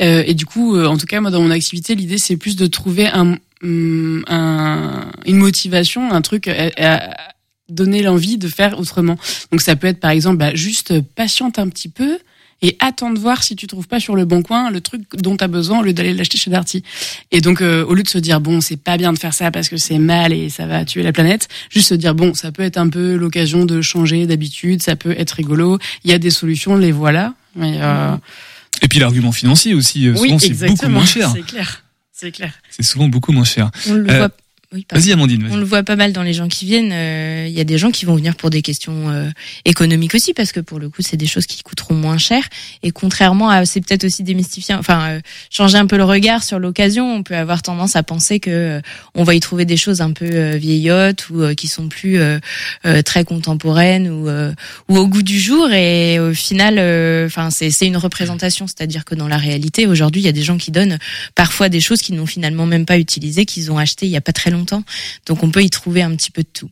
Euh, 0.01 0.23
et 0.25 0.33
du 0.33 0.45
coup, 0.45 0.75
euh, 0.75 0.87
en 0.87 0.97
tout 0.97 1.05
cas, 1.05 1.21
moi, 1.21 1.31
dans 1.31 1.41
mon 1.41 1.51
activité, 1.51 1.95
l'idée 1.95 2.17
c'est 2.17 2.37
plus 2.37 2.55
de 2.55 2.65
trouver 2.67 3.07
un, 3.07 3.37
hum, 3.63 4.23
un 4.27 5.11
une 5.25 5.37
motivation, 5.37 6.11
un 6.11 6.21
truc. 6.21 6.47
à- 6.47 6.71
à 6.77 7.09
donner 7.71 8.01
l'envie 8.01 8.39
de 8.39 8.47
faire 8.47 8.79
autrement. 8.79 9.15
Donc 9.51 9.61
ça 9.61 9.75
peut 9.75 9.85
être 9.85 9.99
par 9.99 10.09
exemple 10.09 10.37
bah, 10.37 10.55
juste 10.55 11.01
patiente 11.01 11.59
un 11.59 11.69
petit 11.69 11.87
peu 11.87 12.17
et 12.61 12.75
attends 12.79 13.09
de 13.11 13.19
voir 13.19 13.43
si 13.43 13.55
tu 13.55 13.67
trouves 13.67 13.87
pas 13.87 13.99
sur 13.99 14.15
le 14.15 14.25
bon 14.25 14.41
coin 14.41 14.69
le 14.71 14.81
truc 14.81 15.03
dont 15.17 15.37
tu 15.37 15.43
as 15.43 15.47
besoin 15.47 15.79
au 15.79 15.83
lieu 15.83 15.93
d'aller 15.93 16.13
l'acheter 16.13 16.37
chez 16.37 16.49
Darty. 16.49 16.83
Et 17.31 17.41
donc 17.41 17.61
euh, 17.61 17.85
au 17.85 17.93
lieu 17.93 18.03
de 18.03 18.07
se 18.09 18.17
dire 18.17 18.41
bon, 18.41 18.61
c'est 18.61 18.77
pas 18.77 18.97
bien 18.97 19.13
de 19.13 19.19
faire 19.19 19.33
ça 19.33 19.51
parce 19.51 19.69
que 19.69 19.77
c'est 19.77 19.99
mal 19.99 20.33
et 20.33 20.49
ça 20.49 20.65
va 20.67 20.83
tuer 20.85 21.03
la 21.03 21.11
planète, 21.11 21.47
juste 21.69 21.89
se 21.89 21.95
dire 21.95 22.15
bon, 22.15 22.33
ça 22.33 22.51
peut 22.51 22.63
être 22.63 22.77
un 22.77 22.89
peu 22.89 23.15
l'occasion 23.15 23.65
de 23.65 23.81
changer 23.81 24.25
d'habitude, 24.27 24.81
ça 24.81 24.95
peut 24.95 25.15
être 25.17 25.31
rigolo, 25.31 25.79
il 26.03 26.11
y 26.11 26.13
a 26.13 26.19
des 26.19 26.31
solutions, 26.31 26.75
les 26.75 26.91
voilà. 26.91 27.33
Mais, 27.55 27.77
euh, 27.81 28.15
Et 28.81 28.87
puis 28.87 28.99
l'argument 28.99 29.31
financier 29.31 29.73
aussi, 29.73 30.07
euh, 30.07 30.13
oui, 30.19 30.27
souvent 30.29 30.39
c'est 30.39 30.67
beaucoup 30.67 30.87
moins 30.89 31.05
cher. 31.05 31.31
C'est 31.33 31.41
clair. 31.45 31.83
C'est 32.13 32.31
clair. 32.31 32.51
C'est 32.69 32.83
souvent 32.83 33.07
beaucoup 33.07 33.31
moins 33.31 33.45
cher. 33.45 33.71
On 33.87 33.93
le 33.93 34.09
Euh, 34.11 34.17
voit. 34.17 34.29
Oui. 34.71 34.85
Vas-y 34.91 35.11
Amandine, 35.11 35.47
On 35.49 35.57
le 35.57 35.63
voit 35.65 35.81
pas 35.81 35.95
mal 35.95 36.13
dans 36.13 36.21
les 36.21 36.33
gens 36.33 36.47
qui 36.47 36.65
viennent. 36.65 36.91
euh, 36.93 37.47
Il 37.49 37.57
y 37.57 37.59
a 37.59 37.63
des 37.63 37.79
gens 37.79 37.89
qui 37.89 38.05
vont 38.05 38.13
venir 38.15 38.35
pour 38.35 38.51
des 38.51 38.61
questions 38.61 39.09
euh, 39.09 39.27
économiques 39.65 40.13
aussi, 40.13 40.35
parce 40.35 40.51
que 40.51 40.59
pour 40.59 40.77
le 40.77 40.89
coup, 40.89 41.01
c'est 41.01 41.17
des 41.17 41.25
choses 41.25 41.47
qui 41.47 41.63
coûteront 41.63 41.95
moins 41.95 42.19
cher. 42.19 42.43
Et 42.83 42.91
contrairement 42.91 43.49
à, 43.49 43.65
c'est 43.65 43.81
peut-être 43.81 44.03
aussi 44.03 44.21
démystifier, 44.21 44.75
enfin, 44.75 45.09
euh, 45.09 45.21
changer 45.49 45.79
un 45.79 45.87
peu 45.87 45.97
le 45.97 46.03
regard 46.03 46.43
sur 46.43 46.59
l'occasion. 46.59 47.11
On 47.15 47.23
peut 47.23 47.35
avoir 47.35 47.63
tendance 47.63 47.95
à 47.95 48.03
penser 48.03 48.39
que 48.39 48.51
euh, 48.51 48.81
on 49.15 49.23
va 49.23 49.33
y 49.33 49.39
trouver 49.39 49.65
des 49.65 49.75
choses 49.75 50.01
un 50.01 50.11
peu 50.11 50.29
euh, 50.31 50.57
vieillottes 50.57 51.31
ou 51.31 51.51
qui 51.55 51.67
sont 51.67 51.89
plus 51.89 52.19
euh, 52.19 52.37
euh, 52.85 53.01
très 53.01 53.23
contemporaines 53.23 54.07
ou 54.07 54.29
euh, 54.29 54.53
ou 54.87 54.97
au 54.99 55.07
goût 55.07 55.23
du 55.23 55.39
jour. 55.39 55.71
Et 55.71 56.19
au 56.19 56.35
final, 56.35 56.75
euh, 56.77 57.25
enfin, 57.25 57.49
c'est 57.49 57.71
c'est 57.71 57.87
une 57.87 57.97
représentation, 57.97 58.67
c'est-à-dire 58.67 59.03
que 59.03 59.15
dans 59.15 59.27
la 59.27 59.37
réalité, 59.37 59.87
aujourd'hui, 59.87 60.21
il 60.21 60.25
y 60.25 60.29
a 60.29 60.31
des 60.31 60.43
gens 60.43 60.59
qui 60.59 60.69
donnent 60.69 60.99
parfois 61.33 61.69
des 61.69 61.81
choses 61.81 62.01
qu'ils 62.01 62.17
n'ont 62.17 62.27
finalement 62.27 62.67
même 62.67 62.85
pas 62.85 62.99
utilisées, 62.99 63.45
qu'ils 63.47 63.71
ont 63.71 63.79
achetées 63.79 64.05
il 64.05 64.11
y 64.11 64.17
a 64.17 64.21
pas 64.21 64.31
très 64.31 64.51
longtemps. 64.51 64.58
Donc 65.25 65.43
on 65.43 65.51
peut 65.51 65.63
y 65.63 65.69
trouver 65.69 66.01
un 66.01 66.15
petit 66.15 66.31
peu 66.31 66.43
de 66.43 66.49
tout. 66.51 66.69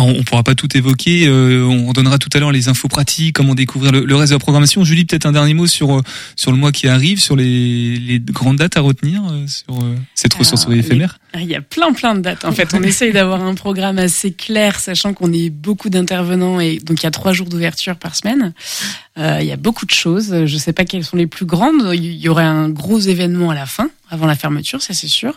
On 0.00 0.10
on 0.16 0.22
pourra 0.22 0.44
pas 0.44 0.54
tout 0.54 0.68
évoquer. 0.76 1.26
euh, 1.26 1.64
on 1.64 1.92
donnera 1.92 2.18
tout 2.18 2.28
à 2.32 2.38
l'heure 2.38 2.52
les 2.52 2.68
infos 2.68 2.86
pratiques, 2.86 3.34
comment 3.34 3.56
découvrir 3.56 3.90
le, 3.90 4.04
le 4.04 4.14
reste 4.14 4.30
de 4.30 4.36
la 4.36 4.38
programmation. 4.38 4.84
Julie, 4.84 5.04
peut-être 5.04 5.26
un 5.26 5.32
dernier 5.32 5.54
mot 5.54 5.66
sur 5.66 5.92
euh, 5.98 6.02
sur 6.36 6.52
le 6.52 6.56
mois 6.56 6.70
qui 6.70 6.86
arrive, 6.86 7.20
sur 7.20 7.34
les, 7.34 7.96
les 7.96 8.20
grandes 8.20 8.58
dates 8.58 8.76
à 8.76 8.80
retenir 8.80 9.22
euh, 9.28 9.44
sur 9.48 9.76
euh, 9.82 9.96
cette 10.14 10.38
les- 10.38 10.78
éphémère. 10.78 11.18
Ah, 11.32 11.40
Il 11.40 11.48
y 11.48 11.56
a 11.56 11.60
plein 11.62 11.92
plein 11.94 12.14
de 12.14 12.20
dates. 12.20 12.44
En 12.44 12.52
fait, 12.52 12.74
on 12.74 12.82
essaye 12.84 13.12
d'avoir 13.12 13.42
un 13.42 13.56
programme 13.56 13.98
assez 13.98 14.30
clair, 14.32 14.78
sachant 14.78 15.14
qu'on 15.14 15.32
est 15.32 15.50
beaucoup 15.50 15.90
d'intervenants 15.90 16.60
et 16.60 16.78
donc 16.78 17.00
il 17.02 17.04
y 17.04 17.08
a 17.08 17.10
trois 17.10 17.32
jours 17.32 17.48
d'ouverture 17.48 17.96
par 17.96 18.14
semaine. 18.14 18.54
Euh, 19.18 19.38
il 19.40 19.48
y 19.48 19.52
a 19.52 19.56
beaucoup 19.56 19.84
de 19.84 19.90
choses. 19.90 20.44
Je 20.46 20.56
sais 20.58 20.72
pas 20.72 20.84
quelles 20.84 21.02
sont 21.04 21.16
les 21.16 21.26
plus 21.26 21.44
grandes. 21.44 21.90
Il 21.92 22.04
y 22.14 22.28
aurait 22.28 22.44
un 22.44 22.68
gros 22.68 23.00
événement 23.00 23.50
à 23.50 23.56
la 23.56 23.66
fin, 23.66 23.90
avant 24.10 24.26
la 24.26 24.36
fermeture, 24.36 24.80
ça 24.80 24.94
c'est 24.94 25.08
sûr. 25.08 25.34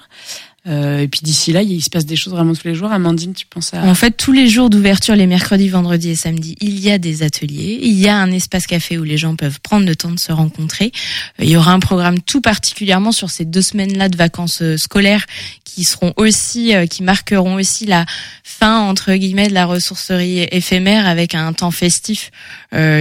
Euh, 0.67 1.00
et 1.00 1.08
puis 1.08 1.21
d'ici 1.24 1.52
là, 1.52 1.63
il 1.63 1.82
se 1.82 1.89
passe 1.89 2.06
des 2.06 2.15
choses 2.15 2.34
vraiment 2.34 2.54
tous 2.54 2.67
les 2.67 2.76
jours. 2.76 2.91
Amandine, 2.91 3.34
tu 3.34 3.47
penses 3.47 3.74
à 3.74 3.84
En 3.84 3.95
fait, 3.95 4.12
tous 4.12 4.32
les 4.32 4.47
jours 4.47 4.69
d'ouverture, 4.69 5.15
les 5.15 5.26
mercredis, 5.26 5.69
vendredis 5.69 6.12
et 6.12 6.15
samedis, 6.15 6.56
il 6.62 6.80
y 6.80 6.91
a 6.91 7.00
des 7.00 7.24
ateliers. 7.24 7.80
Il 7.82 8.00
y 8.00 8.08
a 8.08 8.15
un 8.17 8.32
espace 8.32 8.67
café 8.67 9.00
où 9.00 9.04
les 9.04 9.17
gens 9.17 9.36
peuvent 9.36 9.60
prendre 9.62 9.88
le 9.88 9.95
temps 9.95 10.12
de 10.12 10.19
se 10.19 10.32
rencontrer. 10.32 10.91
Euh, 11.39 11.45
Il 11.45 11.50
y 11.50 11.58
aura 11.58 11.71
un 11.71 11.80
programme 11.80 12.21
tout 12.21 12.41
particulièrement 12.41 13.12
sur 13.12 13.32
ces 13.32 13.45
deux 13.45 13.63
semaines-là 13.63 14.10
de 14.10 14.17
vacances 14.17 14.62
euh, 14.62 14.78
scolaires 14.78 15.26
qui 15.63 15.84
seront 15.84 16.13
aussi, 16.17 16.76
euh, 16.76 16.86
qui 16.86 17.02
marqueront 17.02 17.56
aussi 17.56 17.86
la 17.86 18.06
fin 18.43 18.82
entre 18.82 19.13
guillemets 19.13 19.47
de 19.47 19.54
la 19.54 19.65
ressourcerie 19.65 20.41
éphémère 20.52 21.08
avec 21.08 21.34
un 21.34 21.54
temps 21.54 21.71
festif 21.71 22.30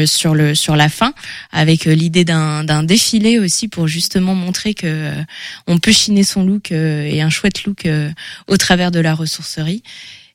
sur 0.06 0.34
le 0.34 0.54
sur 0.54 0.76
la 0.76 0.88
fin, 0.88 1.14
avec 1.52 1.86
euh, 1.86 1.94
l'idée 1.94 2.24
d'un 2.24 2.64
d'un 2.64 2.82
défilé 2.82 3.38
aussi 3.38 3.68
pour 3.68 3.86
justement 3.88 4.34
montrer 4.34 4.74
que 4.74 4.86
euh, 4.86 5.22
on 5.66 5.78
peut 5.78 5.92
chiner 5.92 6.24
son 6.24 6.44
look 6.44 6.72
euh, 6.72 7.02
et 7.02 7.20
un 7.20 7.30
chouette 7.30 7.64
look 7.64 7.86
euh, 7.86 8.10
au 8.48 8.56
travers 8.56 8.90
de 8.90 9.00
la 9.00 9.14
ressourcerie 9.14 9.82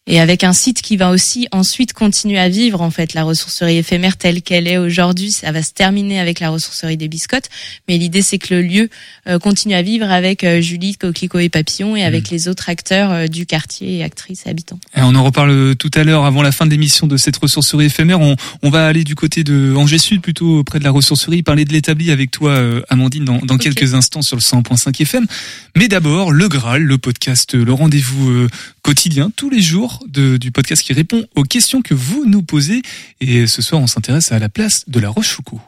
et 0.08 0.20
avec 0.20 0.44
un 0.44 0.54
site 0.54 0.82
qui 0.82 0.98
va 0.98 1.10
aussi 1.10 1.48
ensuite 1.52 1.94
continuer 1.94 2.38
à 2.38 2.48
vivre 2.48 2.82
en 2.82 2.92
fait 2.92 3.14
la 3.14 3.24
ressourcerie 3.24 3.78
éphémère 3.78 4.18
telle 4.18 4.44
qu'elle 4.44 4.68
est 4.68 4.78
aujourd'hui. 4.78 5.32
Ça 5.32 5.52
va 5.52 5.64
se 5.64 5.72
terminer 5.72 6.20
avec 6.20 6.40
la 6.40 6.50
ressourcerie 6.50 6.98
des 6.98 7.08
biscottes. 7.08 7.50
Mais 7.88 7.98
l'idée 7.98 8.22
c'est 8.22 8.38
que 8.38 8.54
le 8.54 8.62
lieu 8.62 8.90
euh, 9.28 9.40
continue 9.40 9.74
à 9.74 9.82
vivre 9.82 10.10
avec 10.12 10.44
euh, 10.44 10.62
Julie 10.62 10.96
Coquelicot 10.96 11.40
et 11.40 11.50
Papillon 11.50 11.96
et 11.96 12.04
avec 12.04 12.30
les 12.30 12.48
autres 12.48 12.70
acteurs 12.70 13.12
euh, 13.12 13.28
du 13.28 13.48
quartier 13.48 13.98
et 13.98 14.04
actrices 14.04 14.46
et 14.46 14.50
habitants. 14.50 14.80
Et 14.96 15.02
on 15.02 15.16
en 15.16 15.24
reparle 15.24 15.76
tout 15.76 15.92
à 15.96 16.04
l'heure 16.04 16.26
avant 16.26 16.44
la 16.44 16.52
fin 16.52 16.68
de 16.68 16.72
l'émission 16.72 17.08
de 17.08 17.18
cette 17.18 17.38
ressourcerie 17.38 17.86
éphémère. 17.86 18.20
On, 18.20 18.36
on 18.62 18.70
va 18.70 18.86
aller 18.86 19.04
du 19.04 19.16
côté 19.16 19.44
de 19.44 19.74
Angers 19.76 19.98
Sud, 19.98 20.22
plutôt 20.22 20.64
près 20.64 20.78
de 20.78 20.84
la 20.84 20.92
ressourcerie, 20.92 21.42
parler 21.42 21.66
de 21.66 21.74
l'établi 21.74 22.12
avec 22.12 22.30
toi, 22.30 22.62
Amandine, 22.90 23.26
dans, 23.26 23.40
dans 23.40 23.58
quelques 23.58 23.96
instants 23.96 24.22
sur 24.22 24.36
le 24.36 24.42
100.5 24.42 25.02
FM. 25.02 25.26
Mais 25.76 25.88
d'abord, 25.88 26.32
le 26.32 26.48
Graal, 26.48 26.84
le 26.84 26.98
podcast, 26.98 27.56
le 27.56 27.74
rendez-vous 27.74 28.48
quotidien, 28.90 29.32
tous 29.36 29.50
les 29.50 29.62
jours 29.64 30.04
de- 30.08 30.38
du 30.38 30.52
podcast 30.52 30.84
qui 30.84 30.94
répond 30.94 31.26
aux 31.36 31.42
questions 31.42 31.82
que 31.82 31.96
vous 31.96 32.26
nous 32.28 32.44
posez. 32.44 32.84
Et 33.20 33.48
ce 33.48 33.64
soir, 33.64 33.82
on 33.82 33.88
s'intéresse 33.88 34.32
à 34.32 34.38
la 34.38 34.48
place 34.48 34.84
de 34.88 35.00
la 35.00 35.10
Rochefoucauld. 35.10 35.60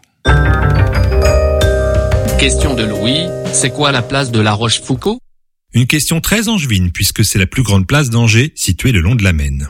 Question 2.37 2.75
de 2.75 2.83
Louis, 2.83 3.21
c'est 3.53 3.71
quoi 3.71 3.91
la 3.91 4.03
place 4.03 4.29
de 4.31 4.39
la 4.39 4.53
Rochefoucauld? 4.53 5.17
Une 5.73 5.87
question 5.87 6.21
très 6.21 6.47
angevine 6.47 6.91
puisque 6.91 7.25
c'est 7.25 7.39
la 7.39 7.47
plus 7.47 7.63
grande 7.63 7.87
place 7.87 8.11
d'Angers 8.11 8.53
située 8.55 8.91
le 8.91 9.01
long 9.01 9.15
de 9.15 9.23
la 9.23 9.33
Maine. 9.33 9.67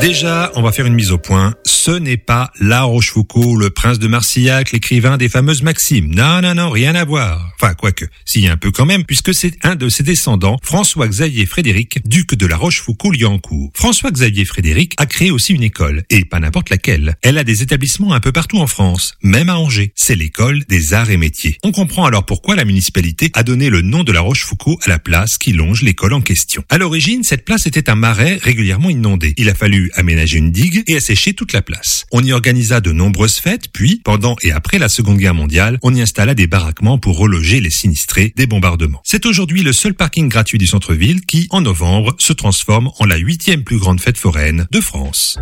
Déjà, 0.00 0.50
on 0.54 0.62
va 0.62 0.72
faire 0.72 0.86
une 0.86 0.94
mise 0.94 1.12
au 1.12 1.18
point. 1.18 1.54
Ce 1.80 1.92
n'est 1.92 2.16
pas 2.16 2.50
La 2.58 2.82
Rochefoucauld, 2.82 3.56
le 3.56 3.70
prince 3.70 4.00
de 4.00 4.08
Marcillac, 4.08 4.72
l'écrivain 4.72 5.16
des 5.16 5.28
fameuses 5.28 5.62
maximes. 5.62 6.12
Non, 6.12 6.40
non, 6.42 6.56
non, 6.56 6.70
rien 6.70 6.96
à 6.96 7.04
voir. 7.04 7.52
Enfin, 7.54 7.74
quoique, 7.74 8.04
s'il 8.24 8.42
y 8.42 8.48
a 8.48 8.52
un 8.52 8.56
peu 8.56 8.72
quand 8.72 8.84
même, 8.84 9.04
puisque 9.04 9.32
c'est 9.32 9.56
un 9.62 9.76
de 9.76 9.88
ses 9.88 10.02
descendants, 10.02 10.58
François-Xavier 10.64 11.46
Frédéric, 11.46 12.04
duc 12.04 12.34
de 12.34 12.46
la 12.46 12.56
Rochefoucauld-Liancourt. 12.56 13.70
François-Xavier 13.74 14.44
Frédéric 14.44 14.94
a 14.96 15.06
créé 15.06 15.30
aussi 15.30 15.52
une 15.54 15.62
école, 15.62 16.02
et 16.10 16.24
pas 16.24 16.40
n'importe 16.40 16.68
laquelle. 16.68 17.14
Elle 17.22 17.38
a 17.38 17.44
des 17.44 17.62
établissements 17.62 18.12
un 18.12 18.18
peu 18.18 18.32
partout 18.32 18.58
en 18.58 18.66
France, 18.66 19.14
même 19.22 19.48
à 19.48 19.56
Angers. 19.56 19.92
C'est 19.94 20.16
l'école 20.16 20.64
des 20.68 20.94
arts 20.94 21.10
et 21.10 21.16
métiers. 21.16 21.58
On 21.62 21.70
comprend 21.70 22.06
alors 22.06 22.26
pourquoi 22.26 22.56
la 22.56 22.64
municipalité 22.64 23.30
a 23.34 23.44
donné 23.44 23.70
le 23.70 23.82
nom 23.82 24.02
de 24.02 24.10
la 24.10 24.20
Rochefoucauld 24.20 24.78
à 24.84 24.88
la 24.88 24.98
place 24.98 25.38
qui 25.38 25.52
longe 25.52 25.82
l'école 25.82 26.12
en 26.12 26.22
question. 26.22 26.64
À 26.70 26.78
l'origine, 26.78 27.22
cette 27.22 27.44
place 27.44 27.68
était 27.68 27.88
un 27.88 27.94
marais 27.94 28.36
régulièrement 28.42 28.90
inondé. 28.90 29.32
Il 29.36 29.48
a 29.48 29.54
fallu 29.54 29.92
aménager 29.94 30.38
une 30.38 30.50
digue 30.50 30.82
et 30.88 30.96
assécher 30.96 31.34
toute 31.34 31.52
la 31.52 31.62
place. 31.62 31.77
On 32.12 32.22
y 32.22 32.32
organisa 32.32 32.80
de 32.80 32.92
nombreuses 32.92 33.38
fêtes, 33.38 33.68
puis, 33.72 34.00
pendant 34.04 34.36
et 34.42 34.52
après 34.52 34.78
la 34.78 34.88
Seconde 34.88 35.18
Guerre 35.18 35.34
mondiale, 35.34 35.78
on 35.82 35.94
y 35.94 36.00
installa 36.00 36.34
des 36.34 36.46
baraquements 36.46 36.98
pour 36.98 37.18
reloger 37.18 37.60
les 37.60 37.70
sinistrés 37.70 38.32
des 38.36 38.46
bombardements. 38.46 39.00
C'est 39.04 39.26
aujourd'hui 39.26 39.62
le 39.62 39.72
seul 39.72 39.94
parking 39.94 40.28
gratuit 40.28 40.58
du 40.58 40.66
centre-ville 40.66 41.22
qui, 41.22 41.46
en 41.50 41.60
novembre, 41.60 42.14
se 42.18 42.32
transforme 42.32 42.90
en 42.98 43.04
la 43.04 43.16
huitième 43.16 43.64
plus 43.64 43.78
grande 43.78 44.00
fête 44.00 44.18
foraine 44.18 44.66
de 44.70 44.80
France. 44.80 45.38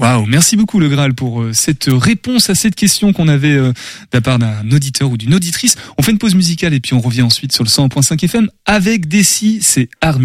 Waouh, 0.00 0.24
merci 0.24 0.56
beaucoup 0.56 0.80
le 0.80 0.88
Graal 0.88 1.12
pour 1.14 1.42
euh, 1.42 1.52
cette 1.52 1.90
réponse 1.92 2.48
à 2.48 2.54
cette 2.54 2.74
question 2.74 3.12
qu'on 3.12 3.28
avait 3.28 3.52
euh, 3.52 3.68
de 3.72 3.74
la 4.14 4.22
part 4.22 4.38
d'un 4.38 4.70
auditeur 4.70 5.10
ou 5.10 5.18
d'une 5.18 5.34
auditrice. 5.34 5.76
On 5.98 6.02
fait 6.02 6.12
une 6.12 6.18
pause 6.18 6.34
musicale 6.34 6.72
et 6.72 6.80
puis 6.80 6.94
on 6.94 7.00
revient 7.00 7.20
ensuite 7.20 7.52
sur 7.52 7.64
le 7.64 7.68
100.5 7.68 8.24
FM 8.24 8.48
avec 8.64 9.08
Dessy, 9.08 9.58
c'est 9.60 9.90
art 10.00 10.18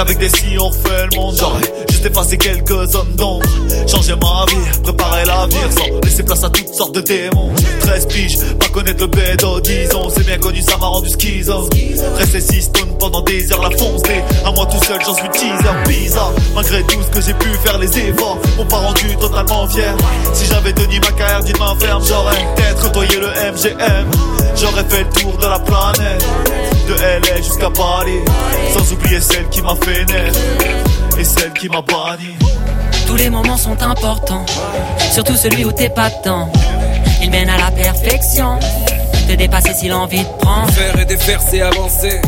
qu'avec 0.00 0.18
des 0.18 0.28
si 0.30 0.58
on 0.58 0.68
refait 0.68 1.06
le 1.10 1.16
monde. 1.16 1.36
J'aurais 1.38 1.60
juste 1.90 2.06
effacé 2.06 2.38
quelques 2.38 2.90
zones 2.90 3.14
d'ombre 3.16 3.46
Changer 3.86 4.14
ma 4.16 4.46
vie, 4.46 4.80
préparer 4.82 5.24
l'avenir 5.26 5.68
Sans 5.76 6.00
laisser 6.02 6.22
place 6.22 6.42
à 6.42 6.50
toutes 6.50 6.72
sortes 6.74 6.94
de 6.94 7.00
démons. 7.00 7.52
13 7.80 8.06
piges, 8.06 8.38
pas 8.58 8.68
connaître 8.68 9.00
le 9.02 9.08
bédo 9.08 9.60
Disons, 9.60 10.08
c'est 10.14 10.26
bien 10.26 10.38
connu, 10.38 10.62
ça 10.62 10.76
m'a 10.78 10.86
rendu 10.86 11.08
schizo. 11.10 11.68
Rester 12.16 12.40
6 12.40 12.72
tonnes 12.72 12.98
pendant 12.98 13.20
des 13.22 13.52
heures, 13.52 13.62
la 13.62 13.76
fonce 13.76 14.02
des 14.04 14.22
À 14.44 14.50
moi 14.52 14.66
tout 14.66 14.82
seul, 14.84 14.98
j'en 15.04 15.14
suis 15.14 15.28
teaser 15.30 15.88
bizarre. 15.88 16.32
Malgré 16.54 16.82
tout 16.84 17.02
ce 17.02 17.18
que 17.18 17.20
j'ai 17.20 17.34
pu 17.34 17.48
faire, 17.62 17.78
les 17.78 17.98
efforts 17.98 18.38
M'ont 18.56 18.64
pas 18.64 18.78
rendu 18.78 19.16
totalement 19.16 19.68
fier. 19.68 19.94
Si 20.32 20.46
j'avais 20.46 20.72
tenu 20.72 20.98
ma 21.00 21.12
carrière 21.12 21.44
d'une 21.44 21.58
main 21.58 21.76
ferme 21.78 22.02
J'aurais 22.06 22.36
peut-être 22.56 22.82
côtoyé 22.82 23.16
le 23.16 23.28
MGM 23.28 24.10
J'aurais 24.56 24.84
fait 24.88 25.04
le 25.04 25.20
tour 25.20 25.36
de 25.36 25.46
la 25.46 25.58
planète 25.58 26.24
De 26.90 26.96
LA 26.96 27.36
jusqu'à 27.36 27.70
Paris 27.70 28.18
Sans 28.74 28.92
oublier 28.92 29.20
celle 29.20 29.48
qui 29.48 29.62
m'a 29.62 29.76
fait 29.76 30.04
naître 30.06 30.40
Et 31.20 31.22
celle 31.22 31.52
qui 31.52 31.68
m'a 31.68 31.82
banni 31.82 32.34
Tous 33.06 33.14
les 33.14 33.30
moments 33.30 33.56
sont 33.56 33.80
importants, 33.80 34.44
surtout 35.12 35.36
celui 35.36 35.64
où 35.64 35.70
t'es 35.70 35.88
pas 35.88 36.10
dedans. 36.10 36.50
Il 37.22 37.30
mène 37.30 37.48
à 37.48 37.58
la 37.58 37.70
perfection, 37.70 38.58
te 39.28 39.34
dépasser 39.34 39.72
si 39.72 39.86
l'envie 39.86 40.24
te 40.24 40.42
prend. 40.42 40.66
Faire 40.66 40.98
et 40.98 41.04
défaire, 41.04 41.40
c'est 41.48 41.60
avancer. 41.60 42.20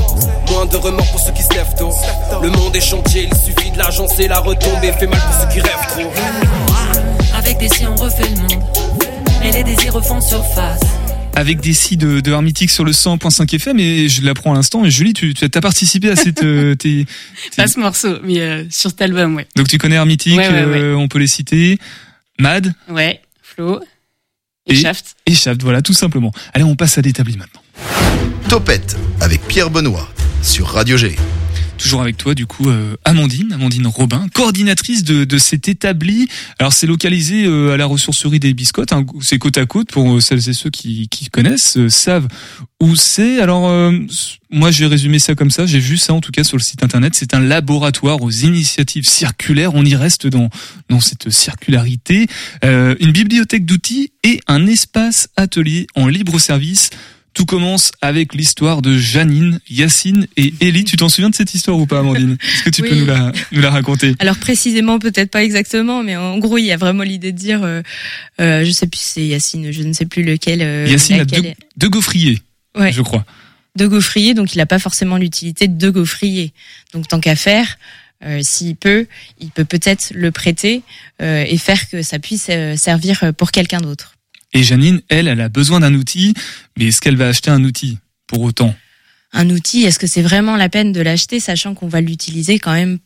Moins 0.52 0.66
de 0.66 0.76
remords 0.76 1.10
pour 1.10 1.18
ceux 1.18 1.32
qui 1.32 1.42
se 1.42 1.52
lèvent 1.54 1.74
tôt. 1.76 1.92
Le 2.40 2.50
monde 2.50 2.76
est 2.76 2.80
chantier, 2.80 3.28
il 3.32 3.36
suffit 3.36 3.72
de 3.72 3.78
l'agencer, 3.78 4.28
la 4.28 4.38
retomber 4.38 4.92
fait 4.92 5.08
mal 5.08 5.18
pour 5.18 5.40
ceux 5.40 5.48
qui 5.48 5.60
rêvent 5.60 5.88
trop. 5.88 6.12
Avec 7.36 7.58
des 7.58 7.68
si 7.68 7.84
on 7.84 7.96
refait 7.96 8.28
le 8.28 8.36
monde, 8.42 8.62
mais 9.40 9.50
les 9.50 9.64
désirs 9.64 9.94
refont 9.94 10.20
surface. 10.20 10.78
Avec 11.34 11.60
des 11.60 11.72
si 11.72 11.96
de, 11.96 12.20
de 12.20 12.30
sur 12.68 12.84
le 12.84 12.92
100.5 12.92 13.54
FM 13.54 13.78
et 13.80 14.08
je 14.08 14.22
l'apprends 14.22 14.52
à 14.52 14.54
l'instant. 14.56 14.84
Et 14.84 14.90
Julie, 14.90 15.14
tu 15.14 15.32
tu 15.32 15.44
as 15.44 15.60
participé 15.60 16.10
à 16.10 16.16
cette... 16.16 16.42
euh, 16.44 16.74
tes- 16.76 17.06
Pas 17.56 17.66
ce 17.66 17.80
morceau, 17.80 18.18
mais 18.22 18.40
euh, 18.40 18.64
sur 18.70 18.90
cet 18.90 19.00
album, 19.00 19.34
ouais. 19.36 19.46
Donc 19.56 19.68
tu 19.68 19.78
connais 19.78 19.96
Ouais, 20.36 20.48
ouais, 20.48 20.78
euh, 20.80 20.94
on 20.94 21.08
peut 21.08 21.18
les 21.18 21.26
citer. 21.26 21.78
Mad 22.38 22.74
Ouais, 22.88 23.20
Flo 23.42 23.80
et, 24.66 24.74
Shaft. 24.74 25.16
Et 25.26 25.34
Shaft, 25.34 25.62
voilà, 25.62 25.80
tout 25.82 25.94
simplement. 25.94 26.32
Allez, 26.54 26.64
on 26.64 26.76
passe 26.76 26.98
à 26.98 27.00
l'établi 27.00 27.36
maintenant. 27.36 27.62
Topette 28.48 28.96
avec 29.20 29.40
Pierre 29.48 29.70
Benoît 29.70 30.08
sur 30.42 30.66
Radio 30.68 30.96
G. 30.98 31.16
Toujours 31.78 32.02
avec 32.02 32.16
toi, 32.16 32.34
du 32.34 32.46
coup, 32.46 32.70
euh, 32.70 32.96
Amandine, 33.04 33.52
Amandine 33.52 33.86
Robin, 33.88 34.26
coordinatrice 34.32 35.02
de, 35.02 35.24
de 35.24 35.38
cet 35.38 35.68
établi. 35.68 36.28
Alors, 36.60 36.72
c'est 36.72 36.86
localisé 36.86 37.44
euh, 37.44 37.72
à 37.72 37.76
la 37.76 37.86
ressourcerie 37.86 38.38
des 38.38 38.54
Biscottes. 38.54 38.92
hein, 38.92 39.04
c'est 39.20 39.38
côte 39.38 39.58
à 39.58 39.66
côte 39.66 39.90
pour 39.90 40.14
euh, 40.14 40.20
celles 40.20 40.48
et 40.48 40.52
ceux 40.52 40.70
qui, 40.70 41.08
qui 41.08 41.28
connaissent, 41.28 41.88
savent 41.88 42.28
où 42.80 42.94
c'est. 42.94 43.40
Alors, 43.40 43.92
moi, 44.50 44.70
j'ai 44.70 44.86
résumé 44.86 45.18
ça 45.18 45.34
comme 45.34 45.50
ça. 45.50 45.66
J'ai 45.66 45.80
vu 45.80 45.96
ça, 45.96 46.14
en 46.14 46.20
tout 46.20 46.30
cas, 46.30 46.44
sur 46.44 46.56
le 46.56 46.62
site 46.62 46.82
internet. 46.84 47.14
C'est 47.16 47.34
un 47.34 47.40
laboratoire 47.40 48.22
aux 48.22 48.30
initiatives 48.30 49.08
circulaires. 49.08 49.74
On 49.74 49.84
y 49.84 49.96
reste 49.96 50.26
dans, 50.26 50.50
dans 50.88 51.00
cette 51.00 51.30
circularité. 51.30 52.26
Une 52.62 53.12
bibliothèque 53.12 53.64
d'outils 53.66 54.12
et 54.24 54.40
un 54.48 54.66
espace 54.66 55.28
atelier 55.36 55.86
en 55.94 56.08
libre 56.08 56.40
service. 56.40 56.90
Tout 57.34 57.46
commence 57.46 57.92
avec 58.02 58.34
l'histoire 58.34 58.82
de 58.82 58.98
Janine, 58.98 59.58
Yacine 59.70 60.26
et 60.36 60.52
Ellie. 60.60 60.84
Tu 60.84 60.96
t'en 60.96 61.08
souviens 61.08 61.30
de 61.30 61.34
cette 61.34 61.54
histoire 61.54 61.78
ou 61.78 61.86
pas, 61.86 62.00
Amandine? 62.00 62.36
Est-ce 62.42 62.62
que 62.64 62.70
tu 62.70 62.82
peux 62.82 62.94
nous 62.94 63.06
la, 63.06 63.32
nous 63.52 63.60
la 63.62 63.70
raconter? 63.70 64.14
Alors 64.18 64.36
précisément, 64.36 64.98
peut-être 64.98 65.30
pas 65.30 65.42
exactement, 65.42 66.02
mais 66.02 66.14
en 66.16 66.36
gros, 66.38 66.58
il 66.58 66.64
y 66.66 66.72
a 66.72 66.76
vraiment 66.76 67.04
l'idée 67.04 67.32
de 67.32 67.38
dire, 67.38 67.62
euh, 67.64 67.80
euh, 68.40 68.64
je 68.64 68.70
sais 68.70 68.86
plus, 68.86 69.00
c'est 69.00 69.24
Yacine, 69.26 69.70
je 69.72 69.82
ne 69.82 69.92
sais 69.94 70.04
plus 70.04 70.22
lequel. 70.24 70.60
euh, 70.62 70.86
Yacine 70.86 71.20
a 71.20 71.24
deux, 71.24 71.42
deux 71.78 71.88
gaufriers, 71.88 72.42
Ouais. 72.76 72.92
je 72.92 73.00
crois. 73.02 73.24
de 73.76 73.86
gaufrier, 73.86 74.34
donc 74.34 74.54
il 74.54 74.58
n'a 74.58 74.66
pas 74.66 74.78
forcément 74.78 75.16
l'utilité 75.16 75.68
de 75.68 75.90
gaufrier. 75.90 76.52
Donc 76.92 77.08
tant 77.08 77.20
qu'à 77.20 77.36
faire, 77.36 77.78
euh, 78.24 78.40
s'il 78.42 78.76
peut, 78.76 79.06
il 79.40 79.50
peut 79.50 79.64
peut-être 79.64 80.12
le 80.14 80.30
prêter 80.30 80.82
euh, 81.22 81.44
et 81.48 81.56
faire 81.56 81.88
que 81.88 82.02
ça 82.02 82.18
puisse 82.18 82.48
euh, 82.50 82.76
servir 82.76 83.32
pour 83.38 83.50
quelqu'un 83.50 83.80
d'autre. 83.80 84.12
Et 84.52 84.62
Janine, 84.62 85.00
elle, 85.08 85.28
elle 85.28 85.40
a 85.40 85.48
besoin 85.48 85.80
d'un 85.80 85.94
outil, 85.94 86.34
mais 86.78 86.86
est-ce 86.86 87.00
qu'elle 87.00 87.16
va 87.16 87.28
acheter 87.28 87.50
un 87.50 87.64
outil 87.64 87.98
pour 88.26 88.42
autant? 88.42 88.74
Un 89.32 89.48
outil, 89.48 89.84
est-ce 89.84 89.98
que 89.98 90.06
c'est 90.06 90.22
vraiment 90.22 90.56
la 90.56 90.68
peine 90.68 90.92
de 90.92 91.00
l'acheter, 91.00 91.40
sachant 91.40 91.74
qu'on 91.74 91.88
va 91.88 92.00
l'utiliser 92.00 92.58
quand 92.58 92.74
même 92.74 92.98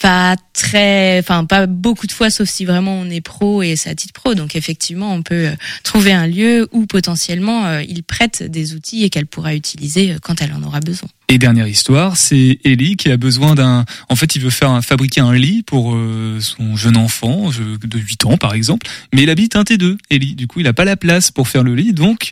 pas 0.00 0.36
très, 0.52 1.18
enfin 1.20 1.44
pas 1.46 1.66
beaucoup 1.66 2.06
de 2.06 2.12
fois, 2.12 2.28
sauf 2.30 2.48
si 2.48 2.64
vraiment 2.66 2.98
on 3.00 3.08
est 3.08 3.20
pro 3.22 3.62
et 3.62 3.76
c'est 3.76 3.88
à 3.90 3.94
titre 3.94 4.12
pro. 4.12 4.34
Donc 4.34 4.54
effectivement, 4.54 5.14
on 5.14 5.22
peut 5.22 5.46
euh, 5.48 5.56
trouver 5.84 6.12
un 6.12 6.26
lieu 6.26 6.68
où 6.72 6.86
potentiellement 6.86 7.66
euh, 7.66 7.82
il 7.82 8.02
prête 8.02 8.42
des 8.42 8.74
outils 8.74 9.04
et 9.04 9.10
qu'elle 9.10 9.26
pourra 9.26 9.54
utiliser 9.54 10.12
euh, 10.12 10.18
quand 10.20 10.42
elle 10.42 10.52
en 10.52 10.62
aura 10.62 10.80
besoin. 10.80 11.08
Et 11.28 11.38
dernière 11.38 11.66
histoire, 11.66 12.16
c'est 12.16 12.58
Ellie 12.64 12.96
qui 12.96 13.10
a 13.10 13.16
besoin 13.16 13.54
d'un. 13.54 13.84
En 14.08 14.16
fait, 14.16 14.36
il 14.36 14.42
veut 14.42 14.50
faire 14.50 14.70
un- 14.70 14.82
fabriquer 14.82 15.22
un 15.22 15.32
lit 15.34 15.62
pour 15.62 15.94
euh, 15.96 16.38
son 16.40 16.76
jeune 16.76 16.96
enfant 16.96 17.50
de 17.50 17.98
8 17.98 18.26
ans, 18.26 18.36
par 18.36 18.54
exemple. 18.54 18.86
Mais 19.14 19.22
il 19.22 19.30
habite 19.30 19.56
un 19.56 19.62
T2, 19.62 19.96
Ellie. 20.10 20.34
Du 20.36 20.46
coup, 20.46 20.60
il 20.60 20.64
n'a 20.64 20.72
pas 20.74 20.84
la 20.84 20.96
place 20.96 21.30
pour 21.30 21.48
faire 21.48 21.62
le 21.64 21.74
lit, 21.74 21.92
donc 21.94 22.30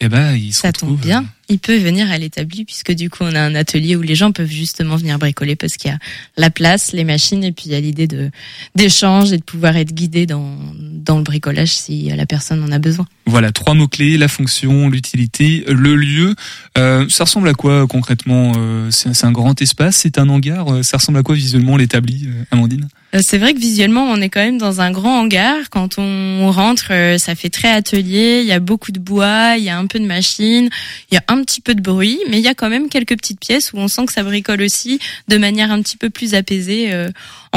eh 0.00 0.08
ben, 0.08 0.34
il 0.34 0.52
se 0.52 0.60
Ça 0.60 0.68
retrouve, 0.68 0.90
tombe 0.90 1.00
bien. 1.00 1.24
Il 1.48 1.58
peut 1.58 1.78
venir 1.78 2.10
à 2.10 2.18
l'établi 2.18 2.64
puisque 2.64 2.92
du 2.92 3.08
coup 3.08 3.24
on 3.24 3.34
a 3.34 3.40
un 3.40 3.54
atelier 3.54 3.96
où 3.96 4.02
les 4.02 4.14
gens 4.14 4.32
peuvent 4.32 4.50
justement 4.50 4.96
venir 4.96 5.18
bricoler 5.18 5.56
parce 5.56 5.76
qu'il 5.76 5.90
y 5.90 5.94
a 5.94 5.98
la 6.36 6.50
place, 6.50 6.92
les 6.92 7.04
machines 7.04 7.42
et 7.42 7.52
puis 7.52 7.64
il 7.66 7.72
y 7.72 7.74
a 7.74 7.80
l'idée 7.80 8.06
de 8.06 8.30
d'échange 8.74 9.32
et 9.32 9.38
de 9.38 9.42
pouvoir 9.42 9.76
être 9.76 9.94
guidé 9.94 10.26
dans 10.26 10.56
dans 10.74 11.16
le 11.16 11.22
bricolage 11.22 11.70
si 11.70 12.10
la 12.14 12.26
personne 12.26 12.62
en 12.62 12.70
a 12.70 12.78
besoin. 12.78 13.06
Voilà, 13.26 13.52
trois 13.52 13.74
mots-clés, 13.74 14.16
la 14.16 14.28
fonction, 14.28 14.88
l'utilité, 14.88 15.64
le 15.68 15.96
lieu. 15.96 16.34
Euh, 16.76 17.06
ça 17.08 17.24
ressemble 17.24 17.48
à 17.48 17.54
quoi 17.54 17.86
concrètement 17.86 18.52
euh, 18.56 18.90
C'est 18.90 19.24
un 19.24 19.32
grand 19.32 19.60
espace, 19.60 19.96
c'est 19.96 20.18
un 20.18 20.28
hangar 20.28 20.72
euh, 20.72 20.82
Ça 20.82 20.96
ressemble 20.96 21.18
à 21.18 21.22
quoi 21.22 21.34
visuellement 21.34 21.76
l'établi, 21.76 22.26
euh, 22.26 22.44
Amandine? 22.50 22.88
Euh, 23.14 23.20
C'est 23.22 23.38
vrai 23.38 23.54
que 23.54 23.60
visuellement, 23.60 24.04
on 24.04 24.20
est 24.20 24.28
quand 24.28 24.40
même 24.40 24.58
dans 24.58 24.80
un 24.80 24.90
grand 24.90 25.20
hangar. 25.20 25.56
Quand 25.70 25.98
on 25.98 26.50
rentre, 26.50 26.88
euh, 26.90 27.18
ça 27.18 27.34
fait 27.34 27.50
très 27.50 27.70
atelier. 27.70 28.40
Il 28.42 28.46
y 28.46 28.52
a 28.52 28.60
beaucoup 28.60 28.92
de 28.92 28.98
bois, 28.98 29.56
il 29.58 29.64
y 29.64 29.70
a 29.70 29.78
un 29.78 29.86
peu 29.86 29.98
de 29.98 30.06
machines, 30.06 30.70
il 31.10 31.14
y 31.14 31.18
a 31.18 31.24
un 31.28 31.37
petit 31.42 31.60
peu 31.60 31.74
de 31.74 31.80
bruit, 31.80 32.18
mais 32.28 32.38
il 32.38 32.44
y 32.44 32.48
a 32.48 32.54
quand 32.54 32.68
même 32.68 32.88
quelques 32.88 33.16
petites 33.16 33.40
pièces 33.40 33.72
où 33.72 33.78
on 33.78 33.88
sent 33.88 34.06
que 34.06 34.12
ça 34.12 34.22
bricole 34.22 34.62
aussi 34.62 34.98
de 35.28 35.36
manière 35.36 35.70
un 35.70 35.82
petit 35.82 35.96
peu 35.96 36.10
plus 36.10 36.34
apaisée 36.34 36.92
euh, 36.92 37.08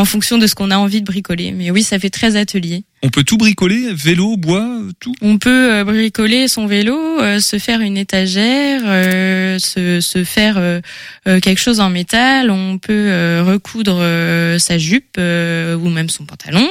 en 0.02 0.06
fonction 0.06 0.38
de 0.40 0.48
ce 0.48 0.56
qu'on 0.56 0.72
a 0.72 0.78
envie 0.78 1.02
de 1.02 1.06
bricoler. 1.06 1.52
Mais 1.52 1.70
oui, 1.70 1.84
ça 1.84 2.00
fait 2.00 2.10
très 2.10 2.36
atelier. 2.36 2.84
On 3.04 3.10
peut 3.10 3.24
tout 3.24 3.38
bricoler, 3.38 3.94
vélo, 3.94 4.38
bois, 4.38 4.68
tout? 5.00 5.14
On 5.22 5.38
peut 5.40 5.74
euh, 5.74 5.84
bricoler 5.84 6.48
son 6.48 6.68
vélo, 6.68 6.96
euh, 7.20 7.40
se 7.40 7.58
faire 7.58 7.82
une 7.82 7.98
étagère, 7.98 8.82
euh, 8.86 9.58
se, 9.60 10.02
se 10.02 10.24
faire 10.24 10.60
quelque 11.26 11.60
chose 11.60 11.80
en 11.80 11.90
métal. 11.90 12.50
On 12.52 12.78
peut 12.78 12.92
euh, 12.94 13.44
recoudre 13.46 14.00
euh, 14.02 14.60
sa 14.60 14.78
jupe 14.78 15.16
euh, 15.18 15.76
ou 15.76 15.90
même 15.90 16.10
son 16.10 16.26
pantalon. 16.26 16.68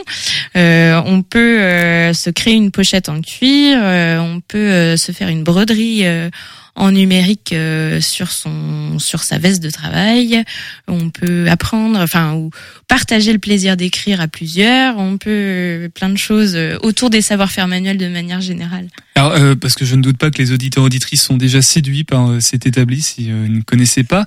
Euh, 0.56 1.00
on 1.06 1.22
peut 1.22 1.60
euh, 1.60 2.12
se 2.12 2.30
créer 2.30 2.54
une 2.54 2.70
pochette 2.70 3.08
en 3.08 3.20
cuir. 3.20 3.78
euh, 3.82 4.18
on 4.18 4.40
peut 4.40 4.58
euh, 4.58 4.96
se 4.96 5.12
faire 5.12 5.28
une 5.28 5.44
broderie. 5.44 6.00
euh, 6.04 6.30
en 6.76 6.92
numérique 6.92 7.52
euh, 7.52 8.00
sur 8.00 8.30
son 8.30 8.98
sur 9.00 9.22
sa 9.24 9.38
veste 9.38 9.60
de 9.62 9.68
travail, 9.70 10.42
on 10.88 11.10
peut 11.10 11.46
apprendre 11.50 11.98
enfin 11.98 12.34
ou 12.34 12.50
partager 12.88 13.19
le 13.28 13.38
plaisir 13.38 13.76
d'écrire 13.76 14.20
à 14.20 14.28
plusieurs, 14.28 14.98
on 14.98 15.18
peut 15.18 15.30
euh, 15.30 15.88
plein 15.88 16.08
de 16.08 16.18
choses 16.18 16.54
euh, 16.54 16.78
autour 16.82 17.10
des 17.10 17.20
savoir-faire 17.20 17.68
manuels 17.68 17.98
de 17.98 18.08
manière 18.08 18.40
générale. 18.40 18.88
Euh, 19.18 19.54
parce 19.54 19.74
que 19.74 19.84
je 19.84 19.96
ne 19.96 20.02
doute 20.02 20.16
pas 20.16 20.30
que 20.30 20.38
les 20.38 20.52
auditeurs 20.52 20.84
auditrices 20.84 21.22
sont 21.22 21.36
déjà 21.36 21.60
séduits 21.60 22.04
par 22.04 22.40
cet 22.40 22.66
établi 22.66 23.02
si 23.02 23.30
euh, 23.30 23.44
ils 23.46 23.52
ne 23.52 23.62
connaissaient 23.62 24.04
pas. 24.04 24.24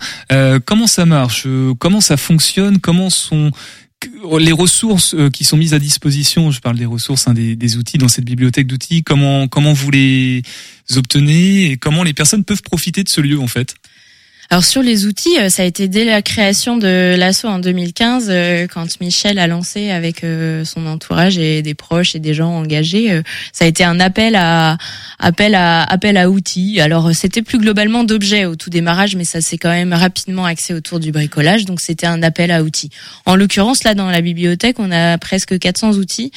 Comment 0.66 0.88
ça 0.88 1.06
marche? 1.06 1.48
Comment 1.80 2.02
ça 2.02 2.18
fonctionne? 2.18 2.80
Comment 2.80 3.10
sont 3.10 3.52
les 4.38 4.52
ressources 4.52 5.16
qui 5.32 5.46
sont 5.46 5.58
mises 5.58 5.74
à 5.74 5.80
disposition? 5.80 6.52
Je 6.52 6.60
parle 6.60 6.78
des 6.78 6.86
ressources, 6.86 7.28
hein, 7.28 7.34
des, 7.34 7.56
des 7.56 7.78
outils 7.78 7.98
dans 7.98 8.08
cette 8.08 8.26
bibliothèque 8.26 8.68
d'outils. 8.68 9.04
Comment 9.04 9.48
comment 9.48 9.74
vous 9.74 9.90
les 9.92 10.44
obtenez 10.96 11.72
et 11.72 11.78
comment 11.78 12.04
les 12.04 12.14
personnes 12.14 12.44
peuvent 12.44 12.62
profiter 12.62 13.04
de 13.04 13.10
ce 13.10 13.22
lieu 13.22 13.40
en 13.40 13.48
fait? 13.48 13.76
Alors 14.50 14.66
sur 14.66 14.82
les 14.82 15.06
outils, 15.06 15.38
euh, 15.40 15.50
ça 15.50 15.64
a 15.64 15.66
été 15.66 15.88
dès 15.88 16.04
la 16.04 16.22
création 16.22 16.78
de 16.78 17.16
l'asso 17.18 17.46
en 17.46 17.60
2015, 17.60 18.28
euh, 18.30 18.68
quand 18.68 19.00
Michel 19.00 19.40
a 19.40 19.48
lancé 19.48 19.90
avec 19.90 20.24
euh, 20.24 20.66
son 20.66 20.86
entourage 20.86 21.38
et 21.38 21.62
des 21.62 21.74
proches 21.74 22.16
et 22.16 22.20
des 22.20 22.34
gens 22.34 22.50
engagés, 22.50 23.22
ça 23.52 23.66
a 23.66 23.68
été 23.68 23.84
un 23.84 24.00
appel 24.00 24.36
à 24.36 24.78
appel 25.18 25.56
à 25.56 25.84
appel 25.84 26.18
à 26.18 26.30
outils. 26.30 26.82
Alors 26.82 27.12
c'était 27.14 27.42
plus 27.42 27.58
globalement 27.58 28.04
d'objets 28.04 28.46
au 28.46 28.56
tout 28.56 28.70
démarrage, 28.70 29.16
mais 29.16 29.24
ça 29.24 29.42
s'est 29.42 29.58
quand 29.58 29.70
même 29.70 29.94
rapidement 29.94 30.46
axé 30.46 30.74
autour 30.74 31.00
du 31.00 31.12
bricolage, 31.12 31.66
donc 31.66 31.80
c'était 31.80 32.08
un 32.08 32.22
appel 32.22 32.52
à 32.52 32.64
outils. 32.64 32.90
En 33.26 33.36
l'occurrence 33.36 33.84
là 33.84 33.94
dans 33.96 34.10
la 34.10 34.22
bibliothèque, 34.22 34.78
on 34.80 34.92
a 34.92 35.18
presque 35.18 35.58
400 35.58 35.94
outils. 35.94 36.32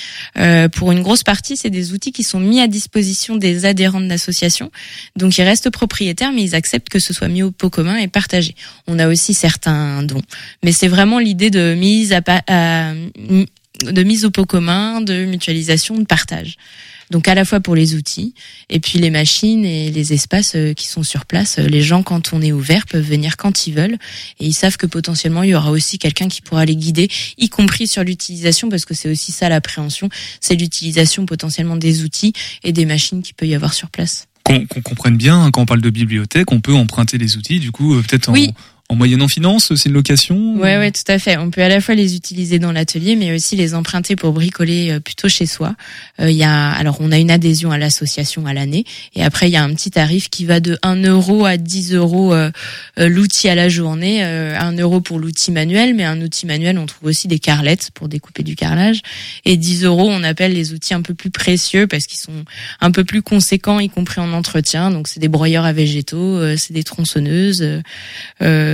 Pour 0.72 0.92
une 0.92 1.02
grosse 1.02 1.22
partie, 1.22 1.56
c'est 1.56 1.70
des 1.70 1.92
outils 1.92 2.12
qui 2.12 2.22
sont 2.22 2.40
mis 2.40 2.60
à 2.60 2.68
disposition 2.68 3.36
des 3.36 3.64
adhérents 3.64 4.00
de 4.00 4.08
l'association, 4.08 4.70
donc 5.16 5.36
ils 5.38 5.42
restent 5.42 5.70
propriétaires, 5.70 6.32
mais 6.32 6.42
ils 6.42 6.54
acceptent 6.54 6.88
que 6.88 7.00
ce 7.00 7.12
soit 7.12 7.28
mis 7.28 7.42
au 7.42 7.50
pot 7.50 7.70
commun 7.70 7.95
et 7.96 8.08
partagé. 8.08 8.54
On 8.86 8.98
a 8.98 9.08
aussi 9.08 9.34
certains 9.34 10.02
dons, 10.02 10.22
mais 10.62 10.72
c'est 10.72 10.88
vraiment 10.88 11.18
l'idée 11.18 11.50
de 11.50 11.74
mise 11.74 12.12
à, 12.12 12.22
de 13.84 14.02
mise 14.02 14.24
au 14.24 14.30
pot 14.30 14.46
commun, 14.46 15.00
de 15.00 15.24
mutualisation, 15.24 15.96
de 15.96 16.04
partage. 16.04 16.56
Donc 17.10 17.28
à 17.28 17.34
la 17.34 17.44
fois 17.44 17.60
pour 17.60 17.76
les 17.76 17.94
outils 17.94 18.34
et 18.68 18.80
puis 18.80 18.98
les 18.98 19.10
machines 19.10 19.64
et 19.64 19.90
les 19.90 20.12
espaces 20.12 20.56
euh, 20.56 20.74
qui 20.74 20.86
sont 20.88 21.04
sur 21.04 21.24
place. 21.24 21.58
Euh, 21.58 21.66
Les 21.68 21.80
gens, 21.80 22.02
quand 22.02 22.32
on 22.32 22.42
est 22.42 22.52
ouvert, 22.52 22.86
peuvent 22.86 23.06
venir 23.06 23.36
quand 23.36 23.66
ils 23.66 23.74
veulent 23.74 23.96
et 24.40 24.46
ils 24.46 24.54
savent 24.54 24.76
que 24.76 24.86
potentiellement 24.86 25.42
il 25.44 25.50
y 25.50 25.54
aura 25.54 25.70
aussi 25.70 25.98
quelqu'un 25.98 26.28
qui 26.28 26.42
pourra 26.42 26.64
les 26.64 26.74
guider, 26.74 27.08
y 27.38 27.48
compris 27.48 27.86
sur 27.86 28.02
l'utilisation, 28.02 28.68
parce 28.68 28.84
que 28.84 28.94
c'est 28.94 29.08
aussi 29.08 29.30
ça 29.30 29.48
l'appréhension, 29.48 30.08
c'est 30.40 30.56
l'utilisation 30.56 31.26
potentiellement 31.26 31.76
des 31.76 32.02
outils 32.02 32.32
et 32.64 32.72
des 32.72 32.86
machines 32.86 33.22
qu'il 33.22 33.34
peut 33.34 33.46
y 33.46 33.54
avoir 33.54 33.72
sur 33.72 33.88
place. 33.88 34.26
Qu'on 34.46 34.80
comprenne 34.82 35.16
bien, 35.16 35.42
hein, 35.42 35.50
quand 35.50 35.62
on 35.62 35.66
parle 35.66 35.80
de 35.80 35.90
bibliothèque, 35.90 36.52
on 36.52 36.60
peut 36.60 36.74
emprunter 36.74 37.18
les 37.18 37.36
outils, 37.36 37.58
du 37.58 37.72
coup, 37.72 37.94
euh, 37.94 38.02
peut-être 38.02 38.28
en. 38.28 38.34
En 38.88 38.94
moyennant 38.94 39.26
finance, 39.26 39.74
c'est 39.74 39.88
une 39.88 39.94
location 39.94 40.54
Ouais, 40.56 40.78
ouais, 40.78 40.92
tout 40.92 41.02
à 41.08 41.18
fait. 41.18 41.36
On 41.38 41.50
peut 41.50 41.62
à 41.62 41.68
la 41.68 41.80
fois 41.80 41.96
les 41.96 42.14
utiliser 42.14 42.60
dans 42.60 42.70
l'atelier, 42.70 43.16
mais 43.16 43.34
aussi 43.34 43.56
les 43.56 43.74
emprunter 43.74 44.14
pour 44.14 44.32
bricoler 44.32 44.92
euh, 44.92 45.00
plutôt 45.00 45.28
chez 45.28 45.46
soi. 45.46 45.74
Euh, 46.20 46.30
Il 46.30 46.36
y 46.36 46.44
a, 46.44 46.70
alors, 46.70 46.98
on 47.00 47.10
a 47.10 47.18
une 47.18 47.32
adhésion 47.32 47.72
à 47.72 47.78
l'association 47.78 48.46
à 48.46 48.54
l'année, 48.54 48.84
et 49.16 49.24
après 49.24 49.48
il 49.48 49.52
y 49.52 49.56
a 49.56 49.64
un 49.64 49.74
petit 49.74 49.90
tarif 49.90 50.30
qui 50.30 50.44
va 50.44 50.60
de 50.60 50.78
1 50.82 51.02
euro 51.02 51.44
à 51.44 51.56
10 51.56 51.94
euros 51.94 52.32
euh, 52.32 52.50
l'outil 52.96 53.48
à 53.48 53.56
la 53.56 53.68
journée, 53.68 54.24
euh, 54.24 54.56
1 54.56 54.78
euro 54.78 55.00
pour 55.00 55.18
l'outil 55.18 55.50
manuel, 55.50 55.94
mais 55.94 56.04
un 56.04 56.20
outil 56.20 56.46
manuel, 56.46 56.78
on 56.78 56.86
trouve 56.86 57.08
aussi 57.08 57.26
des 57.26 57.40
carlettes 57.40 57.90
pour 57.92 58.08
découper 58.08 58.44
du 58.44 58.54
carrelage, 58.54 59.00
et 59.44 59.56
10 59.56 59.84
euros, 59.84 60.08
on 60.08 60.22
appelle 60.22 60.52
les 60.52 60.72
outils 60.72 60.94
un 60.94 61.02
peu 61.02 61.14
plus 61.14 61.30
précieux 61.30 61.88
parce 61.88 62.06
qu'ils 62.06 62.20
sont 62.20 62.44
un 62.80 62.92
peu 62.92 63.02
plus 63.02 63.22
conséquents, 63.22 63.80
y 63.80 63.88
compris 63.88 64.20
en 64.20 64.32
entretien. 64.32 64.92
Donc 64.92 65.08
c'est 65.08 65.20
des 65.20 65.28
broyeurs 65.28 65.64
à 65.64 65.72
végétaux, 65.72 66.56
c'est 66.56 66.72
des 66.72 66.84
tronçonneuses. 66.84 67.82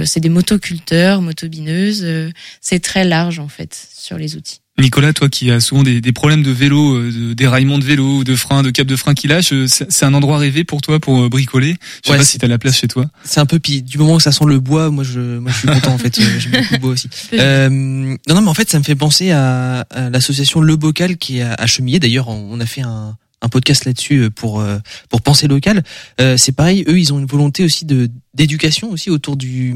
C'est 0.04 0.20
des 0.20 0.28
motoculteurs, 0.28 1.22
motobineuses. 1.22 2.02
euh, 2.04 2.30
c'est 2.60 2.80
très 2.80 3.04
large 3.04 3.38
en 3.38 3.48
fait 3.48 3.88
sur 3.96 4.18
les 4.18 4.36
outils. 4.36 4.58
Nicolas, 4.80 5.12
toi 5.12 5.28
qui 5.28 5.50
as 5.50 5.60
souvent 5.60 5.82
des, 5.82 6.00
des 6.00 6.12
problèmes 6.12 6.42
de 6.42 6.50
vélo, 6.50 6.94
euh, 6.96 7.12
de 7.12 7.34
déraillement 7.34 7.78
de 7.78 7.84
vélo, 7.84 8.24
de 8.24 8.34
frein, 8.34 8.62
de 8.62 8.70
cap 8.70 8.86
de 8.86 8.96
frein 8.96 9.12
qui 9.12 9.28
lâche, 9.28 9.52
euh, 9.52 9.66
c'est 9.68 9.92
c'est 9.92 10.06
un 10.06 10.14
endroit 10.14 10.38
rêvé 10.38 10.64
pour 10.64 10.80
toi 10.80 10.98
pour 10.98 11.20
euh, 11.22 11.28
bricoler? 11.28 11.76
Je 12.02 12.06
sais 12.08 12.12
Ouais, 12.12 12.18
pas 12.18 12.24
si 12.24 12.38
t'as 12.38 12.46
la 12.48 12.58
place 12.58 12.78
chez 12.78 12.88
toi. 12.88 13.04
C'est 13.22 13.38
un 13.38 13.44
peu 13.46 13.58
pis 13.58 13.82
du 13.82 13.98
moment 13.98 14.16
que 14.16 14.22
ça 14.22 14.32
sent 14.32 14.46
le 14.46 14.60
bois, 14.60 14.90
moi 14.90 15.04
je 15.04 15.20
moi 15.38 15.52
je 15.52 15.58
suis 15.58 15.68
content 15.68 15.92
en 15.92 15.98
fait, 15.98 16.18
Euh, 16.18 16.22
j'aime 16.40 16.52
beaucoup 16.52 16.72
le 16.72 16.78
bois 16.78 16.90
aussi. 16.92 17.08
Euh, 17.34 17.68
non 17.68 18.16
non 18.34 18.40
mais 18.40 18.48
en 18.48 18.54
fait 18.54 18.70
ça 18.70 18.78
me 18.78 18.84
fait 18.84 18.94
penser 18.96 19.30
à, 19.30 19.80
à 19.90 20.08
l'association 20.08 20.60
Le 20.62 20.74
Bocal 20.76 21.18
qui 21.18 21.38
est 21.38 21.42
à, 21.42 21.52
à 21.52 21.66
Chemillé. 21.66 22.00
D'ailleurs 22.00 22.28
on 22.28 22.48
on 22.50 22.58
a 22.58 22.66
fait 22.66 22.80
un 22.82 23.16
un 23.42 23.48
podcast 23.48 23.84
là-dessus 23.84 24.18
euh, 24.22 24.30
pour 24.30 24.60
euh, 24.60 24.78
pour 25.10 25.20
penser 25.20 25.48
local. 25.48 25.82
Euh, 26.20 26.36
c'est 26.38 26.52
pareil, 26.52 26.84
eux 26.88 26.98
ils 26.98 27.12
ont 27.12 27.18
une 27.18 27.26
volonté 27.26 27.64
aussi 27.64 27.84
de 27.84 28.08
d'éducation 28.34 28.90
aussi 28.90 29.10
autour 29.10 29.36
du 29.36 29.74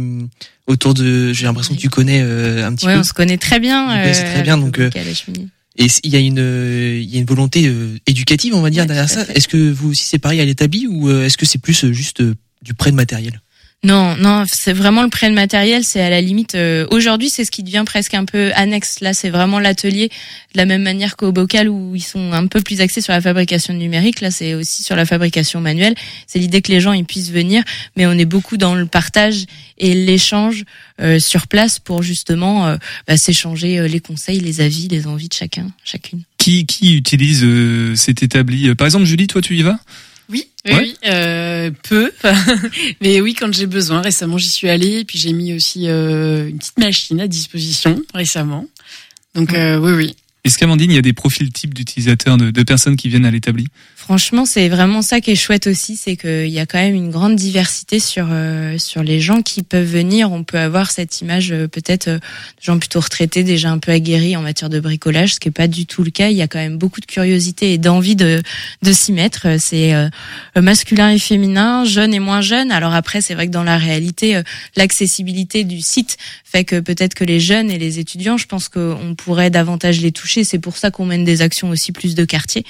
autour 0.67 0.95
de. 0.95 1.33
J'ai 1.33 1.45
l'impression 1.45 1.75
que 1.75 1.81
tu 1.81 1.91
connais 1.91 2.23
euh, 2.23 2.67
un 2.67 2.75
petit 2.75 2.87
Ouais, 2.87 2.95
peu. 2.95 3.01
on 3.01 3.05
se 3.05 3.13
connaît 3.13 3.37
très 3.39 3.61
bien. 3.61 3.91
Euh, 3.91 4.13
très 4.15 4.43
bien 4.43 4.57
donc. 4.57 4.79
euh, 4.79 4.91
et 5.79 5.87
il 6.05 6.11
y 6.11 6.17
a 6.17 6.21
une 6.21 6.39
il 7.03 7.11
y 7.13 7.17
a 7.17 7.21
une 7.21 7.27
volonté 7.27 7.67
euh, 7.67 7.99
éducative 8.07 8.55
on 8.55 8.63
va 8.63 8.71
dire 8.71 8.87
derrière 8.87 9.11
ça. 9.11 9.27
Est-ce 9.35 9.47
que 9.49 9.71
vous 9.71 9.91
aussi 9.91 10.07
c'est 10.07 10.19
pareil 10.19 10.41
à 10.41 10.45
l'établi 10.47 10.87
ou 10.87 11.11
euh, 11.11 11.27
est-ce 11.27 11.37
que 11.37 11.45
c'est 11.45 11.59
plus 11.61 11.85
euh, 11.85 11.93
juste 11.93 12.23
euh, 12.23 12.35
du 12.63 12.73
prêt 12.73 12.91
de 12.93 12.97
matériel? 12.97 13.43
Non, 13.85 14.17
non, 14.17 14.45
c'est 14.51 14.73
vraiment 14.73 15.05
le 15.05 15.11
prêt 15.11 15.29
de 15.31 15.35
matériel. 15.35 15.85
C'est 15.85 16.01
à 16.01 16.11
la 16.11 16.21
limite. 16.21 16.57
euh, 16.57 16.87
Aujourd'hui, 16.91 17.31
c'est 17.31 17.45
ce 17.45 17.53
qui 17.53 17.63
devient 17.63 17.85
presque 17.87 18.15
un 18.15 18.25
peu 18.25 18.51
annexe. 18.57 18.99
Là, 19.01 19.15
c'est 19.15 19.31
vraiment 19.31 19.61
l'atelier 19.61 20.09
de 20.09 20.59
la 20.59 20.65
même 20.65 20.83
manière 20.83 21.15
qu'au 21.17 21.31
bocal 21.31 21.69
où 21.69 21.95
ils 21.95 22.03
sont 22.03 22.33
un 22.33 22.49
peu 22.49 22.61
plus 22.63 22.81
axés 22.81 23.01
sur 23.01 23.13
la 23.13 23.21
fabrication 23.21 23.75
numérique. 23.75 24.23
Là, 24.23 24.33
c'est 24.33 24.55
aussi 24.55 24.83
sur 24.83 24.97
la 24.97 25.07
fabrication 25.07 25.61
manuelle. 25.61 25.95
C'est 26.27 26.41
l'idée 26.41 26.63
que 26.63 26.73
les 26.73 26.81
gens 26.81 26.95
ils 26.95 27.05
puissent 27.05 27.31
venir, 27.31 27.63
mais 27.97 28.07
on 28.07 28.13
est 28.13 28.25
beaucoup 28.25 28.57
dans 28.57 28.75
le 28.75 28.87
partage 28.87 29.45
et 29.79 29.95
l'échange 29.95 30.65
euh, 31.01 31.21
sur 31.21 31.47
place 31.47 31.79
pour 31.79 32.03
justement 32.03 32.67
euh, 32.67 32.77
bah, 33.07 33.17
s'échanger 33.17 33.79
euh, 33.79 33.87
les 33.87 34.01
conseils, 34.01 34.41
les 34.41 34.61
avis, 34.63 34.89
les 34.89 35.07
envies 35.07 35.29
de 35.29 35.35
chacun, 35.35 35.69
chacune. 35.85 36.23
Qui, 36.39 36.67
qui 36.67 36.97
utilise 36.97 37.43
euh, 37.45 37.95
cet 37.95 38.25
établi? 38.25 38.75
Par 38.75 38.87
exemple, 38.87 39.05
Julie, 39.05 39.29
toi, 39.29 39.43
tu 39.43 39.57
y 39.57 39.63
vas? 39.63 39.79
Oui, 40.29 40.49
oui, 40.67 40.73
Ouais. 40.73 40.79
oui, 40.81 40.97
euh, 41.07 41.71
peu, 41.85 42.11
mais 43.01 43.21
oui 43.21 43.35
quand 43.35 43.53
j'ai 43.55 43.67
besoin. 43.67 44.01
Récemment, 44.01 44.39
j'y 44.39 44.49
suis 44.49 44.69
allée, 44.69 45.01
et 45.01 45.05
puis 45.05 45.19
j'ai 45.19 45.33
mis 45.33 45.53
aussi 45.55 45.89
euh, 45.89 46.49
une 46.49 46.59
petite 46.59 46.79
machine 46.79 47.21
à 47.21 47.29
disposition 47.29 48.03
récemment. 48.15 48.67
Donc 49.35 49.53
euh, 49.55 49.79
oui, 49.79 49.93
oui. 49.93 50.17
Est-ce 50.45 50.59
qu'Amandine, 50.59 50.91
il 50.91 50.95
y 50.95 50.99
a 50.99 51.03
des 51.03 51.13
profils 51.13 51.51
types 51.53 51.75
d'utilisateurs, 51.75 52.37
de, 52.37 52.51
de 52.51 52.63
personnes 52.63 52.97
qui 52.97 53.09
viennent 53.09 53.25
à 53.27 53.31
l'établi? 53.33 53.67
Franchement, 54.07 54.47
c'est 54.47 54.69
vraiment 54.69 55.03
ça 55.03 55.21
qui 55.21 55.33
est 55.33 55.35
chouette 55.35 55.67
aussi, 55.67 55.97
c'est 55.97 56.15
qu'il 56.15 56.47
y 56.47 56.61
a 56.61 56.65
quand 56.65 56.79
même 56.79 56.95
une 56.95 57.11
grande 57.11 57.35
diversité 57.35 57.99
sur 57.99 58.29
euh, 58.31 58.79
sur 58.79 59.03
les 59.03 59.19
gens 59.19 59.43
qui 59.43 59.65
peuvent 59.65 59.83
venir. 59.85 60.31
On 60.31 60.45
peut 60.45 60.61
avoir 60.61 60.93
cette 60.93 61.21
image 61.23 61.51
euh, 61.51 61.67
peut-être 61.67 62.07
euh, 62.07 62.19
de 62.19 62.63
gens 62.63 62.79
plutôt 62.79 63.01
retraités, 63.01 63.43
déjà 63.43 63.69
un 63.73 63.79
peu 63.79 63.91
aguerris 63.91 64.37
en 64.37 64.43
matière 64.43 64.71
de 64.71 64.79
bricolage, 64.79 65.35
ce 65.35 65.41
qui 65.41 65.49
est 65.49 65.51
pas 65.51 65.67
du 65.67 65.87
tout 65.87 66.05
le 66.05 66.13
cas. 66.13 66.29
Il 66.29 66.37
y 66.37 66.43
a 66.43 66.47
quand 66.47 66.61
même 66.61 66.79
beaucoup 66.79 67.01
de 67.01 67.07
curiosité 67.07 67.73
et 67.73 67.79
d'envie 67.79 68.15
de 68.15 68.45
de 68.83 68.93
s'y 68.93 69.11
mettre. 69.11 69.49
Euh, 69.49 69.57
C'est 69.59 69.93
masculin 70.55 71.11
et 71.11 71.19
féminin, 71.19 71.85
jeune 71.85 72.15
et 72.15 72.21
moins 72.21 72.43
jeune. 72.43 72.71
Alors 72.71 72.95
après, 72.95 73.21
c'est 73.21 73.35
vrai 73.35 73.49
que 73.49 73.53
dans 73.53 73.65
la 73.65 73.77
réalité, 73.77 74.41
l'accessibilité 74.77 75.65
du 75.65 75.81
site 75.81 76.17
fait 76.45 76.63
que 76.63 76.79
peut-être 76.79 77.15
que 77.15 77.25
les 77.25 77.41
jeunes 77.41 77.73
et 77.73 77.79
les 77.79 77.99
étudiants, 77.99 78.37
je 78.37 78.47
pense 78.47 78.69
qu'on 78.69 79.17
pourrait 79.17 79.51
davantage 79.51 80.01
les 80.01 80.13
toucher. 80.13 80.45
C'est 80.45 80.61
pour 80.61 80.77
ça 80.77 80.93
qu'on 80.93 81.07
mène 81.07 81.25
des 81.25 81.43
actions 81.43 81.71
aussi 81.71 81.91
plus 81.91 82.15
de 82.15 82.25
quartier. 82.25 82.65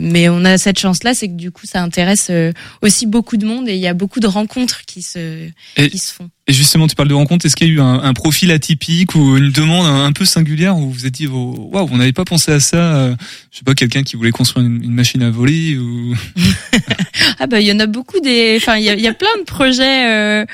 Mais 0.00 0.28
on 0.28 0.44
a 0.44 0.58
cette 0.58 0.78
chance-là, 0.78 1.14
c'est 1.14 1.28
que 1.28 1.34
du 1.34 1.50
coup, 1.50 1.66
ça 1.66 1.82
intéresse 1.82 2.28
euh, 2.30 2.52
aussi 2.82 3.06
beaucoup 3.06 3.36
de 3.36 3.46
monde 3.46 3.68
et 3.68 3.74
il 3.74 3.80
y 3.80 3.86
a 3.86 3.94
beaucoup 3.94 4.20
de 4.20 4.26
rencontres 4.26 4.82
qui 4.86 5.02
se 5.02 5.48
Et- 5.76 5.90
qui 5.90 5.98
se 5.98 6.12
font. 6.12 6.28
Et 6.46 6.52
justement, 6.52 6.88
tu 6.88 6.96
parles 6.96 7.08
de 7.08 7.14
rencontre. 7.14 7.46
Est-ce 7.46 7.54
qu'il 7.54 7.68
y 7.68 7.70
a 7.70 7.74
eu 7.74 7.80
un, 7.80 8.02
un 8.02 8.12
profil 8.12 8.50
atypique 8.50 9.14
ou 9.14 9.36
une 9.36 9.52
demande 9.52 9.86
un, 9.86 10.10
peu 10.12 10.24
singulière 10.24 10.76
où 10.76 10.80
vous 10.80 10.90
vous 10.90 11.06
êtes 11.06 11.14
dit, 11.14 11.28
oh, 11.28 11.68
waouh, 11.72 11.88
on 11.92 11.98
n'avait 11.98 12.12
pas 12.12 12.24
pensé 12.24 12.50
à 12.50 12.58
ça. 12.58 12.76
euh, 12.96 13.14
je 13.52 13.58
sais 13.58 13.64
pas, 13.64 13.74
quelqu'un 13.74 14.02
qui 14.02 14.16
voulait 14.16 14.32
construire 14.32 14.66
une, 14.66 14.82
une 14.82 14.92
machine 14.92 15.22
à 15.22 15.30
voler 15.30 15.76
ou. 15.78 16.14
Ah 17.38 17.46
bah 17.46 17.60
il 17.60 17.66
y 17.66 17.72
en 17.72 17.78
a 17.80 17.86
beaucoup 17.86 18.20
des, 18.20 18.56
enfin 18.60 18.76
il 18.76 18.82
y 18.84 19.02
y 19.02 19.06
a 19.08 19.14
plein 19.14 19.28
de 19.38 19.44
projets. 19.44 20.08
euh, 20.10 20.44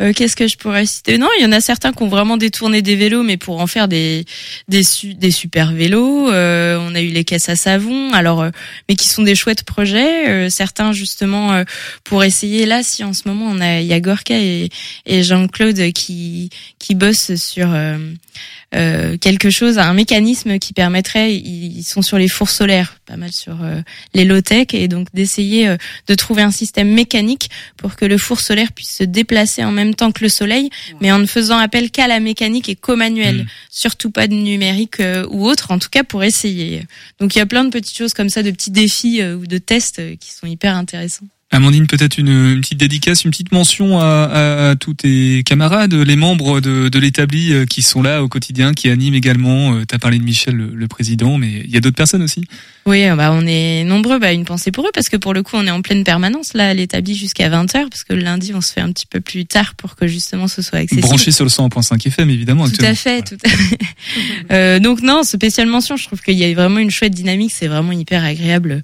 euh, 0.00 0.12
Qu'est-ce 0.12 0.36
que 0.36 0.46
je 0.48 0.56
pourrais 0.56 0.86
citer? 0.86 1.18
Non, 1.18 1.28
il 1.38 1.42
y 1.42 1.46
en 1.46 1.52
a 1.52 1.60
certains 1.60 1.92
qui 1.92 2.02
ont 2.02 2.08
vraiment 2.08 2.36
détourné 2.36 2.82
des 2.82 2.96
vélos, 2.96 3.22
mais 3.22 3.36
pour 3.36 3.60
en 3.60 3.66
faire 3.66 3.88
des 3.88 4.24
des, 4.68 4.82
su- 4.82 5.14
des 5.14 5.30
super 5.30 5.72
vélos. 5.72 6.30
Euh, 6.30 6.78
on 6.80 6.94
a 6.94 7.00
eu 7.00 7.08
les 7.08 7.24
caisses 7.24 7.48
à 7.48 7.56
savon, 7.56 8.12
alors 8.12 8.42
euh, 8.42 8.50
mais 8.88 8.96
qui 8.96 9.08
sont 9.08 9.22
des 9.22 9.34
chouettes 9.34 9.64
projets. 9.64 10.28
Euh, 10.28 10.50
certains 10.50 10.92
justement 10.92 11.52
euh, 11.52 11.64
pour 12.04 12.24
essayer 12.24 12.66
là, 12.66 12.82
si 12.82 13.04
en 13.04 13.12
ce 13.12 13.22
moment 13.26 13.46
on 13.48 13.60
a 13.60 13.80
il 13.80 14.02
et, 14.30 14.70
et 15.06 15.22
Jean-Claude 15.22 15.92
qui 15.92 16.50
qui 16.78 16.94
bossent 16.94 17.34
sur 17.36 17.72
euh, 17.72 19.16
quelque 19.18 19.48
chose, 19.48 19.78
un 19.78 19.94
mécanisme 19.94 20.58
qui 20.58 20.72
permettrait, 20.72 21.34
ils 21.34 21.82
sont 21.82 22.02
sur 22.02 22.18
les 22.18 22.28
fours 22.28 22.50
solaires, 22.50 22.98
pas 23.06 23.16
mal 23.16 23.32
sur 23.32 23.56
les 24.12 24.24
low-tech, 24.24 24.68
et 24.74 24.88
donc 24.88 25.08
d'essayer 25.14 25.76
de 26.06 26.14
trouver 26.14 26.42
un 26.42 26.50
système 26.50 26.90
mécanique 26.90 27.48
pour 27.76 27.96
que 27.96 28.04
le 28.04 28.18
four 28.18 28.40
solaire 28.40 28.72
puisse 28.72 28.90
se 28.96 29.04
déplacer 29.04 29.64
en 29.64 29.72
même 29.72 29.85
temps 29.94 30.12
que 30.12 30.22
le 30.22 30.28
soleil, 30.28 30.70
mais 31.00 31.12
en 31.12 31.18
ne 31.18 31.26
faisant 31.26 31.58
appel 31.58 31.90
qu'à 31.90 32.06
la 32.06 32.20
mécanique 32.20 32.68
et 32.68 32.76
qu'au 32.76 32.96
manuel, 32.96 33.46
surtout 33.70 34.10
pas 34.10 34.26
de 34.26 34.34
numérique 34.34 35.00
euh, 35.00 35.26
ou 35.30 35.46
autre, 35.46 35.70
en 35.70 35.78
tout 35.78 35.88
cas 35.90 36.04
pour 36.04 36.24
essayer. 36.24 36.82
Donc 37.20 37.34
il 37.34 37.38
y 37.38 37.42
a 37.42 37.46
plein 37.46 37.64
de 37.64 37.70
petites 37.70 37.96
choses 37.96 38.14
comme 38.14 38.28
ça, 38.28 38.42
de 38.42 38.50
petits 38.50 38.70
défis 38.70 39.20
euh, 39.20 39.36
ou 39.36 39.46
de 39.46 39.58
tests 39.58 39.98
euh, 39.98 40.16
qui 40.16 40.32
sont 40.32 40.46
hyper 40.46 40.74
intéressants. 40.74 41.26
Amandine, 41.56 41.86
peut-être 41.86 42.18
une, 42.18 42.28
une 42.28 42.60
petite 42.60 42.78
dédicace, 42.78 43.24
une 43.24 43.30
petite 43.30 43.52
mention 43.52 43.98
à, 44.00 44.04
à- 44.24 44.70
à 44.70 44.76
tous 44.76 44.94
tes 44.94 45.42
camarades, 45.44 45.94
les 45.94 46.16
membres 46.16 46.60
de, 46.60 46.88
de 46.88 46.98
l'établi 46.98 47.52
euh, 47.52 47.64
qui 47.66 47.82
sont 47.82 48.02
là 48.02 48.22
au 48.22 48.28
quotidien, 48.28 48.72
qui 48.74 48.88
animent 48.88 49.14
également. 49.14 49.80
Tu 49.86 49.94
as 49.94 49.98
parlé 49.98 50.18
de 50.18 50.24
Michel, 50.24 50.54
le, 50.54 50.70
le 50.74 50.88
président, 50.88 51.38
mais 51.38 51.62
il 51.64 51.70
y 51.70 51.76
a 51.76 51.80
d'autres 51.80 51.96
personnes 51.96 52.22
aussi. 52.22 52.42
Oui, 52.86 53.04
euh, 53.06 53.16
bah 53.16 53.30
on 53.32 53.44
est 53.46 53.82
nombreux, 53.84 54.18
bah 54.18 54.32
une 54.32 54.44
pensée 54.44 54.70
pour 54.70 54.86
eux 54.86 54.90
parce 54.94 55.08
que 55.08 55.16
pour 55.16 55.34
le 55.34 55.42
coup 55.42 55.56
on 55.56 55.66
est 55.66 55.70
en 55.72 55.82
pleine 55.82 56.04
permanence 56.04 56.54
là 56.54 56.68
à 56.68 56.74
l'établi 56.74 57.16
jusqu'à 57.16 57.48
20h 57.50 57.88
parce 57.88 58.04
que 58.04 58.12
le 58.12 58.20
lundi 58.22 58.52
on 58.54 58.60
se 58.60 58.72
fait 58.72 58.80
un 58.80 58.92
petit 58.92 59.06
peu 59.06 59.20
plus 59.20 59.44
tard 59.44 59.74
pour 59.74 59.96
que 59.96 60.06
justement 60.06 60.46
ce 60.46 60.62
soit 60.62 60.78
accessible. 60.78 61.02
Branché 61.06 61.32
sur 61.32 61.44
le 61.44 61.50
100.5 61.50 62.06
FM, 62.06 62.30
évidemment. 62.30 62.64
Tout 62.68 62.74
actuellement. 62.74 62.92
à 62.92 62.94
fait, 62.94 63.22
tout 63.22 63.38
à 63.44 63.48
fait. 63.48 63.78
Euh, 64.52 64.78
donc 64.78 65.02
non, 65.02 65.24
spéciale 65.24 65.66
mention, 65.66 65.96
je 65.96 66.04
trouve 66.06 66.20
qu'il 66.22 66.34
y 66.38 66.44
a 66.44 66.54
vraiment 66.54 66.78
une 66.78 66.90
chouette 66.92 67.12
dynamique, 67.12 67.52
c'est 67.52 67.66
vraiment 67.66 67.90
hyper 67.92 68.22
agréable. 68.24 68.82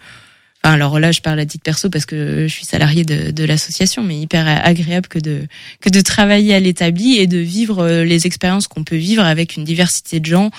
Alors 0.65 1.01
là, 1.01 1.11
je 1.11 1.21
parle 1.21 1.41
à 1.41 1.47
titre 1.47 1.65
perso 1.65 1.91
parce 1.91 2.07
que 2.07 2.47
je 2.47 2.53
suis 2.53 2.65
salarié 2.65 3.05
de, 3.05 3.45
l'association, 3.45 4.05
mais 4.05 4.17
hyper 4.17 4.47
agréable 4.47 5.09
que 5.09 5.19
de 5.19 5.49
que 5.81 5.91
de 5.91 6.01
travailler 6.01 6.55
à 6.55 6.61
l'établi 6.61 7.19
et 7.19 7.27
de 7.27 7.39
vivre 7.39 7.83
euh, 7.83 8.05
les 8.05 8.27
expériences 8.29 8.69
qu'on 8.69 8.85
peut 8.85 8.97
vivre 8.97 9.25
avec 9.25 9.57
une 9.57 9.65
diversité 9.65 10.21
de 10.21 10.27
gens. 10.27 10.53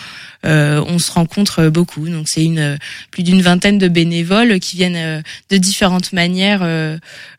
Euh, 0.45 0.83
on 0.87 0.99
se 0.99 1.09
rencontre 1.09 1.69
beaucoup, 1.69 2.09
donc 2.09 2.27
c'est 2.27 2.43
une 2.43 2.77
plus 3.11 3.23
d'une 3.23 3.41
vingtaine 3.41 3.77
de 3.77 3.87
bénévoles 3.87 4.59
qui 4.59 4.75
viennent 4.75 4.97
euh, 4.97 5.21
de 5.49 5.57
différentes 5.57 6.11
manières 6.11 6.67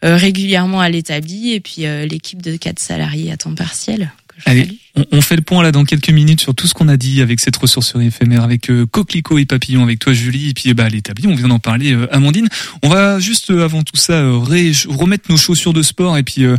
régulièrement 0.03 0.81
à 0.81 0.89
l'établi, 0.89 1.53
et 1.53 1.61
puis 1.61 1.83
l'équipe 2.09 2.41
de 2.41 2.57
quatre 2.57 2.79
salariés 2.79 3.31
à 3.31 3.37
temps 3.37 3.55
partiel. 3.55 4.11
Que 4.37 4.43
je 4.47 4.51
Allez, 4.51 4.78
on, 4.97 5.05
on 5.12 5.20
fait 5.20 5.37
le 5.37 5.43
point 5.43 5.62
là 5.62 5.72
dans 5.72 5.85
quelques 5.85 6.11
minutes 6.11 6.41
sur 6.41 6.55
tout 6.55 6.66
ce 6.66 6.74
qu'on 6.74 6.89
a 6.89 6.97
dit 6.97 7.20
avec 7.22 7.41
cette 7.41 7.57
ressourcerie 7.57 8.07
éphémère, 8.07 8.43
avec 8.43 8.70
euh, 8.70 8.87
Coquelicot 8.87 9.39
et 9.39 9.45
Papillon, 9.47 9.82
avec 9.82 9.99
toi 9.99 10.12
Julie, 10.12 10.51
et 10.51 10.55
puis 10.55 10.72
bah, 10.74 10.89
l'établi, 10.89 11.26
on 11.26 11.35
vient 11.35 11.49
d'en 11.49 11.59
parler, 11.59 11.93
euh, 11.93 12.07
Amandine. 12.14 12.49
On 12.82 12.89
va 12.89 13.18
juste 13.20 13.51
euh, 13.51 13.64
avant 13.64 13.82
tout 13.82 13.97
ça 13.97 14.14
euh, 14.14 14.39
ré- 14.39 14.72
remettre 14.89 15.30
nos 15.30 15.37
chaussures 15.37 15.72
de 15.72 15.82
sport 15.82 16.16
et 16.18 16.22
puis 16.22 16.45
euh, 16.45 16.57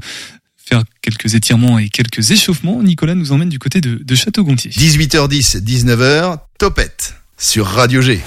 faire 0.65 0.84
quelques 1.01 1.36
étirements 1.36 1.78
et 1.80 1.89
quelques 1.89 2.32
échauffements. 2.32 2.82
Nicolas 2.82 3.15
nous 3.15 3.32
emmène 3.32 3.49
du 3.49 3.59
côté 3.59 3.82
de, 3.82 4.01
de 4.03 4.15
Château-Gontier. 4.15 4.71
18h10, 4.71 5.63
19h, 5.63 6.39
Topette 6.57 7.15
sur 7.38 7.65
Radio 7.67 8.01
G. 8.01 8.21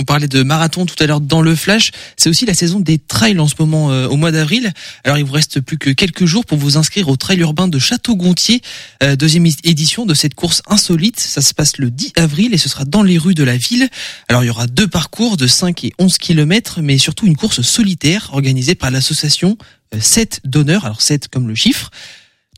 On 0.00 0.04
parlait 0.04 0.28
de 0.28 0.44
marathon 0.44 0.86
tout 0.86 0.94
à 1.00 1.06
l'heure 1.06 1.20
dans 1.20 1.42
le 1.42 1.56
flash. 1.56 1.90
C'est 2.16 2.30
aussi 2.30 2.46
la 2.46 2.54
saison 2.54 2.78
des 2.78 2.98
trails 2.98 3.40
en 3.40 3.48
ce 3.48 3.56
moment 3.58 3.90
euh, 3.90 4.06
au 4.06 4.16
mois 4.16 4.30
d'avril. 4.30 4.72
Alors 5.02 5.18
il 5.18 5.24
vous 5.24 5.32
reste 5.32 5.60
plus 5.60 5.76
que 5.76 5.90
quelques 5.90 6.24
jours 6.24 6.46
pour 6.46 6.56
vous 6.56 6.76
inscrire 6.76 7.08
au 7.08 7.16
trail 7.16 7.40
urbain 7.40 7.66
de 7.66 7.80
Château-Gontier, 7.80 8.62
euh, 9.02 9.16
deuxième 9.16 9.46
édition 9.64 10.06
de 10.06 10.14
cette 10.14 10.34
course 10.34 10.62
insolite. 10.68 11.18
Ça 11.18 11.42
se 11.42 11.52
passe 11.52 11.78
le 11.78 11.90
10 11.90 12.12
avril 12.16 12.54
et 12.54 12.58
ce 12.58 12.68
sera 12.68 12.84
dans 12.84 13.02
les 13.02 13.18
rues 13.18 13.34
de 13.34 13.42
la 13.42 13.56
ville. 13.56 13.88
Alors 14.28 14.44
il 14.44 14.46
y 14.46 14.50
aura 14.50 14.68
deux 14.68 14.86
parcours 14.86 15.36
de 15.36 15.48
5 15.48 15.82
et 15.82 15.92
11 15.98 16.16
kilomètres, 16.18 16.78
mais 16.80 16.96
surtout 16.98 17.26
une 17.26 17.36
course 17.36 17.62
solitaire 17.62 18.30
organisée 18.32 18.76
par 18.76 18.92
l'association 18.92 19.58
7 19.98 20.42
d'honneur. 20.44 20.84
Alors 20.84 21.02
7 21.02 21.26
comme 21.26 21.48
le 21.48 21.56
chiffre. 21.56 21.90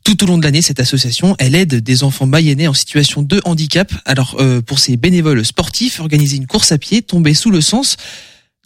Tout 0.03 0.23
au 0.23 0.27
long 0.27 0.37
de 0.37 0.43
l'année, 0.43 0.61
cette 0.61 0.79
association, 0.79 1.35
elle 1.37 1.55
aide 1.55 1.75
des 1.75 2.03
enfants 2.03 2.25
mayennais 2.25 2.67
en 2.67 2.73
situation 2.73 3.21
de 3.21 3.39
handicap. 3.45 3.93
Alors, 4.05 4.35
euh, 4.39 4.61
pour 4.61 4.79
ces 4.79 4.97
bénévoles 4.97 5.45
sportifs, 5.45 5.99
organiser 5.99 6.37
une 6.37 6.47
course 6.47 6.71
à 6.71 6.77
pied, 6.77 7.01
tomber 7.01 7.33
sous 7.33 7.51
le 7.51 7.61
sens, 7.61 7.97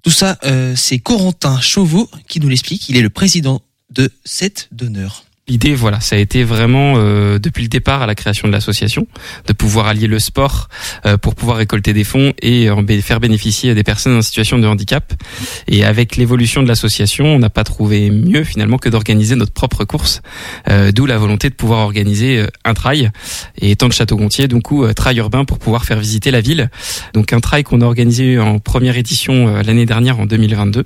tout 0.02 0.12
ça, 0.12 0.38
euh, 0.44 0.76
c'est 0.76 1.00
Corentin 1.00 1.60
Chauveau 1.60 2.10
qui 2.28 2.40
nous 2.40 2.48
l'explique. 2.48 2.88
Il 2.90 2.96
est 2.96 3.02
le 3.02 3.10
président 3.10 3.62
de 3.90 4.12
7 4.24 4.70
d'honneur. 4.72 5.25
L'idée, 5.48 5.76
voilà, 5.76 6.00
ça 6.00 6.16
a 6.16 6.20
été 6.20 6.44
vraiment 6.44 6.96
euh, 6.98 7.38
depuis 7.38 7.62
le 7.62 7.70
départ 7.70 8.02
à 8.02 8.08
la 8.08 8.16
création 8.16 8.48
de 8.48 8.52
l'association, 8.52 9.06
de 9.46 9.54
pouvoir 9.54 9.86
allier 9.86 10.08
le 10.08 10.18
sport 10.18 10.70
euh, 11.06 11.18
pour 11.18 11.36
pouvoir 11.36 11.58
récolter 11.58 11.94
des 11.94 12.04
fonds 12.04 12.34
et 12.42 12.72
en 12.72 12.84
faire 13.04 13.20
bénéficier 13.20 13.76
des 13.76 13.84
personnes 13.84 14.18
en 14.18 14.24
situation 14.24 14.58
de 14.58 14.66
handicap. 14.66 15.14
Et 15.68 15.86
avec 15.86 16.16
l'évolution 16.16 16.64
de 16.64 16.68
l'association, 16.68 17.26
on 17.26 17.38
n'a 17.38 17.52
pas 17.52 17.64
trouvé 17.64 18.10
mieux 18.10 18.44
finalement 18.44 18.80
que 18.80 18.90
d'organiser 18.90 19.36
notre 19.36 19.52
propre 19.52 19.86
course, 19.86 20.24
euh, 20.68 20.92
d'où 20.92 21.06
la 21.06 21.20
volonté 21.20 21.52
de 21.52 21.54
pouvoir 21.54 21.82
organiser 21.82 22.40
euh, 22.40 22.48
un 22.64 22.74
trail 22.74 23.12
et 23.62 23.70
étant 23.70 23.88
de 23.88 23.94
Château-Gontier, 23.94 24.48
donc 24.48 24.64
coup, 24.64 24.84
euh, 24.84 24.94
trail 24.94 25.18
urbain 25.18 25.46
pour 25.46 25.60
pouvoir 25.60 25.86
faire 25.86 26.00
visiter 26.00 26.32
la 26.32 26.42
ville. 26.42 26.72
Donc 27.14 27.34
un 27.34 27.40
trail 27.40 27.64
qu'on 27.64 27.82
a 27.82 27.86
organisé 27.86 28.40
en 28.40 28.58
première 28.58 28.98
édition 28.98 29.48
euh, 29.48 29.62
l'année 29.62 29.86
dernière 29.86 30.20
en 30.20 30.26
2022, 30.26 30.86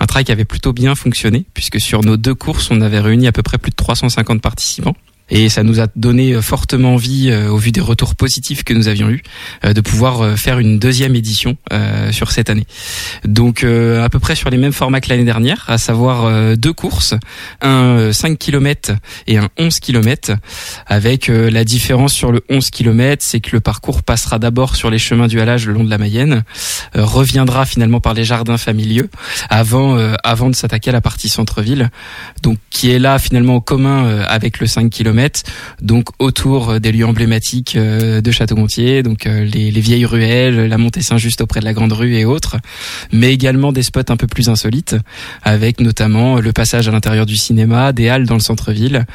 un 0.00 0.06
trail 0.06 0.24
qui 0.24 0.32
avait 0.32 0.44
plutôt 0.44 0.72
bien 0.72 0.96
fonctionné 0.96 1.46
puisque 1.54 1.80
sur 1.80 2.02
nos 2.02 2.16
deux 2.16 2.34
courses, 2.34 2.72
on 2.72 2.80
avait 2.80 2.98
réuni 2.98 3.28
à 3.28 3.32
peu 3.32 3.44
près 3.44 3.58
plus 3.58 3.70
de 3.70 3.76
350 4.00 4.40
participants. 4.40 5.09
Et 5.30 5.48
ça 5.48 5.62
nous 5.62 5.80
a 5.80 5.86
donné 5.96 6.32
euh, 6.32 6.42
fortement 6.42 6.94
envie, 6.94 7.30
euh, 7.30 7.48
au 7.48 7.56
vu 7.56 7.72
des 7.72 7.80
retours 7.80 8.16
positifs 8.16 8.64
que 8.64 8.74
nous 8.74 8.88
avions 8.88 9.10
eus, 9.10 9.22
euh, 9.64 9.72
de 9.72 9.80
pouvoir 9.80 10.38
faire 10.38 10.58
une 10.58 10.78
deuxième 10.78 11.14
édition 11.14 11.56
sur 12.10 12.30
cette 12.32 12.50
année. 12.50 12.66
Donc 13.24 13.64
à 13.64 14.08
peu 14.08 14.18
près 14.18 14.34
sur 14.34 14.50
les 14.50 14.56
mêmes 14.56 14.72
formats 14.72 15.00
que 15.00 15.08
l'année 15.08 15.24
dernière, 15.24 15.64
à 15.68 15.78
savoir 15.78 16.56
deux 16.56 16.72
courses, 16.72 17.14
un 17.60 17.98
euh, 17.98 18.12
5 18.12 18.38
km 18.38 18.92
et 19.26 19.38
un 19.38 19.48
11 19.58 19.80
km, 19.80 20.32
avec 20.86 21.28
la 21.28 21.64
différence 21.64 22.12
sur 22.12 22.32
le 22.32 22.42
11 22.48 22.70
km, 22.70 23.24
c'est 23.24 23.40
que 23.40 23.50
le 23.52 23.60
parcours 23.60 24.02
passera 24.02 24.38
d'abord 24.38 24.76
sur 24.76 24.90
les 24.90 24.98
chemins 24.98 25.28
du 25.28 25.40
halage 25.40 25.66
le 25.66 25.72
long 25.72 25.84
de 25.84 25.90
la 25.90 25.98
Mayenne, 25.98 26.42
reviendra 26.94 27.66
finalement 27.66 28.00
par 28.00 28.14
les 28.14 28.24
jardins 28.24 28.58
familiaux, 28.58 29.06
avant, 29.48 29.96
avant 30.24 30.50
de 30.50 30.54
s'attaquer 30.54 30.90
à 30.90 30.92
la 30.92 31.00
partie 31.00 31.28
centre-ville, 31.28 31.90
donc 32.42 32.58
qui 32.70 32.90
est 32.90 32.98
là 32.98 33.18
finalement 33.18 33.56
au 33.56 33.60
commun 33.60 34.20
avec 34.26 34.60
le 34.60 34.66
5 34.66 34.90
km, 34.90 35.19
donc 35.80 36.08
autour 36.18 36.70
euh, 36.70 36.78
des 36.78 36.92
lieux 36.92 37.06
emblématiques 37.06 37.76
euh, 37.76 38.20
de 38.20 38.30
Château-Gontier, 38.30 39.02
donc 39.02 39.26
euh, 39.26 39.44
les, 39.44 39.70
les 39.70 39.80
vieilles 39.80 40.04
ruelles, 40.04 40.66
la 40.66 40.78
montée 40.78 41.02
Saint-Just 41.02 41.40
auprès 41.40 41.60
de 41.60 41.64
la 41.64 41.72
Grande 41.72 41.92
Rue 41.92 42.14
et 42.16 42.24
autres, 42.24 42.56
mais 43.12 43.32
également 43.32 43.72
des 43.72 43.82
spots 43.82 44.00
un 44.08 44.16
peu 44.16 44.26
plus 44.26 44.48
insolites, 44.48 44.96
avec 45.42 45.80
notamment 45.80 46.40
le 46.40 46.52
passage 46.52 46.88
à 46.88 46.92
l'intérieur 46.92 47.26
du 47.26 47.36
cinéma, 47.36 47.92
des 47.92 48.08
halles 48.08 48.26
dans 48.26 48.34
le 48.34 48.40
centre-ville, 48.40 49.06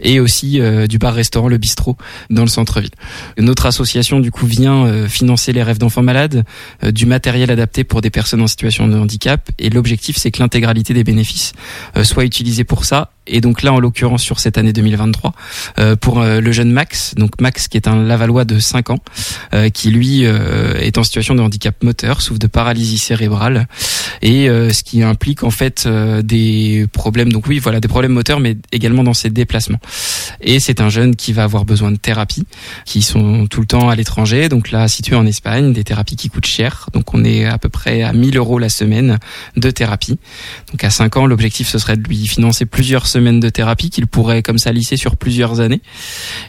et 0.00 0.20
aussi 0.20 0.60
du 0.88 0.98
bar-restaurant 0.98 1.48
Le 1.48 1.58
Bistrot 1.58 1.96
dans 2.30 2.42
le 2.42 2.48
centre-ville. 2.48 2.90
Notre 3.38 3.66
association 3.66 4.20
du 4.20 4.30
coup 4.30 4.46
vient 4.46 5.08
financer 5.08 5.52
les 5.52 5.62
rêves 5.62 5.78
d'enfants 5.78 6.02
malades, 6.02 6.44
du 6.82 7.06
matériel 7.06 7.50
adapté 7.50 7.84
pour 7.84 8.00
des 8.00 8.10
personnes 8.10 8.42
en 8.42 8.46
situation 8.46 8.88
de 8.88 8.96
handicap, 8.96 9.48
et 9.58 9.70
l'objectif 9.70 10.16
c'est 10.16 10.30
que 10.30 10.40
l'intégralité 10.40 10.94
des 10.94 11.04
bénéfices 11.04 11.52
soit 12.02 12.24
utilisée 12.24 12.64
pour 12.64 12.84
ça. 12.84 13.13
Et 13.26 13.40
donc 13.40 13.62
là, 13.62 13.72
en 13.72 13.80
l'occurrence, 13.80 14.22
sur 14.22 14.38
cette 14.38 14.58
année 14.58 14.72
2023, 14.72 15.32
euh, 15.78 15.96
pour 15.96 16.20
euh, 16.20 16.40
le 16.40 16.52
jeune 16.52 16.70
Max, 16.70 17.14
donc 17.16 17.40
Max 17.40 17.68
qui 17.68 17.76
est 17.76 17.88
un 17.88 18.02
Lavallois 18.02 18.44
de 18.44 18.58
5 18.58 18.90
ans, 18.90 18.98
euh, 19.54 19.70
qui 19.70 19.90
lui 19.90 20.24
euh, 20.24 20.74
est 20.78 20.98
en 20.98 21.04
situation 21.04 21.34
de 21.34 21.40
handicap 21.40 21.82
moteur, 21.82 22.20
souffre 22.20 22.38
de 22.38 22.46
paralysie 22.46 22.98
cérébrale, 22.98 23.66
et 24.20 24.48
euh, 24.48 24.70
ce 24.70 24.82
qui 24.82 25.02
implique 25.02 25.42
en 25.42 25.50
fait 25.50 25.84
euh, 25.86 26.22
des 26.22 26.86
problèmes, 26.92 27.32
donc 27.32 27.46
oui, 27.46 27.58
voilà, 27.58 27.80
des 27.80 27.88
problèmes 27.88 28.12
moteurs, 28.12 28.40
mais 28.40 28.56
également 28.72 29.04
dans 29.04 29.14
ses 29.14 29.30
déplacements. 29.30 29.80
Et 30.40 30.60
c'est 30.60 30.80
un 30.80 30.88
jeune 30.90 31.16
qui 31.16 31.32
va 31.32 31.44
avoir 31.44 31.64
besoin 31.64 31.90
de 31.90 31.96
thérapie, 31.96 32.46
qui 32.84 33.02
sont 33.02 33.46
tout 33.46 33.60
le 33.60 33.66
temps 33.66 33.88
à 33.88 33.96
l'étranger, 33.96 34.48
donc 34.48 34.70
là 34.70 34.88
situé 34.88 35.16
en 35.16 35.26
Espagne, 35.26 35.72
des 35.72 35.84
thérapies 35.84 36.16
qui 36.16 36.28
coûtent 36.28 36.46
cher, 36.46 36.88
donc 36.92 37.14
on 37.14 37.24
est 37.24 37.46
à 37.46 37.58
peu 37.58 37.68
près 37.68 38.02
à 38.02 38.12
1000 38.12 38.36
euros 38.36 38.58
la 38.58 38.68
semaine 38.68 39.18
de 39.56 39.70
thérapie. 39.70 40.18
Donc 40.70 40.84
à 40.84 40.90
5 40.90 41.16
ans, 41.16 41.26
l'objectif 41.26 41.68
ce 41.68 41.78
serait 41.78 41.96
de 41.96 42.06
lui 42.06 42.26
financer 42.26 42.66
plusieurs 42.66 43.06
semaines 43.14 43.40
de 43.40 43.48
thérapie 43.48 43.90
qu'il 43.90 44.06
pourrait 44.06 44.42
comme 44.42 44.58
ça 44.58 44.72
lisser 44.72 44.96
sur 44.96 45.16
plusieurs 45.16 45.60
années. 45.60 45.80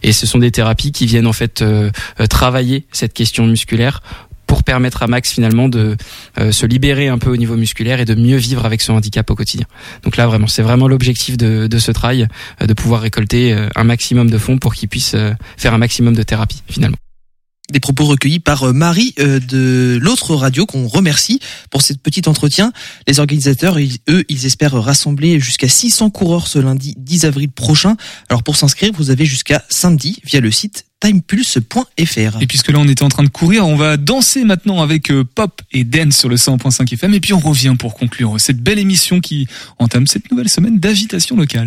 Et 0.03 0.11
ce 0.11 0.25
sont 0.25 0.39
des 0.39 0.51
thérapies 0.51 0.91
qui 0.91 1.05
viennent 1.05 1.27
en 1.27 1.33
fait 1.33 1.61
euh, 1.61 1.91
euh, 2.19 2.25
travailler 2.27 2.85
cette 2.91 3.13
question 3.13 3.45
musculaire 3.45 4.01
pour 4.47 4.63
permettre 4.63 5.01
à 5.01 5.07
Max 5.07 5.31
finalement 5.31 5.69
de 5.69 5.95
euh, 6.39 6.51
se 6.51 6.65
libérer 6.65 7.07
un 7.07 7.17
peu 7.17 7.31
au 7.31 7.37
niveau 7.37 7.55
musculaire 7.55 7.99
et 7.99 8.05
de 8.05 8.15
mieux 8.15 8.37
vivre 8.37 8.65
avec 8.65 8.81
son 8.81 8.93
handicap 8.93 9.29
au 9.29 9.35
quotidien. 9.35 9.65
Donc 10.03 10.17
là 10.17 10.27
vraiment, 10.27 10.47
c'est 10.47 10.61
vraiment 10.61 10.87
l'objectif 10.87 11.37
de, 11.37 11.67
de 11.67 11.77
ce 11.79 11.91
travail, 11.91 12.27
de 12.59 12.73
pouvoir 12.73 13.01
récolter 13.01 13.55
un 13.75 13.83
maximum 13.83 14.29
de 14.29 14.37
fonds 14.37 14.57
pour 14.57 14.75
qu'il 14.75 14.89
puisse 14.89 15.15
faire 15.57 15.73
un 15.73 15.79
maximum 15.79 16.15
de 16.15 16.23
thérapie 16.23 16.61
finalement. 16.67 16.97
Des 17.71 17.79
propos 17.79 18.05
recueillis 18.05 18.39
par 18.39 18.63
euh, 18.63 18.73
Marie 18.73 19.15
euh, 19.19 19.39
de 19.39 19.97
l'autre 19.99 20.35
radio 20.35 20.67
qu'on 20.67 20.87
remercie 20.87 21.39
pour 21.71 21.81
cette 21.81 21.99
petit 21.99 22.21
entretien. 22.27 22.71
Les 23.07 23.19
organisateurs, 23.19 23.77
eux, 24.07 24.23
ils 24.29 24.45
espèrent 24.45 24.73
rassembler 24.73 25.39
jusqu'à 25.39 25.67
600 25.67 26.11
coureurs 26.11 26.47
ce 26.47 26.59
lundi 26.59 26.93
10 26.97 27.25
avril 27.25 27.49
prochain. 27.49 27.97
Alors 28.29 28.43
pour 28.43 28.55
s'inscrire, 28.55 28.91
vous 28.93 29.09
avez 29.09 29.25
jusqu'à 29.25 29.63
samedi 29.69 30.19
via 30.23 30.41
le 30.41 30.51
site 30.51 30.85
timepulse.fr. 30.99 32.41
Et 32.41 32.47
puisque 32.47 32.69
là 32.69 32.79
on 32.79 32.87
était 32.87 33.03
en 33.03 33.09
train 33.09 33.23
de 33.23 33.29
courir, 33.29 33.67
on 33.67 33.75
va 33.75 33.97
danser 33.97 34.43
maintenant 34.43 34.83
avec 34.83 35.09
euh, 35.09 35.23
Pop 35.23 35.61
et 35.71 35.83
Dance 35.83 36.17
sur 36.17 36.29
le 36.29 36.35
100.5 36.35 36.93
FM 36.93 37.15
et 37.15 37.19
puis 37.19 37.33
on 37.33 37.39
revient 37.39 37.75
pour 37.77 37.95
conclure 37.95 38.35
cette 38.39 38.61
belle 38.61 38.79
émission 38.79 39.21
qui 39.21 39.47
entame 39.79 40.05
cette 40.05 40.29
nouvelle 40.29 40.49
semaine 40.49 40.79
d'agitation 40.79 41.35
locale. 41.35 41.65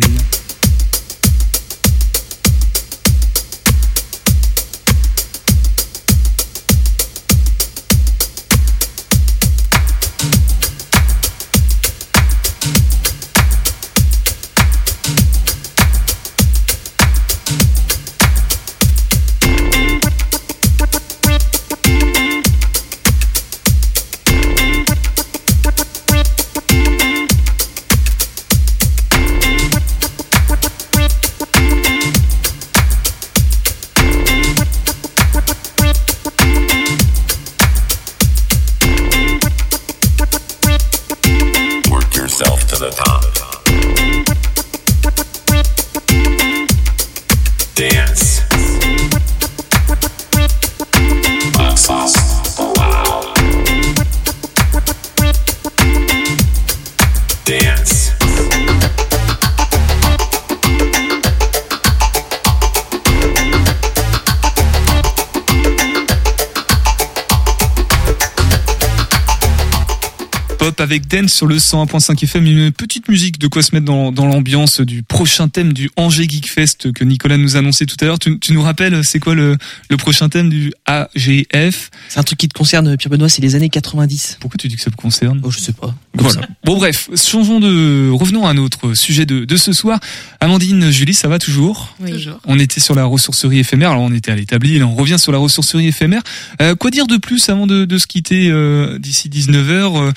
Avec 70.79 71.07
Dance 71.07 71.33
sur 71.33 71.45
le 71.45 71.57
101.5 71.57 72.23
FM, 72.23 72.45
une 72.45 72.71
petite 72.71 73.09
musique 73.09 73.37
de 73.37 73.47
quoi 73.47 73.61
se 73.61 73.75
mettre 73.75 73.85
dans, 73.85 74.13
dans 74.13 74.25
l'ambiance 74.25 74.79
du 74.79 75.03
prochain 75.03 75.49
thème 75.49 75.73
du 75.73 75.89
Angers 75.97 76.27
Geek 76.27 76.49
Fest 76.49 76.93
que 76.93 77.03
Nicolas 77.03 77.35
nous 77.35 77.57
a 77.57 77.59
annoncé 77.59 77.85
tout 77.85 77.97
à 77.99 78.05
l'heure. 78.05 78.17
Tu, 78.17 78.39
tu 78.39 78.53
nous 78.53 78.61
rappelles, 78.61 79.03
c'est 79.03 79.19
quoi 79.19 79.35
le, 79.35 79.57
le 79.89 79.97
prochain 79.97 80.29
thème 80.29 80.49
du 80.49 80.71
AGF 80.85 81.91
C'est 82.07 82.19
un 82.19 82.23
truc 82.23 82.39
qui 82.39 82.47
te 82.47 82.57
concerne, 82.57 82.95
Pierre 82.95 83.09
Benoît, 83.09 83.27
c'est 83.27 83.41
les 83.41 83.55
années 83.55 83.69
90. 83.69 84.37
Pourquoi 84.39 84.57
tu 84.57 84.69
dis 84.69 84.77
que 84.77 84.81
ça 84.81 84.89
me 84.89 84.95
concerne? 84.95 85.41
Oh, 85.43 85.51
je 85.51 85.59
sais 85.59 85.73
pas. 85.73 85.93
Voilà. 86.13 86.41
Bon 86.63 86.77
bref, 86.77 87.09
changeons 87.15 87.59
de, 87.59 88.09
revenons 88.11 88.47
à 88.47 88.53
notre 88.53 88.93
sujet 88.93 89.25
de, 89.25 89.43
de 89.43 89.55
ce 89.57 89.73
soir. 89.73 89.99
Amandine, 90.39 90.91
Julie, 90.91 91.13
ça 91.13 91.27
va 91.27 91.39
toujours? 91.39 91.95
Oui. 91.99 92.11
Toujours. 92.11 92.39
On 92.45 92.57
était 92.57 92.79
sur 92.79 92.95
la 92.95 93.05
ressourcerie 93.05 93.59
éphémère, 93.59 93.91
alors 93.91 94.03
on 94.03 94.13
était 94.13 94.31
à 94.31 94.35
l'établi, 94.35 94.79
là 94.79 94.85
on 94.85 94.95
revient 94.95 95.19
sur 95.19 95.31
la 95.31 95.39
ressourcerie 95.39 95.87
éphémère. 95.87 96.21
Euh, 96.61 96.75
quoi 96.75 96.89
dire 96.89 97.07
de 97.07 97.17
plus 97.17 97.49
avant 97.49 97.67
de, 97.67 97.85
de 97.85 97.97
se 97.97 98.07
quitter 98.07 98.49
euh, 98.49 98.97
d'ici 98.97 99.29
19h 99.29 100.13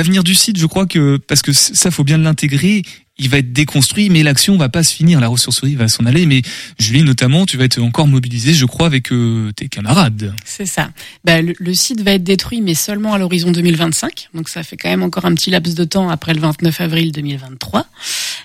L'avenir 0.00 0.24
du 0.24 0.34
site, 0.34 0.58
je 0.58 0.64
crois 0.64 0.86
que, 0.86 1.18
parce 1.18 1.42
que 1.42 1.52
ça 1.52 1.90
faut 1.90 2.04
bien 2.04 2.16
l'intégrer, 2.16 2.80
il 3.18 3.28
va 3.28 3.36
être 3.36 3.52
déconstruit, 3.52 4.08
mais 4.08 4.22
l'action 4.22 4.56
va 4.56 4.70
pas 4.70 4.82
se 4.82 4.94
finir, 4.94 5.20
la 5.20 5.28
ressourcerie 5.28 5.74
va 5.74 5.88
s'en 5.88 6.06
aller, 6.06 6.24
mais 6.24 6.40
Julie 6.78 7.02
notamment, 7.02 7.44
tu 7.44 7.58
vas 7.58 7.64
être 7.64 7.82
encore 7.82 8.06
mobilisée, 8.06 8.54
je 8.54 8.64
crois, 8.64 8.86
avec 8.86 9.12
euh, 9.12 9.52
tes 9.54 9.68
camarades. 9.68 10.32
C'est 10.46 10.64
ça. 10.64 10.90
Bah, 11.22 11.42
le, 11.42 11.74
site 11.74 12.00
va 12.00 12.12
être 12.12 12.24
détruit, 12.24 12.62
mais 12.62 12.72
seulement 12.72 13.12
à 13.12 13.18
l'horizon 13.18 13.50
2025. 13.50 14.30
Donc 14.32 14.48
ça 14.48 14.62
fait 14.62 14.78
quand 14.78 14.88
même 14.88 15.02
encore 15.02 15.26
un 15.26 15.34
petit 15.34 15.50
laps 15.50 15.74
de 15.74 15.84
temps 15.84 16.08
après 16.08 16.32
le 16.32 16.40
29 16.40 16.80
avril 16.80 17.12
2023. 17.12 17.84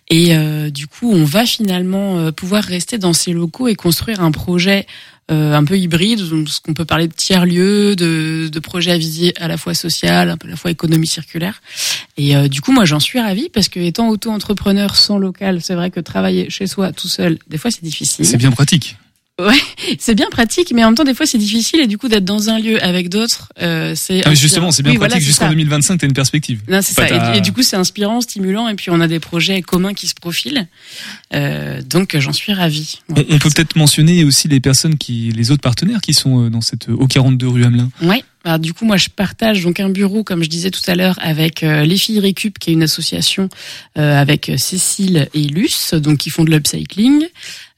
Et 0.10 0.36
euh, 0.36 0.70
du 0.70 0.88
coup, 0.88 1.10
on 1.10 1.24
va 1.24 1.46
finalement 1.46 2.18
euh, 2.18 2.34
pouvoir 2.34 2.66
rester 2.66 2.98
dans 2.98 3.14
ces 3.14 3.32
locaux 3.32 3.70
et 3.70 3.76
construire 3.76 4.20
un 4.20 4.32
projet 4.32 4.88
un 5.30 5.64
peu 5.66 5.78
hybride, 5.78 6.20
ce 6.20 6.62
qu'on 6.62 6.74
peut 6.74 6.86
parler 6.86 7.08
de 7.08 7.14
tiers-lieux, 7.14 7.96
de, 7.96 8.48
de 8.48 8.60
projets 8.60 8.92
à 8.92 8.98
visée 8.98 9.34
à 9.38 9.48
la 9.48 9.58
fois 9.58 9.74
peu 9.74 10.22
à 10.22 10.26
la 10.26 10.56
fois 10.56 10.72
économie 10.72 11.08
circulaire. 11.08 11.62
Et 12.18 12.36
euh, 12.36 12.48
du 12.48 12.62
coup, 12.62 12.72
moi, 12.72 12.86
j'en 12.86 13.00
suis 13.00 13.20
ravie 13.20 13.50
parce 13.50 13.70
que 13.70 13.80
étant 13.80 14.10
auto-entrepreneur 14.10 14.96
sans 14.96 15.18
local, 15.18 15.62
c'est 15.62 15.76
vrai 15.76 15.92
que 15.92 16.00
travailler 16.00 16.50
chez 16.50 16.68
soi 16.68 16.92
tout 16.92 17.08
seul, 17.08 17.40
des 17.50 17.58
fois, 17.58 17.72
c'est 17.72 17.84
difficile. 17.84 18.26
C'est 18.26 18.38
bien 18.38 18.52
pratique. 18.52 18.98
Ouais, 19.38 19.54
c'est 20.00 20.16
bien 20.16 20.30
pratique, 20.30 20.72
mais 20.74 20.84
en 20.84 20.88
même 20.88 20.96
temps, 20.96 21.04
des 21.04 21.14
fois, 21.14 21.26
c'est 21.26 21.38
difficile 21.38 21.82
et 21.82 21.88
du 21.88 21.98
coup, 21.98 22.08
d'être 22.08 22.24
dans 22.24 22.50
un 22.50 22.58
lieu 22.58 22.82
avec 22.82 23.10
d'autres, 23.10 23.52
euh, 23.62 23.94
c'est. 23.94 24.22
Ah, 24.24 24.30
mais 24.30 24.36
justement, 24.36 24.72
c'est 24.72 24.82
bien 24.82 24.94
Oui, 24.94 24.98
pratique, 24.98 25.22
jusqu'en 25.22 25.46
ça. 25.46 25.50
2025, 25.50 25.98
t'as 25.98 26.08
une 26.08 26.14
perspective. 26.14 26.62
Non, 26.70 26.82
c'est 26.82 26.94
ça. 26.94 27.34
Et, 27.34 27.38
et 27.38 27.42
du 27.42 27.52
coup, 27.52 27.62
c'est 27.62 27.76
inspirant, 27.76 28.22
stimulant, 28.22 28.70
et 28.70 28.76
puis 28.76 28.92
on 28.92 29.02
a 29.02 29.08
des 29.08 29.20
projets 29.20 29.62
communs 29.62 29.94
qui 29.94 30.08
se 30.08 30.14
profilent. 30.14 30.68
Euh, 31.34 31.82
donc, 31.82 32.18
j'en 32.18 32.32
suis 32.32 32.54
ravie. 32.54 33.00
On, 33.10 33.20
on 33.30 33.40
peut 33.40 33.50
peut-être 33.50 33.76
mentionner 33.76 34.24
aussi 34.24 34.48
les 34.48 34.62
personnes 34.62 34.98
qui, 34.98 35.32
les 35.36 35.52
autres 35.52 35.62
partenaires 35.62 36.00
qui 36.00 36.14
sont 36.14 36.46
euh, 36.46 36.50
dans 36.50 36.62
cette 36.62 36.88
au 36.88 37.06
42 37.06 37.48
rue 37.48 37.66
Hamelin. 37.66 37.90
Ouais. 38.02 38.24
Alors, 38.46 38.60
du 38.60 38.74
coup, 38.74 38.86
moi, 38.86 38.96
je 38.96 39.10
partage 39.10 39.64
donc 39.64 39.80
un 39.80 39.90
bureau, 39.90 40.24
comme 40.24 40.44
je 40.44 40.50
disais 40.50 40.70
tout 40.70 40.84
à 40.86 40.94
l'heure, 40.94 41.18
avec 41.20 41.64
euh, 41.64 41.84
les 41.84 41.98
filles 41.98 42.20
Récup, 42.20 42.60
qui 42.60 42.70
est 42.70 42.74
une 42.74 42.84
association 42.84 43.50
euh, 43.98 44.22
avec 44.22 44.52
Cécile 44.58 45.28
et 45.34 45.42
Luce, 45.42 45.96
donc 45.96 46.20
qui 46.20 46.30
font 46.30 46.44
de 46.44 46.52
l'upcycling, 46.52 47.26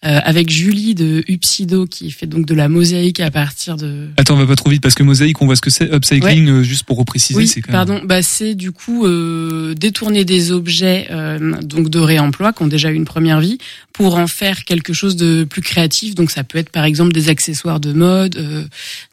euh, 0.05 0.19
avec 0.23 0.49
Julie 0.51 0.93
de 0.93 1.23
Upsido, 1.27 1.87
qui 1.87 2.11
fait 2.11 2.27
donc 2.27 2.45
de 2.45 2.53
la 2.53 2.69
mosaïque 2.69 3.19
à 3.19 3.31
partir 3.31 3.77
de 3.77 4.07
Attends, 4.17 4.35
on 4.35 4.37
va 4.37 4.45
pas 4.45 4.55
trop 4.55 4.69
vite 4.69 4.81
parce 4.83 4.93
que 4.93 5.01
mosaïque, 5.01 5.41
on 5.41 5.47
voit 5.47 5.55
ce 5.55 5.61
que 5.61 5.71
c'est. 5.71 5.91
Upcycling, 5.91 6.47
euh, 6.49 6.63
juste 6.63 6.83
pour 6.83 6.97
repréciser, 6.97 7.35
Oui, 7.37 7.47
c'est 7.47 7.61
quand 7.61 7.71
même. 7.71 7.85
pardon. 7.85 8.01
Bah, 8.05 8.21
c'est 8.21 8.53
du 8.53 8.71
coup 8.71 9.05
euh, 9.07 9.73
détourner 9.73 10.23
des 10.23 10.51
objets 10.51 11.07
euh, 11.09 11.59
donc 11.63 11.89
de 11.89 11.97
réemploi 11.99 12.53
qui 12.53 12.61
ont 12.61 12.67
déjà 12.67 12.91
eu 12.91 12.95
une 12.95 13.05
première 13.05 13.39
vie 13.39 13.57
pour 13.91 14.17
en 14.17 14.27
faire 14.27 14.65
quelque 14.65 14.93
chose 14.93 15.15
de 15.15 15.43
plus 15.49 15.63
créatif. 15.63 16.13
Donc 16.13 16.29
ça 16.29 16.43
peut 16.43 16.59
être 16.59 16.69
par 16.69 16.85
exemple 16.85 17.11
des 17.11 17.29
accessoires 17.29 17.79
de 17.79 17.91
mode, 17.91 18.35
euh, 18.37 18.65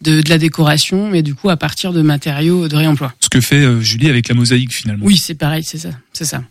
de, 0.03 0.21
de 0.21 0.29
la 0.29 0.37
décoration, 0.37 1.09
mais 1.11 1.23
du 1.23 1.35
coup 1.35 1.49
à 1.49 1.57
partir 1.57 1.95
de 1.95 2.03
matériaux 2.03 2.69
de 2.69 2.77
réemploi. 2.77 3.15
Ce 3.21 3.31
que 3.31 3.41
fait 3.41 3.81
Julie 3.81 4.11
avec 4.11 4.29
la 4.29 4.35
mosaïque 4.35 4.75
finalement. 4.75 5.07
Oui, 5.07 5.17
c'est 5.17 5.35
pareil, 5.35 5.63
c'est 5.65 5.79
ça, 5.79 5.91
c'est 6.13 6.27
ça. 6.27 6.45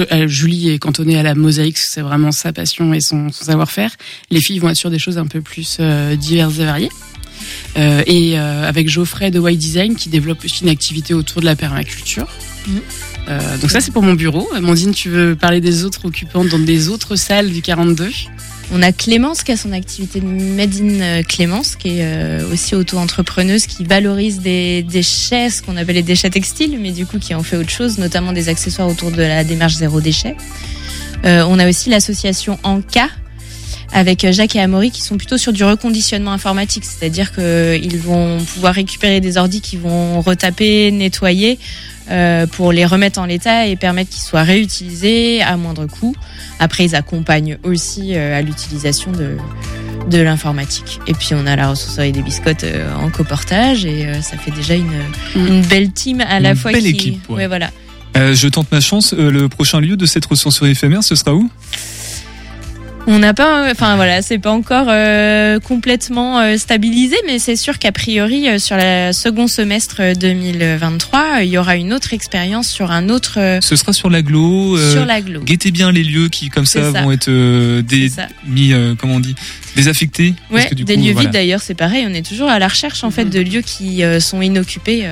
Euh, 0.00 0.26
Julie 0.26 0.70
est 0.70 0.78
cantonnée 0.78 1.18
à 1.18 1.22
la 1.22 1.34
mosaïque, 1.34 1.78
c'est 1.78 2.00
vraiment 2.00 2.32
sa 2.32 2.52
passion 2.52 2.92
et 2.94 3.00
son, 3.00 3.30
son 3.30 3.44
savoir-faire. 3.44 3.90
Les 4.30 4.40
filles 4.40 4.58
vont 4.58 4.68
être 4.68 4.76
sur 4.76 4.90
des 4.90 4.98
choses 4.98 5.18
un 5.18 5.26
peu 5.26 5.40
plus 5.40 5.78
euh, 5.80 6.16
diverses 6.16 6.58
et 6.58 6.64
variées. 6.64 6.90
Euh, 7.76 8.02
et 8.06 8.38
euh, 8.38 8.68
avec 8.68 8.88
Geoffrey 8.88 9.30
de 9.30 9.38
White 9.38 9.58
Design 9.58 9.96
qui 9.96 10.08
développe 10.08 10.44
aussi 10.44 10.62
une 10.62 10.68
activité 10.68 11.14
autour 11.14 11.40
de 11.40 11.46
la 11.46 11.56
permaculture. 11.56 12.28
Euh, 13.28 13.58
donc 13.58 13.70
ça 13.70 13.80
c'est 13.80 13.90
pour 13.90 14.02
mon 14.02 14.14
bureau. 14.14 14.48
Amandine, 14.54 14.92
tu 14.92 15.08
veux 15.08 15.34
parler 15.34 15.60
des 15.60 15.84
autres 15.84 16.04
occupants 16.04 16.44
dans 16.44 16.58
des 16.58 16.88
autres 16.88 17.16
salles 17.16 17.50
du 17.50 17.62
42 17.62 18.10
On 18.72 18.82
a 18.82 18.92
Clémence 18.92 19.42
qui 19.42 19.52
a 19.52 19.56
son 19.56 19.72
activité 19.72 20.20
de 20.20 20.26
Made 20.26 20.74
in 20.80 21.00
euh, 21.00 21.22
Clémence, 21.22 21.76
qui 21.76 21.98
est 21.98 22.04
euh, 22.04 22.50
aussi 22.50 22.74
auto-entrepreneuse, 22.74 23.66
qui 23.66 23.84
valorise 23.84 24.40
des 24.40 24.82
déchets, 24.82 25.50
ce 25.50 25.62
qu'on 25.62 25.76
appelle 25.76 25.96
les 25.96 26.02
déchets 26.02 26.30
textiles, 26.30 26.78
mais 26.80 26.90
du 26.90 27.06
coup 27.06 27.18
qui 27.18 27.34
en 27.34 27.42
fait 27.42 27.56
autre 27.56 27.70
chose, 27.70 27.98
notamment 27.98 28.32
des 28.32 28.48
accessoires 28.48 28.88
autour 28.88 29.10
de 29.10 29.22
la 29.22 29.44
démarche 29.44 29.74
zéro 29.74 30.00
déchet. 30.00 30.36
Euh, 31.24 31.44
on 31.48 31.58
a 31.58 31.68
aussi 31.68 31.90
l'association 31.90 32.58
Anka 32.62 33.08
avec 33.92 34.28
Jacques 34.32 34.56
et 34.56 34.60
Amaury 34.60 34.90
qui 34.90 35.02
sont 35.02 35.16
plutôt 35.16 35.38
sur 35.38 35.52
du 35.52 35.62
reconditionnement 35.62 36.32
informatique, 36.32 36.84
c'est-à-dire 36.84 37.32
qu'ils 37.32 37.98
vont 37.98 38.38
pouvoir 38.38 38.74
récupérer 38.74 39.20
des 39.20 39.36
ordis 39.36 39.60
qui 39.60 39.76
vont 39.76 40.20
retaper, 40.20 40.90
nettoyer 40.90 41.58
euh, 42.10 42.46
pour 42.46 42.72
les 42.72 42.84
remettre 42.84 43.18
en 43.20 43.26
l'état 43.26 43.66
et 43.66 43.76
permettre 43.76 44.10
qu'ils 44.10 44.22
soient 44.22 44.42
réutilisés 44.42 45.42
à 45.42 45.56
moindre 45.56 45.86
coût. 45.86 46.14
Après, 46.58 46.84
ils 46.84 46.94
accompagnent 46.94 47.58
aussi 47.62 48.14
euh, 48.14 48.38
à 48.38 48.42
l'utilisation 48.42 49.12
de, 49.12 49.36
de 50.10 50.18
l'informatique. 50.18 51.00
Et 51.06 51.14
puis, 51.14 51.30
on 51.32 51.46
a 51.46 51.56
la 51.56 51.68
ressourcerie 51.70 52.12
des 52.12 52.22
biscottes 52.22 52.64
euh, 52.64 52.94
en 52.96 53.10
coportage 53.10 53.84
et 53.84 54.06
euh, 54.06 54.20
ça 54.22 54.36
fait 54.36 54.50
déjà 54.50 54.74
une, 54.74 54.92
une 55.34 55.62
belle 55.62 55.92
team 55.92 56.20
à 56.20 56.40
la 56.40 56.50
Une 56.50 56.56
fois 56.56 56.72
belle 56.72 56.82
qui... 56.82 56.88
équipe, 56.90 57.30
ouais. 57.30 57.46
voilà. 57.46 57.70
Euh, 58.16 58.34
je 58.34 58.46
tente 58.48 58.70
ma 58.70 58.80
chance. 58.80 59.12
euh, 59.12 59.30
le 59.30 59.48
prochain 59.48 59.80
lieu 59.80 59.96
de 59.96 60.06
cette 60.06 60.26
ressourcerie 60.26 60.70
éphémère, 60.70 61.02
ce 61.02 61.14
sera 61.16 61.34
où? 61.34 61.50
On 63.06 63.18
n'a 63.18 63.34
pas, 63.34 63.70
enfin 63.70 63.96
voilà, 63.96 64.22
c'est 64.22 64.38
pas 64.38 64.50
encore 64.50 64.86
euh, 64.88 65.60
complètement 65.60 66.40
euh, 66.40 66.56
stabilisé, 66.56 67.16
mais 67.26 67.38
c'est 67.38 67.54
sûr 67.54 67.78
qu'a 67.78 67.92
priori 67.92 68.48
euh, 68.48 68.58
sur 68.58 68.76
le 68.78 69.12
second 69.12 69.46
semestre 69.46 69.96
euh, 70.00 70.14
2023, 70.14 71.20
euh, 71.20 71.42
il 71.42 71.50
y 71.50 71.58
aura 71.58 71.76
une 71.76 71.92
autre 71.92 72.14
expérience 72.14 72.66
sur 72.66 72.90
un 72.90 73.10
autre. 73.10 73.34
euh, 73.36 73.58
Ce 73.60 73.76
sera 73.76 73.92
sur 73.92 74.08
l'aglo. 74.08 74.78
euh, 74.78 74.92
Sur 74.92 75.04
l'aglo. 75.04 75.42
Guettez 75.42 75.70
bien 75.70 75.92
les 75.92 76.02
lieux 76.02 76.28
qui, 76.30 76.48
comme 76.48 76.64
ça, 76.64 76.92
vont 76.92 77.12
être 77.12 77.28
euh, 77.28 77.82
des, 77.82 78.10
mis, 78.46 78.72
euh, 78.72 78.94
comment 78.98 79.16
on 79.16 79.20
dit, 79.20 79.34
désaffectés. 79.76 80.32
parce 80.48 80.62
Ouais, 80.64 80.70
que 80.70 80.74
du 80.74 80.84
des 80.84 80.94
coup, 80.94 81.00
lieux 81.04 81.12
voilà. 81.12 81.28
vides 81.28 81.32
d'ailleurs, 81.34 81.60
c'est 81.60 81.74
pareil. 81.74 82.06
On 82.08 82.14
est 82.14 82.26
toujours 82.26 82.48
à 82.48 82.58
la 82.58 82.68
recherche 82.68 83.04
en 83.04 83.10
fait 83.10 83.26
de 83.26 83.40
lieux 83.40 83.60
qui 83.60 84.02
euh, 84.02 84.18
sont 84.18 84.40
inoccupés. 84.40 85.04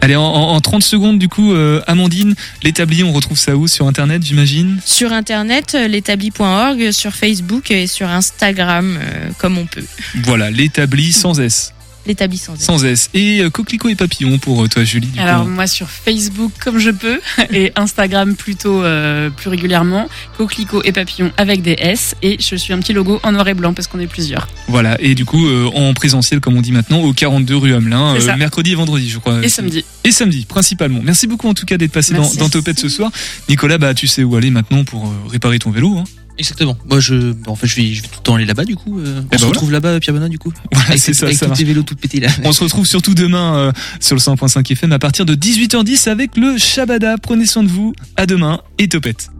Allez, 0.00 0.16
en, 0.16 0.22
en, 0.24 0.52
en 0.54 0.60
30 0.60 0.82
secondes, 0.82 1.18
du 1.18 1.28
coup, 1.28 1.52
euh, 1.52 1.80
Amandine, 1.86 2.34
l'établi, 2.62 3.02
on 3.02 3.12
retrouve 3.12 3.38
ça 3.38 3.56
où? 3.56 3.66
Sur 3.66 3.86
Internet, 3.86 4.22
j'imagine? 4.22 4.78
Sur 4.84 5.12
internet, 5.12 5.74
euh, 5.74 5.88
l'établi.org, 5.88 6.90
sur 6.92 7.14
Facebook 7.14 7.70
et 7.70 7.86
sur 7.86 8.08
Instagram, 8.08 8.98
euh, 9.00 9.30
comme 9.38 9.58
on 9.58 9.66
peut. 9.66 9.84
Voilà, 10.22 10.50
l'établi 10.50 11.12
sans 11.12 11.40
S. 11.40 11.72
L'établi 12.06 12.38
sans 12.38 12.54
S. 12.54 12.60
Sans 12.62 12.84
S. 12.84 13.10
Et 13.14 13.40
euh, 13.40 13.50
coquelicot 13.50 13.88
et 13.88 13.94
papillon 13.94 14.38
pour 14.38 14.64
euh, 14.64 14.68
toi, 14.68 14.84
Julie. 14.84 15.08
Du 15.08 15.18
Alors 15.20 15.44
coup. 15.44 15.50
moi 15.50 15.66
sur 15.66 15.88
Facebook 15.88 16.52
comme 16.62 16.78
je 16.78 16.90
peux 16.90 17.20
et 17.52 17.72
Instagram 17.76 18.34
plutôt 18.36 18.82
euh, 18.82 19.30
plus 19.30 19.50
régulièrement, 19.50 20.08
coquelicot 20.38 20.82
et 20.84 20.92
papillon 20.92 21.32
avec 21.36 21.62
des 21.62 21.76
S 21.78 22.14
et 22.22 22.36
je 22.40 22.56
suis 22.56 22.72
un 22.72 22.78
petit 22.78 22.92
logo 22.92 23.20
en 23.22 23.32
noir 23.32 23.48
et 23.48 23.54
blanc 23.54 23.74
parce 23.74 23.88
qu'on 23.88 24.00
est 24.00 24.06
plusieurs. 24.06 24.48
Voilà, 24.68 24.96
et 25.00 25.14
du 25.14 25.24
coup, 25.24 25.46
euh, 25.46 25.70
en 25.74 25.94
présentiel, 25.94 26.40
comme 26.40 26.56
on 26.56 26.60
dit 26.60 26.72
maintenant, 26.72 27.00
au 27.00 27.12
42 27.12 27.56
rue 27.56 27.74
Hamelin, 27.74 28.16
euh, 28.16 28.36
mercredi 28.36 28.72
et 28.72 28.74
vendredi, 28.74 29.08
je 29.08 29.18
crois. 29.18 29.44
Et 29.44 29.48
samedi. 29.48 29.84
Et 30.04 30.12
samedi, 30.12 30.44
principalement. 30.46 31.00
Merci 31.02 31.26
beaucoup 31.26 31.48
en 31.48 31.54
tout 31.54 31.66
cas 31.66 31.76
d'être 31.76 31.92
passé 31.92 32.14
dans, 32.14 32.22
Merci. 32.22 32.38
dans 32.38 32.48
Topette 32.48 32.78
ce 32.78 32.88
soir. 32.88 33.10
Nicolas, 33.48 33.78
bah 33.78 33.94
tu 33.94 34.06
sais 34.06 34.24
où 34.24 34.36
aller 34.36 34.50
maintenant 34.50 34.84
pour 34.84 35.06
euh, 35.06 35.10
réparer 35.28 35.58
ton 35.58 35.70
vélo. 35.70 35.96
Hein. 35.98 36.04
Exactement. 36.38 36.76
Moi, 36.88 37.00
je, 37.00 37.34
en 37.46 37.56
fait, 37.56 37.66
je 37.66 37.76
vais, 37.76 37.92
je 37.94 38.02
vais 38.02 38.08
tout 38.08 38.18
le 38.18 38.22
temps 38.22 38.34
aller 38.34 38.44
là-bas, 38.44 38.64
du 38.64 38.76
coup. 38.76 38.98
euh, 38.98 39.20
on 39.22 39.26
ben 39.30 39.38
se 39.38 39.44
retrouve 39.46 39.72
là-bas, 39.72 39.98
Pierre 40.00 40.14
Benoît, 40.14 40.28
du 40.28 40.38
coup. 40.38 40.52
Voilà, 40.72 40.90
avec 40.90 41.00
c'est 41.00 41.14
ça, 41.14 41.26
avec 41.26 41.36
ça 41.38 41.46
tous 41.46 41.50
marche. 41.50 41.58
tes 41.58 41.64
vélos 41.64 41.82
tout 41.82 41.96
là. 42.20 42.28
On 42.44 42.52
se 42.52 42.62
retrouve 42.62 42.86
surtout 42.86 43.14
demain 43.14 43.56
euh, 43.56 43.72
sur 44.00 44.14
le 44.14 44.20
100.5 44.20 44.70
FM 44.72 44.92
à 44.92 44.98
partir 44.98 45.24
de 45.24 45.34
18h10 45.34 46.08
avec 46.08 46.36
le 46.36 46.58
Shabada. 46.58 47.16
Prenez 47.18 47.46
soin 47.46 47.62
de 47.62 47.68
vous. 47.68 47.94
À 48.16 48.26
demain 48.26 48.60
et 48.78 48.88
Topette. 48.88 49.30